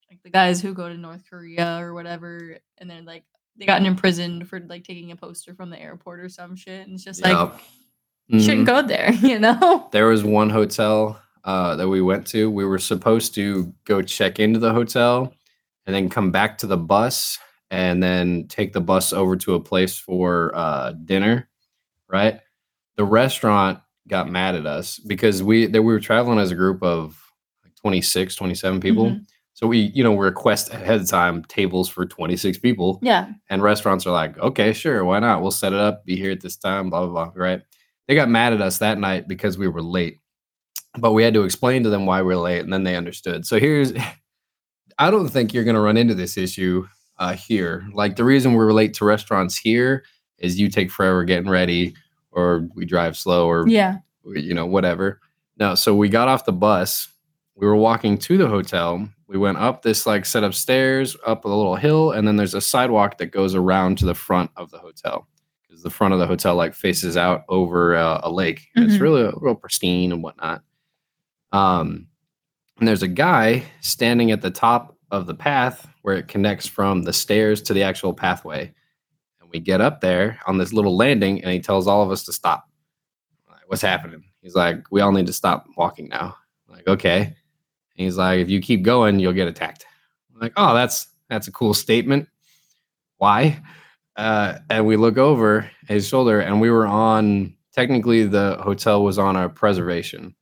like 0.10 0.22
the 0.24 0.30
guys 0.30 0.62
who 0.62 0.74
go 0.74 0.90
to 0.90 0.98
North 0.98 1.24
Korea 1.30 1.78
or 1.80 1.94
whatever, 1.94 2.58
and 2.78 2.90
then 2.90 3.06
like 3.06 3.24
they 3.58 3.66
gotten 3.66 3.86
imprisoned 3.86 4.48
for 4.48 4.60
like 4.60 4.84
taking 4.84 5.12
a 5.12 5.16
poster 5.16 5.54
from 5.54 5.70
the 5.70 5.80
airport 5.80 6.20
or 6.20 6.30
some 6.30 6.56
shit, 6.56 6.88
and 6.88 6.96
it's 6.96 7.04
just 7.04 7.24
like 7.24 7.34
Yep. 7.34 7.62
you 8.28 8.40
shouldn't 8.40 8.68
mm-hmm. 8.68 8.82
go 8.82 8.88
there, 8.88 9.12
you 9.22 9.40
know. 9.40 9.88
There 9.92 10.08
was 10.08 10.24
one 10.24 10.50
hotel 10.50 11.22
uh, 11.44 11.76
that 11.76 11.88
we 11.88 12.02
went 12.02 12.26
to. 12.28 12.50
We 12.50 12.66
were 12.66 12.80
supposed 12.80 13.36
to 13.36 13.74
go 13.86 14.02
check 14.02 14.40
into 14.40 14.60
the 14.60 14.74
hotel 14.74 15.34
and 15.86 15.96
then 15.96 16.10
come 16.10 16.32
back 16.32 16.58
to 16.60 16.68
the 16.68 16.78
bus 16.78 17.38
and 17.72 18.01
then 18.01 18.47
take 18.47 18.74
the 18.74 18.82
bus 18.82 19.13
over 19.13 19.36
to 19.38 19.55
a 19.55 19.59
place 19.59 19.97
for 19.97 20.51
uh, 20.55 20.93
dinner. 21.05 21.49
Right. 22.07 22.39
The 22.97 23.03
restaurant 23.05 23.80
got 24.07 24.30
mad 24.30 24.55
at 24.55 24.65
us 24.65 24.97
because 24.99 25.43
we 25.43 25.67
that 25.67 25.82
we 25.84 25.93
were 25.93 25.99
traveling 25.99 26.39
as 26.39 26.51
a 26.51 26.55
group 26.55 26.82
of 26.82 27.22
like 27.63 27.76
26, 27.76 28.36
27 28.36 28.80
people. 28.80 29.05
Mhm. 29.11 29.26
So 29.53 29.67
we, 29.67 29.91
you 29.93 30.03
know, 30.03 30.15
request 30.15 30.74
ahead 30.74 31.01
of 31.01 31.07
time 31.09 31.43
tables 31.43 31.89
for 31.89 32.05
26 32.05 32.57
people. 32.59 32.97
Yeah, 33.01 33.28
And 33.49 33.61
restaurants 33.61 34.07
are 34.07 34.11
like, 34.11 34.38
okay, 34.39 34.72
sure, 34.72 35.03
why 35.03 35.20
not? 35.20 35.41
We'll 35.41 35.51
set 35.51 35.74
it 35.74 35.80
up, 35.80 36.05
be 36.05 36.15
here 36.15 36.32
at 36.32 36.39
this 36.39 36.55
time, 36.55 36.89
blah, 36.89 37.05
blah, 37.05 37.26
blah. 37.26 37.32
Right. 37.36 37.61
They 38.07 38.15
got 38.15 38.30
mad 38.30 38.53
at 38.53 38.61
us 38.61 38.78
that 38.80 38.97
night 38.99 39.28
because 39.28 39.57
we 39.57 39.67
were 39.67 39.82
late. 39.84 40.22
But 40.97 41.11
we 41.11 41.24
had 41.24 41.34
to 41.36 41.43
explain 41.43 41.84
to 41.84 41.89
them 41.89 42.05
why 42.05 42.22
we 42.22 42.34
are 42.34 42.38
late, 42.38 42.61
and 42.61 42.72
then 42.74 42.84
they 42.84 42.95
understood. 42.95 43.45
So 43.45 43.59
here's 43.59 43.91
I 44.97 45.11
don't 45.11 45.28
think 45.30 45.53
you're 45.53 45.63
gonna 45.65 45.82
run 45.82 45.97
into 45.97 46.15
this 46.15 46.38
issue 46.38 46.88
uh 47.20 47.34
here. 47.34 47.88
Like 47.93 48.15
the 48.15 48.24
reason 48.24 48.53
we're 48.53 48.74
late 48.74 48.93
to 48.95 49.05
restaurants 49.05 49.55
here 49.57 50.03
is 50.39 50.59
you 50.59 50.70
take 50.70 50.89
forever 50.89 51.24
getting 51.24 51.49
ready, 51.49 51.95
or 52.32 52.67
we 52.76 52.86
drive 52.86 53.15
slow, 53.15 53.47
or 53.47 53.67
yeah. 53.67 53.97
you 54.26 54.53
know, 54.53 54.65
whatever. 54.65 55.20
No, 55.57 55.76
so 55.76 55.93
we 55.93 56.09
got 56.09 56.28
off 56.28 56.45
the 56.45 56.53
bus 56.53 57.09
we 57.59 57.67
were 57.67 57.76
walking 57.76 58.17
to 58.17 58.38
the 58.38 58.47
hotel. 58.47 59.07
We 59.28 59.38
went 59.38 59.57
up 59.57 59.82
this 59.82 60.07
like 60.07 60.26
set 60.26 60.43
of 60.43 60.55
stairs, 60.55 61.17
up 61.26 61.43
a 61.43 61.49
little 61.49 61.76
hill, 61.76 62.11
and 62.11 62.28
then 62.28 62.38
there's 62.38 62.53
a 62.53 62.61
sidewalk 62.61 63.17
that 63.17 63.28
goes 63.28 63.53
around 63.53 63.97
to 63.97 64.05
the 64.05 64.15
front 64.15 64.49
of 64.55 64.72
the 64.72 64.80
hotel 64.80 65.28
because 65.61 65.84
the 65.84 65.89
front 65.89 66.13
of 66.13 66.20
the 66.20 66.26
hotel 66.26 66.55
like 66.55 66.74
faces 66.74 67.17
out 67.17 67.43
over 67.49 67.95
uh, 67.95 68.22
a 68.24 68.32
lake. 68.32 68.70
And 68.76 68.86
It's 68.86 68.99
really 68.99 69.30
real 69.36 69.55
pristine 69.55 70.13
and 70.13 70.24
whatnot. 70.24 70.63
Um, 71.51 72.07
and 72.80 72.88
there's 72.88 73.03
a 73.03 73.09
guy 73.09 73.65
standing 73.82 74.32
at 74.32 74.41
the 74.41 74.51
top 74.51 74.97
of 75.11 75.28
the 75.28 75.36
path 75.36 75.86
where 76.02 76.16
it 76.16 76.28
connects 76.28 76.68
from 76.68 77.04
the 77.04 77.14
stairs 77.14 77.62
to 77.64 77.74
the 77.74 77.84
actual 77.84 78.14
pathway. 78.14 78.74
And 79.39 79.50
we 79.52 79.60
get 79.60 79.82
up 79.82 80.02
there 80.02 80.39
on 80.47 80.58
this 80.58 80.74
little 80.74 80.95
landing, 80.95 81.43
and 81.43 81.52
he 81.52 81.60
tells 81.60 81.88
all 81.88 82.02
of 82.02 82.12
us 82.12 82.24
to 82.26 82.34
stop. 82.34 82.70
Like, 83.50 83.62
What's 83.68 83.82
happening? 83.82 84.24
He's 84.41 84.56
like, 84.56 84.89
we 84.91 85.02
all 85.02 85.12
need 85.12 85.28
to 85.28 85.34
stop 85.34 85.68
walking 85.76 86.08
now. 86.08 86.36
I'm 86.68 86.76
like, 86.76 86.88
okay. 86.88 87.22
And 87.22 87.36
he's 87.95 88.18
like, 88.18 88.39
if 88.39 88.50
you 88.50 88.62
keep 88.62 88.84
going, 88.84 89.20
you'll 89.20 89.34
get 89.34 89.47
attacked. 89.47 89.86
I'm 90.34 90.39
like, 90.39 90.54
oh, 90.56 90.74
that's 90.74 91.08
that's 91.30 91.47
a 91.47 91.52
cool 91.52 91.74
statement. 91.74 92.28
Why? 93.18 93.62
Uh, 94.16 94.60
and 94.70 94.86
we 94.86 94.95
look 94.95 95.18
over 95.18 95.70
his 95.88 96.08
shoulder, 96.08 96.39
and 96.39 96.62
we 96.62 96.70
were 96.70 96.88
on. 96.88 97.56
Technically, 97.72 98.26
the 98.26 98.58
hotel 98.62 99.04
was 99.04 99.18
on 99.18 99.36
a 99.36 99.47
preservation, 99.47 100.36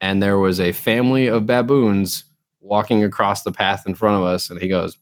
and 0.00 0.22
there 0.22 0.38
was 0.38 0.60
a 0.60 0.72
family 0.72 1.26
of 1.26 1.44
baboons 1.46 2.24
walking 2.60 3.04
across 3.04 3.42
the 3.42 3.52
path 3.52 3.86
in 3.86 3.94
front 3.94 4.16
of 4.16 4.22
us. 4.22 4.50
And 4.50 4.60
he 4.60 4.68
goes, 4.68 4.98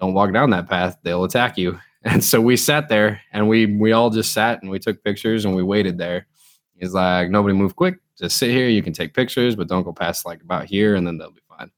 "Don't 0.00 0.14
walk 0.14 0.32
down 0.32 0.50
that 0.50 0.68
path; 0.68 0.96
they'll 1.02 1.24
attack 1.24 1.58
you." 1.58 1.78
And 2.04 2.22
so 2.22 2.40
we 2.40 2.56
sat 2.56 2.88
there, 2.88 3.20
and 3.32 3.48
we 3.48 3.66
we 3.66 3.90
all 3.90 4.08
just 4.08 4.32
sat 4.32 4.62
and 4.62 4.70
we 4.70 4.78
took 4.78 5.02
pictures 5.02 5.44
and 5.44 5.56
we 5.56 5.64
waited 5.64 5.98
there. 5.98 6.28
He's 6.76 6.94
like, 6.94 7.28
"Nobody 7.28 7.56
move 7.56 7.74
quick. 7.74 7.98
Just 8.16 8.36
sit 8.36 8.50
here. 8.50 8.68
You 8.68 8.84
can 8.84 8.92
take 8.92 9.14
pictures, 9.14 9.56
but 9.56 9.66
don't 9.66 9.82
go 9.82 9.92
past 9.92 10.24
like 10.24 10.40
about 10.40 10.66
here, 10.66 10.94
and 10.94 11.04
then 11.04 11.18
they'll 11.18 11.32
be 11.32 11.40
fine." 11.48 11.72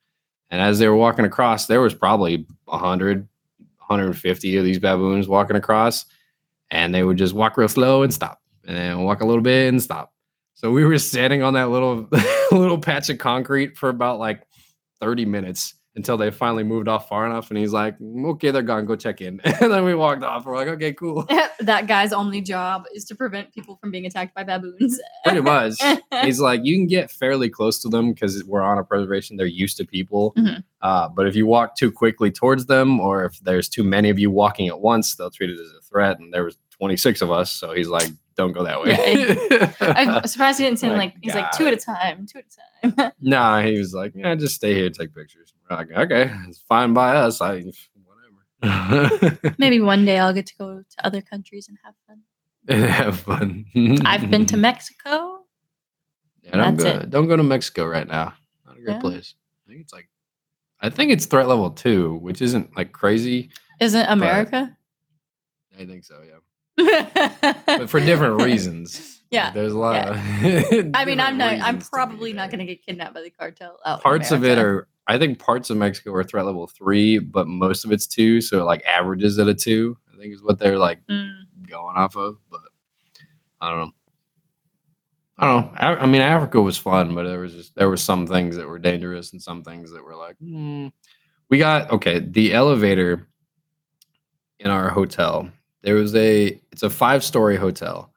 And 0.51 0.61
as 0.61 0.78
they 0.78 0.89
were 0.89 0.97
walking 0.97 1.24
across, 1.24 1.66
there 1.66 1.81
was 1.81 1.95
probably 1.95 2.47
100, 2.66 3.26
150 3.78 4.57
of 4.59 4.64
these 4.64 4.78
baboons 4.78 5.26
walking 5.26 5.57
across, 5.57 6.05
and 6.70 6.95
they 6.95 7.03
would 7.03 7.16
just 7.16 7.33
walk 7.33 7.57
real 7.57 7.66
slow 7.66 8.03
and 8.03 8.12
stop, 8.12 8.43
and 8.66 8.76
then 8.76 9.03
walk 9.03 9.22
a 9.22 9.26
little 9.26 9.43
bit 9.43 9.68
and 9.68 9.83
stop. 9.83 10.12
So 10.61 10.70
we 10.70 10.85
were 10.85 10.99
standing 10.99 11.43
on 11.43 11.55
that 11.55 11.70
little 11.70 12.07
little 12.53 12.78
patch 12.78 13.09
of 13.09 13.16
concrete 13.16 13.78
for 13.78 13.89
about 13.89 14.18
like 14.18 14.43
30 15.01 15.24
minutes 15.24 15.74
until 15.96 16.16
they 16.16 16.30
finally 16.30 16.62
moved 16.62 16.86
off 16.86 17.09
far 17.09 17.26
enough. 17.26 17.51
And 17.51 17.59
he's 17.59 17.72
like, 17.72 17.96
okay, 18.01 18.53
they're 18.53 18.62
gone. 18.62 18.86
Go 18.86 18.94
check 18.94 19.20
in. 19.20 19.40
And 19.61 19.72
then 19.72 19.84
we 19.84 19.94
walked 19.94 20.22
off. 20.22 20.46
We're 20.46 20.57
like, 20.57 20.68
okay, 20.68 20.92
cool. 20.92 21.26
that 21.61 21.88
guy's 21.88 22.12
only 22.12 22.40
job 22.40 22.84
is 22.94 23.05
to 23.07 23.14
prevent 23.16 23.53
people 23.53 23.76
from 23.80 23.90
being 23.90 24.07
attacked 24.07 24.34
by 24.34 24.44
baboons. 24.44 25.01
Pretty 25.24 25.40
much. 25.40 25.74
he's 26.22 26.40
like, 26.40 26.61
you 26.62 26.76
can 26.76 26.86
get 26.86 27.11
fairly 27.11 27.48
close 27.51 27.82
to 27.82 27.88
them 27.88 28.12
because 28.12 28.42
we're 28.44 28.62
on 28.62 28.78
a 28.78 28.84
preservation. 28.84 29.36
They're 29.36 29.46
used 29.46 29.76
to 29.78 29.84
people. 29.84 30.32
Mhm. 30.38 30.62
Uh, 30.80 31.09
but 31.09 31.26
if 31.26 31.34
you 31.34 31.44
walk 31.46 31.76
too 31.76 31.90
quickly 31.90 32.30
towards 32.30 32.66
them, 32.66 33.01
or 33.01 33.24
if 33.24 33.38
there's 33.40 33.68
too 33.68 33.82
many 33.84 34.11
of 34.11 34.18
you 34.18 34.30
walking 34.30 34.68
at 34.68 34.80
once, 34.80 35.16
they'll 35.16 35.30
treat 35.30 35.51
it 35.51 35.61
as 35.61 35.72
a 35.76 35.82
threat. 35.82 36.18
And 36.20 36.32
there 36.32 36.44
was 36.44 36.57
26 36.70 37.20
of 37.20 37.30
us, 37.32 37.51
so 37.51 37.72
he's 37.74 37.88
like, 37.88 38.09
don't 38.41 38.53
go 38.53 38.64
that 38.64 38.80
way. 38.80 39.76
I'm 39.80 40.26
surprised 40.26 40.59
he 40.59 40.64
didn't 40.64 40.78
say 40.78 40.88
My 40.88 40.97
like 40.97 41.14
he's 41.20 41.34
like 41.34 41.53
two 41.53 41.66
at 41.66 41.74
a 41.74 41.76
time, 41.76 42.26
two 42.26 42.38
at 42.38 42.47
a 42.47 42.91
time. 42.97 43.12
nah, 43.20 43.61
he 43.61 43.78
was 43.78 43.93
like, 43.93 44.12
yeah, 44.14 44.34
just 44.34 44.55
stay 44.55 44.74
here, 44.74 44.88
take 44.88 45.14
pictures. 45.14 45.53
We're 45.68 45.76
like, 45.76 45.91
okay, 45.93 46.32
it's 46.49 46.59
fine 46.61 46.95
by 46.95 47.16
us. 47.16 47.41
I 47.43 47.64
whatever. 48.62 49.38
Maybe 49.59 49.80
one 49.95 50.07
day 50.07 50.18
I'll 50.18 50.32
get 50.32 50.47
to 50.47 50.55
go 50.57 50.78
to 50.78 51.07
other 51.07 51.20
countries 51.20 51.68
and 51.68 51.76
have 51.84 51.95
fun. 52.07 52.22
Have 52.88 53.20
fun. 53.20 53.66
I've 54.07 54.30
been 54.30 54.47
to 54.47 54.57
Mexico. 54.57 55.41
Yeah, 56.43 56.57
don't 56.57 56.76
That's 56.76 57.05
go. 57.05 57.07
Don't 57.11 57.28
go 57.28 57.36
to 57.36 57.43
Mexico 57.43 57.86
right 57.86 58.09
now. 58.09 58.34
Not 58.66 58.78
a 58.78 58.80
great 58.80 58.95
Yeah. 58.95 59.01
place. 59.01 59.34
I 59.66 59.70
think 59.70 59.82
it's 59.82 59.93
like, 59.93 60.09
I 60.80 60.88
think 60.88 61.12
it's 61.12 61.26
threat 61.26 61.47
level 61.47 61.70
two, 61.70 62.14
which 62.16 62.41
isn't 62.41 62.74
like 62.74 62.93
crazy. 62.93 63.51
Isn't 63.80 64.07
America? 64.09 64.76
I 65.78 65.84
think 65.84 66.05
so, 66.05 66.20
yeah, 66.26 66.36
but 67.66 67.91
for 67.91 68.01
different 68.01 68.43
reasons. 68.43 69.22
Yeah, 69.31 69.51
there's 69.53 69.72
a 69.72 69.78
lot 69.78 70.09
of. 70.09 70.16
I 70.95 71.05
mean, 71.05 71.20
I'm 71.20 71.39
not. 71.39 71.61
I'm 71.61 71.78
probably 71.81 72.33
not 72.33 72.51
going 72.51 72.59
to 72.59 72.64
get 72.64 72.85
kidnapped 72.85 73.14
by 73.14 73.22
the 73.22 73.31
cartel. 73.31 73.78
Out 73.87 74.03
Parts 74.03 74.31
of 74.33 74.45
it 74.45 74.59
are. 74.59 74.89
I 75.07 75.18
think 75.18 75.39
parts 75.39 75.70
of 75.70 75.76
Mexico 75.76 76.12
are 76.14 76.24
threat 76.24 76.47
level 76.47 76.66
three, 76.66 77.18
but 77.18 77.47
most 77.47 77.85
of 77.85 77.93
it's 77.93 78.07
two. 78.07 78.41
So 78.41 78.61
it 78.61 78.64
like 78.64 78.85
averages 78.85 79.39
at 79.39 79.49
a 79.49 79.55
two. 79.55 79.97
I 80.12 80.18
think 80.18 80.35
is 80.35 80.43
what 80.43 80.59
they're 80.59 80.78
like 80.78 81.01
Mm. 81.09 81.45
going 81.68 81.97
off 81.97 82.16
of. 82.16 82.39
But 82.51 82.61
I 83.61 83.70
don't 83.70 83.81
know. 83.81 83.93
I 85.39 85.47
don't 85.47 85.64
know. 85.64 85.78
I, 85.78 85.95
I 85.95 86.07
mean, 86.07 86.20
Africa 86.20 86.61
was 86.61 86.76
fun, 86.76 87.14
but 87.14 87.24
there 87.24 87.41
was 87.41 87.55
just 87.55 87.74
there 87.74 87.89
were 87.89 87.97
some 87.97 88.26
things 88.26 88.57
that 88.57 88.68
were 88.68 88.78
dangerous 88.78 89.33
and 89.33 89.41
some 89.41 89.62
things 89.62 89.91
that 89.93 90.05
were 90.05 90.16
like, 90.16 90.37
hmm. 90.39 90.89
we 91.49 91.59
got 91.59 91.91
okay. 91.93 92.18
The 92.18 92.53
elevator 92.53 93.26
in 94.59 94.70
our 94.70 94.91
hotel. 94.91 95.49
There 95.83 95.95
was 95.95 96.14
a. 96.14 96.61
It's 96.72 96.83
a 96.83 96.91
five 96.91 97.24
story 97.24 97.57
hotel. 97.57 98.12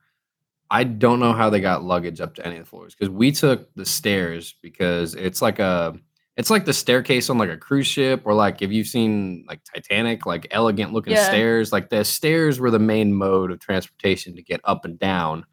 I 0.72 0.84
don't 0.84 1.20
know 1.20 1.34
how 1.34 1.50
they 1.50 1.62
got 1.62 1.84
luggage 1.84 2.20
up 2.20 2.34
to 2.36 2.46
any 2.46 2.58
of 2.58 2.64
the 2.64 2.70
floors 2.70 2.96
because 2.96 3.10
we 3.12 3.32
took 3.32 3.74
the 3.76 3.86
stairs 3.86 4.56
because 4.62 5.16
it's 5.16 5.42
like 5.42 5.60
a. 5.60 5.96
It's 6.36 6.50
like 6.50 6.66
the 6.66 6.74
staircase 6.74 7.30
on 7.30 7.38
like 7.38 7.52
a 7.52 7.58
cruise 7.58 7.86
ship, 7.86 8.24
or 8.26 8.34
like 8.34 8.64
if 8.64 8.72
you've 8.72 8.88
seen 8.88 9.46
like 9.48 9.62
Titanic, 9.64 10.26
like 10.26 10.48
elegant 10.50 10.92
looking 10.92 11.14
Yeah. 11.14 11.28
stairs. 11.28 11.72
Like 11.72 11.90
the 11.90 12.04
stairs 12.04 12.60
were 12.60 12.72
the 12.72 12.80
main 12.80 13.14
mode 13.14 13.52
of 13.52 13.60
transportation 13.60 14.36
to 14.36 14.42
get 14.42 14.60
up 14.64 14.84
and 14.84 14.98
down, 14.98 15.46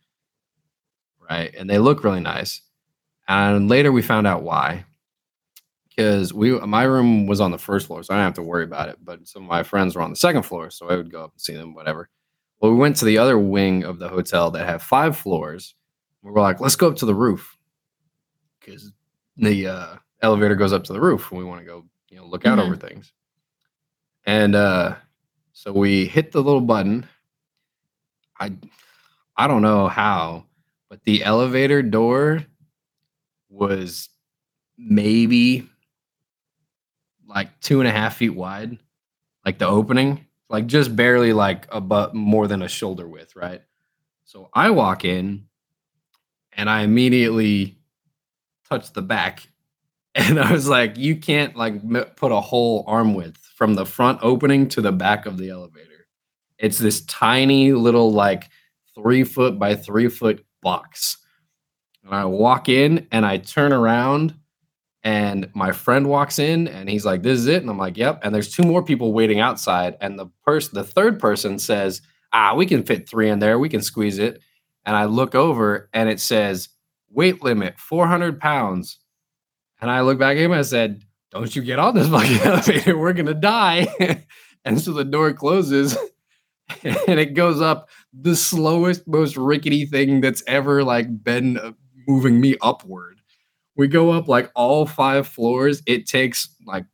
right? 1.28 1.54
And 1.56 1.68
they 1.68 1.78
look 1.78 2.02
really 2.02 2.20
nice. 2.20 2.62
And 3.28 3.68
later 3.68 3.92
we 3.92 4.00
found 4.02 4.26
out 4.26 4.42
why, 4.42 4.86
because 6.00 6.32
we 6.32 6.52
my 6.60 6.84
room 6.84 7.26
was 7.26 7.40
on 7.42 7.50
the 7.50 7.58
first 7.58 7.86
floor, 7.86 8.02
so 8.02 8.14
I 8.14 8.16
didn't 8.16 8.24
have 8.28 8.34
to 8.34 8.42
worry 8.42 8.64
about 8.64 8.88
it. 8.88 8.96
But 9.04 9.28
some 9.28 9.42
of 9.42 9.48
my 9.48 9.62
friends 9.62 9.94
were 9.94 10.00
on 10.00 10.08
the 10.10 10.16
second 10.16 10.44
floor, 10.44 10.70
so 10.70 10.88
I 10.88 10.96
would 10.96 11.12
go 11.12 11.24
up 11.24 11.32
and 11.32 11.40
see 11.40 11.52
them, 11.54 11.74
whatever. 11.74 12.08
Well, 12.60 12.72
we 12.72 12.78
went 12.78 12.96
to 12.96 13.04
the 13.04 13.18
other 13.18 13.38
wing 13.38 13.84
of 13.84 13.98
the 13.98 14.08
hotel 14.08 14.50
that 14.52 14.66
had 14.66 14.80
five 14.80 15.16
floors. 15.16 15.74
We 16.22 16.30
were 16.30 16.40
like, 16.40 16.58
let's 16.58 16.76
go 16.76 16.88
up 16.88 16.96
to 16.96 17.06
the 17.06 17.14
roof 17.14 17.54
because 18.60 18.92
the 19.36 19.66
uh, 19.66 19.96
elevator 20.22 20.54
goes 20.54 20.72
up 20.72 20.84
to 20.84 20.92
the 20.94 21.00
roof, 21.00 21.30
and 21.30 21.38
we 21.38 21.44
want 21.44 21.60
to 21.60 21.66
go, 21.66 21.84
you 22.10 22.16
know, 22.16 22.26
look 22.26 22.46
out 22.46 22.58
Mhm. 22.58 22.62
over 22.64 22.76
things. 22.76 23.12
And 24.24 24.54
uh, 24.54 24.96
so 25.52 25.70
we 25.70 26.06
hit 26.06 26.32
the 26.32 26.42
little 26.42 26.60
button. 26.62 27.06
I 28.38 28.52
I 29.36 29.46
don't 29.48 29.62
know 29.62 29.86
how, 29.88 30.46
but 30.88 31.02
the 31.04 31.24
elevator 31.24 31.82
door 31.82 32.44
was 33.50 34.08
maybe 34.78 35.68
like 37.30 37.60
two 37.60 37.80
and 37.80 37.88
a 37.88 37.92
half 37.92 38.16
feet 38.16 38.34
wide, 38.34 38.78
like 39.44 39.58
the 39.58 39.66
opening, 39.66 40.26
like 40.48 40.66
just 40.66 40.94
barely 40.94 41.32
like 41.32 41.66
about 41.70 42.14
more 42.14 42.46
than 42.46 42.62
a 42.62 42.68
shoulder 42.68 43.08
width, 43.08 43.36
right? 43.36 43.62
So 44.24 44.50
I 44.52 44.70
walk 44.70 45.04
in 45.04 45.46
and 46.52 46.68
I 46.68 46.82
immediately 46.82 47.78
touch 48.68 48.92
the 48.92 49.02
back. 49.02 49.46
And 50.16 50.40
I 50.40 50.52
was 50.52 50.66
like, 50.66 50.98
you 50.98 51.14
can't 51.14 51.54
like 51.54 51.74
m- 51.74 52.04
put 52.16 52.32
a 52.32 52.40
whole 52.40 52.82
arm 52.88 53.14
width 53.14 53.38
from 53.54 53.74
the 53.74 53.86
front 53.86 54.18
opening 54.22 54.66
to 54.70 54.80
the 54.80 54.90
back 54.90 55.24
of 55.24 55.38
the 55.38 55.50
elevator. 55.50 56.08
It's 56.58 56.78
this 56.78 57.02
tiny 57.02 57.72
little 57.72 58.12
like 58.12 58.50
three 58.92 59.22
foot 59.22 59.56
by 59.56 59.76
three 59.76 60.08
foot 60.08 60.44
box. 60.62 61.16
And 62.04 62.12
I 62.12 62.24
walk 62.24 62.68
in 62.68 63.06
and 63.12 63.24
I 63.24 63.36
turn 63.36 63.72
around 63.72 64.34
and 65.02 65.48
my 65.54 65.72
friend 65.72 66.08
walks 66.08 66.38
in 66.38 66.68
and 66.68 66.88
he's 66.88 67.04
like, 67.04 67.22
This 67.22 67.38
is 67.38 67.46
it. 67.46 67.62
And 67.62 67.70
I'm 67.70 67.78
like, 67.78 67.96
Yep. 67.96 68.20
And 68.22 68.34
there's 68.34 68.52
two 68.52 68.62
more 68.62 68.82
people 68.82 69.12
waiting 69.12 69.40
outside. 69.40 69.96
And 70.00 70.18
the 70.18 70.26
person, 70.44 70.74
the 70.74 70.84
third 70.84 71.18
person 71.18 71.58
says, 71.58 72.02
Ah, 72.32 72.54
we 72.54 72.66
can 72.66 72.82
fit 72.82 73.08
three 73.08 73.30
in 73.30 73.38
there. 73.38 73.58
We 73.58 73.68
can 73.68 73.82
squeeze 73.82 74.18
it. 74.18 74.40
And 74.84 74.96
I 74.96 75.04
look 75.04 75.34
over 75.34 75.88
and 75.92 76.08
it 76.08 76.20
says, 76.20 76.68
Weight 77.10 77.42
limit 77.42 77.78
400 77.78 78.38
pounds. 78.40 78.98
And 79.80 79.90
I 79.90 80.02
look 80.02 80.18
back 80.18 80.36
at 80.36 80.42
him 80.42 80.52
and 80.52 80.60
I 80.60 80.62
said, 80.62 81.02
Don't 81.30 81.54
you 81.54 81.62
get 81.62 81.78
on 81.78 81.94
this 81.94 82.08
fucking 82.10 82.40
elevator. 82.40 82.98
We're 82.98 83.14
going 83.14 83.26
to 83.26 83.34
die. 83.34 84.24
and 84.64 84.80
so 84.80 84.92
the 84.92 85.04
door 85.04 85.32
closes 85.32 85.96
and 86.84 87.18
it 87.18 87.34
goes 87.34 87.60
up 87.60 87.88
the 88.12 88.36
slowest, 88.36 89.06
most 89.06 89.36
rickety 89.36 89.86
thing 89.86 90.20
that's 90.20 90.42
ever 90.46 90.84
like 90.84 91.22
been 91.22 91.58
uh, 91.58 91.72
moving 92.06 92.40
me 92.40 92.56
upward. 92.60 93.09
We 93.76 93.88
go 93.88 94.10
up 94.10 94.28
like 94.28 94.50
all 94.54 94.84
five 94.86 95.26
floors. 95.26 95.82
It 95.86 96.06
takes 96.06 96.48
like 96.66 96.84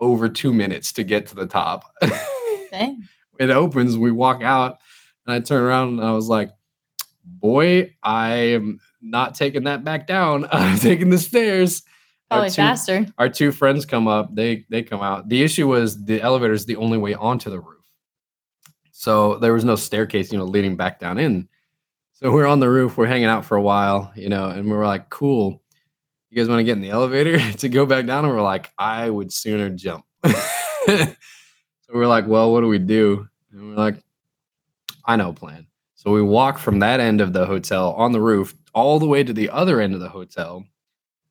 over 0.00 0.28
two 0.28 0.52
minutes 0.52 0.92
to 0.94 1.04
get 1.04 1.26
to 1.28 1.34
the 1.34 1.46
top. 1.46 1.84
Dang. 2.70 3.08
it 3.40 3.50
opens, 3.50 3.96
we 3.96 4.12
walk 4.12 4.42
out, 4.42 4.78
and 5.26 5.34
I 5.34 5.40
turn 5.40 5.62
around 5.62 5.88
and 5.98 6.00
I 6.06 6.12
was 6.12 6.28
like, 6.28 6.50
boy, 7.24 7.94
I 8.02 8.30
am 8.34 8.78
not 9.00 9.34
taking 9.34 9.64
that 9.64 9.84
back 9.84 10.06
down. 10.06 10.46
I'm 10.52 10.78
taking 10.78 11.10
the 11.10 11.18
stairs. 11.18 11.82
Our 12.30 12.38
Probably 12.40 12.50
two- 12.50 12.54
faster. 12.56 13.06
our 13.16 13.28
two 13.30 13.52
friends 13.52 13.86
come 13.86 14.06
up 14.06 14.34
they 14.34 14.66
they 14.68 14.82
come 14.82 15.00
out 15.00 15.30
the 15.30 15.42
issue 15.42 15.66
was 15.66 16.04
the 16.04 16.20
elevator 16.20 16.52
is 16.52 16.66
the 16.66 16.76
only 16.76 16.98
way 16.98 17.14
onto 17.14 17.48
the 17.48 17.58
roof 17.58 17.80
so 18.92 19.38
there 19.38 19.54
was 19.54 19.64
no 19.64 19.76
staircase 19.76 20.30
you 20.30 20.36
know 20.36 20.44
leading 20.44 20.76
back 20.76 21.00
down 21.00 21.16
in 21.18 21.48
so 22.12 22.30
we're 22.30 22.44
on 22.46 22.60
the 22.60 22.68
roof 22.68 22.98
we're 22.98 23.06
hanging 23.06 23.28
out 23.28 23.46
for 23.46 23.56
a 23.56 23.62
while 23.62 24.12
you 24.14 24.28
know 24.28 24.50
and 24.50 24.66
we 24.66 24.72
were 24.76 24.84
like 24.84 25.08
cool 25.08 25.62
you 26.30 26.36
guys 26.36 26.48
want 26.48 26.60
to 26.60 26.64
get 26.64 26.72
in 26.72 26.80
the 26.80 26.90
elevator 26.90 27.38
to 27.58 27.68
go 27.68 27.86
back 27.86 28.06
down? 28.06 28.24
And 28.24 28.34
we're 28.34 28.42
like, 28.42 28.70
I 28.78 29.08
would 29.08 29.32
sooner 29.32 29.70
jump. 29.70 30.04
so 30.24 31.14
we're 31.92 32.06
like, 32.06 32.26
well, 32.26 32.52
what 32.52 32.60
do 32.60 32.68
we 32.68 32.78
do? 32.78 33.28
And 33.52 33.70
we're 33.70 33.76
like, 33.76 34.02
I 35.04 35.16
know 35.16 35.30
a 35.30 35.34
plan. 35.34 35.66
So 35.94 36.12
we 36.12 36.22
walk 36.22 36.58
from 36.58 36.78
that 36.78 37.00
end 37.00 37.20
of 37.20 37.32
the 37.32 37.46
hotel 37.46 37.92
on 37.94 38.12
the 38.12 38.20
roof 38.20 38.54
all 38.72 38.98
the 38.98 39.06
way 39.06 39.24
to 39.24 39.32
the 39.32 39.50
other 39.50 39.80
end 39.80 39.94
of 39.94 40.00
the 40.00 40.08
hotel. 40.08 40.64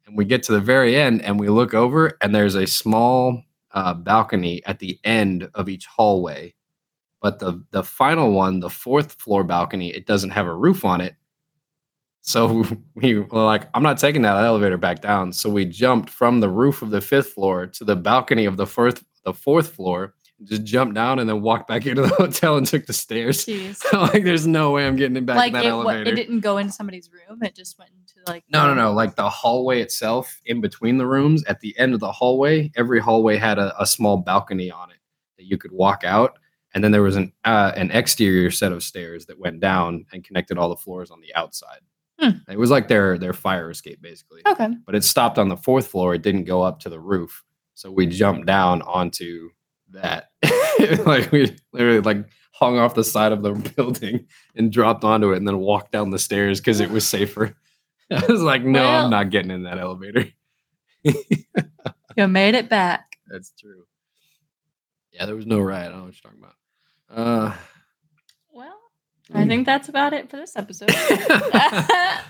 And 0.05 0.17
we 0.17 0.25
get 0.25 0.43
to 0.43 0.51
the 0.51 0.59
very 0.59 0.95
end 0.95 1.21
and 1.21 1.39
we 1.39 1.49
look 1.49 1.73
over, 1.73 2.17
and 2.21 2.33
there's 2.33 2.55
a 2.55 2.65
small 2.65 3.43
uh, 3.71 3.93
balcony 3.93 4.65
at 4.65 4.79
the 4.79 4.99
end 5.03 5.49
of 5.53 5.69
each 5.69 5.85
hallway. 5.85 6.53
But 7.21 7.39
the, 7.39 7.63
the 7.71 7.83
final 7.83 8.31
one, 8.31 8.59
the 8.59 8.69
fourth 8.69 9.13
floor 9.13 9.43
balcony, 9.43 9.89
it 9.89 10.05
doesn't 10.05 10.29
have 10.31 10.47
a 10.47 10.55
roof 10.55 10.83
on 10.85 11.01
it. 11.01 11.15
So 12.27 12.65
we 12.95 13.19
were 13.19 13.43
like, 13.43 13.69
I'm 13.73 13.83
not 13.83 13.97
taking 13.97 14.21
that 14.23 14.35
elevator 14.35 14.77
back 14.77 15.01
down. 15.01 15.31
So 15.31 15.49
we 15.49 15.63
jumped 15.63 16.09
from 16.09 16.41
the 16.41 16.49
roof 16.49 16.81
of 16.81 16.91
the 16.91 16.99
fifth 16.99 17.33
floor 17.33 17.67
to 17.67 17.85
the 17.85 17.95
balcony 17.95 18.45
of 18.45 18.57
the 18.57 18.67
fourth 18.67 19.03
the 19.23 19.33
fourth 19.33 19.73
floor, 19.73 20.13
just 20.43 20.63
jumped 20.63 20.93
down 20.93 21.19
and 21.19 21.29
then 21.29 21.41
walked 21.41 21.67
back 21.67 21.85
into 21.85 22.01
the 22.01 22.07
hotel 22.17 22.57
and 22.57 22.67
took 22.67 22.85
the 22.85 22.93
stairs. 22.93 23.47
Like, 23.93 24.23
there's 24.23 24.47
no 24.47 24.71
way 24.71 24.85
I'm 24.85 24.95
getting 24.95 25.17
it 25.17 25.25
back 25.25 25.37
like 25.37 25.47
in 25.47 25.53
that 25.53 25.65
it, 25.65 25.69
elevator. 25.69 26.09
it 26.09 26.15
didn't 26.15 26.41
go 26.41 26.57
into 26.57 26.71
somebody's 26.71 27.09
room. 27.11 27.41
It 27.43 27.55
just 27.55 27.79
went 27.79 27.91
into 27.91 28.29
like 28.29 28.43
no, 28.49 28.67
no, 28.67 28.73
no. 28.73 28.91
Like 28.91 29.15
the 29.15 29.29
hallway 29.29 29.81
itself, 29.81 30.41
in 30.45 30.61
between 30.61 30.97
the 30.97 31.05
rooms, 31.05 31.43
at 31.45 31.61
the 31.61 31.77
end 31.79 31.93
of 31.93 32.01
the 32.01 32.11
hallway, 32.11 32.71
every 32.75 32.99
hallway 32.99 33.37
had 33.37 33.57
a, 33.57 33.73
a 33.81 33.85
small 33.85 34.17
balcony 34.17 34.69
on 34.69 34.91
it 34.91 34.97
that 35.37 35.45
you 35.45 35.57
could 35.57 35.71
walk 35.71 36.03
out. 36.03 36.37
And 36.73 36.83
then 36.83 36.91
there 36.91 37.03
was 37.03 37.15
an 37.15 37.31
uh, 37.45 37.71
an 37.75 37.91
exterior 37.91 38.51
set 38.51 38.71
of 38.73 38.83
stairs 38.83 39.25
that 39.27 39.39
went 39.39 39.61
down 39.61 40.05
and 40.11 40.23
connected 40.23 40.57
all 40.57 40.69
the 40.69 40.75
floors 40.75 41.09
on 41.09 41.21
the 41.21 41.33
outside. 41.33 41.79
Hmm. 42.19 42.37
It 42.49 42.57
was 42.57 42.71
like 42.71 42.87
their 42.87 43.17
their 43.17 43.33
fire 43.33 43.69
escape, 43.69 44.01
basically. 44.01 44.41
Okay. 44.47 44.69
but 44.85 44.95
it 44.95 45.03
stopped 45.03 45.37
on 45.37 45.49
the 45.49 45.57
fourth 45.57 45.87
floor. 45.87 46.15
It 46.15 46.21
didn't 46.23 46.45
go 46.45 46.63
up 46.63 46.79
to 46.79 46.89
the 46.89 46.99
roof. 46.99 47.43
So 47.75 47.91
we 47.91 48.07
jumped 48.07 48.47
down 48.47 48.81
onto 48.81 49.49
that. 49.91 50.29
like 51.05 51.31
we 51.31 51.55
literally 51.73 51.99
like 52.01 52.25
hung 52.53 52.79
off 52.79 52.95
the 52.95 53.03
side 53.03 53.31
of 53.31 53.43
the 53.43 53.53
building 53.75 54.25
and 54.55 54.71
dropped 54.71 55.03
onto 55.03 55.31
it 55.31 55.37
and 55.37 55.47
then 55.47 55.59
walked 55.59 55.91
down 55.91 56.09
the 56.09 56.17
stairs 56.17 56.59
because 56.59 56.79
it 56.79 56.89
was 56.89 57.07
safer. 57.15 57.55
I 58.11 58.25
was 58.25 58.41
like, 58.41 58.63
no, 58.63 58.81
Well- 58.81 59.03
I'm 59.05 59.11
not 59.11 59.29
getting 59.29 59.51
in 59.51 59.63
that 59.63 59.77
elevator. 59.77 60.27
You 62.15 62.27
made 62.27 62.55
it 62.55 62.67
back. 62.69 63.17
That's 63.27 63.51
true. 63.59 63.83
Yeah, 65.11 65.25
there 65.27 65.35
was 65.35 65.45
no 65.45 65.59
riot. 65.59 65.87
I 65.87 65.89
don't 65.89 65.99
know 65.99 66.05
what 66.05 66.15
you're 66.23 66.31
talking 66.31 66.43
about. 66.43 67.53
Uh 67.53 67.55
I 69.33 69.45
think 69.45 69.65
that's 69.65 69.89
about 69.89 70.13
it 70.13 70.29
for 70.29 70.37
this 70.37 70.55
episode. 70.55 70.89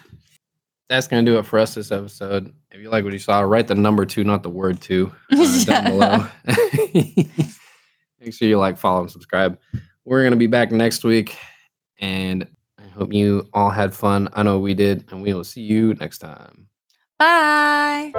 that's 0.89 1.07
gonna 1.07 1.23
do 1.23 1.37
it 1.37 1.45
for 1.45 1.59
us 1.59 1.75
this 1.75 1.91
episode. 1.91 2.53
If 2.71 2.81
you 2.81 2.89
like 2.89 3.03
what 3.03 3.13
you 3.13 3.19
saw, 3.19 3.41
write 3.41 3.67
the 3.67 3.75
number 3.75 4.05
two, 4.05 4.23
not 4.23 4.43
the 4.43 4.49
word 4.49 4.81
two, 4.81 5.11
uh, 5.31 5.65
down 5.65 5.83
below. 5.91 6.27
Make 8.19 8.33
sure 8.33 8.47
you 8.47 8.57
like, 8.57 8.77
follow, 8.77 9.01
and 9.01 9.11
subscribe. 9.11 9.59
We're 10.05 10.23
gonna 10.23 10.35
be 10.35 10.47
back 10.47 10.71
next 10.71 11.03
week, 11.03 11.37
and 11.99 12.47
I 12.79 12.87
hope 12.87 13.13
you 13.13 13.47
all 13.53 13.69
had 13.69 13.93
fun. 13.93 14.29
I 14.33 14.43
know 14.43 14.59
we 14.59 14.73
did, 14.73 15.05
and 15.11 15.21
we 15.21 15.33
will 15.33 15.43
see 15.43 15.61
you 15.61 15.93
next 15.95 16.19
time. 16.19 16.67
Bye. 17.19 18.11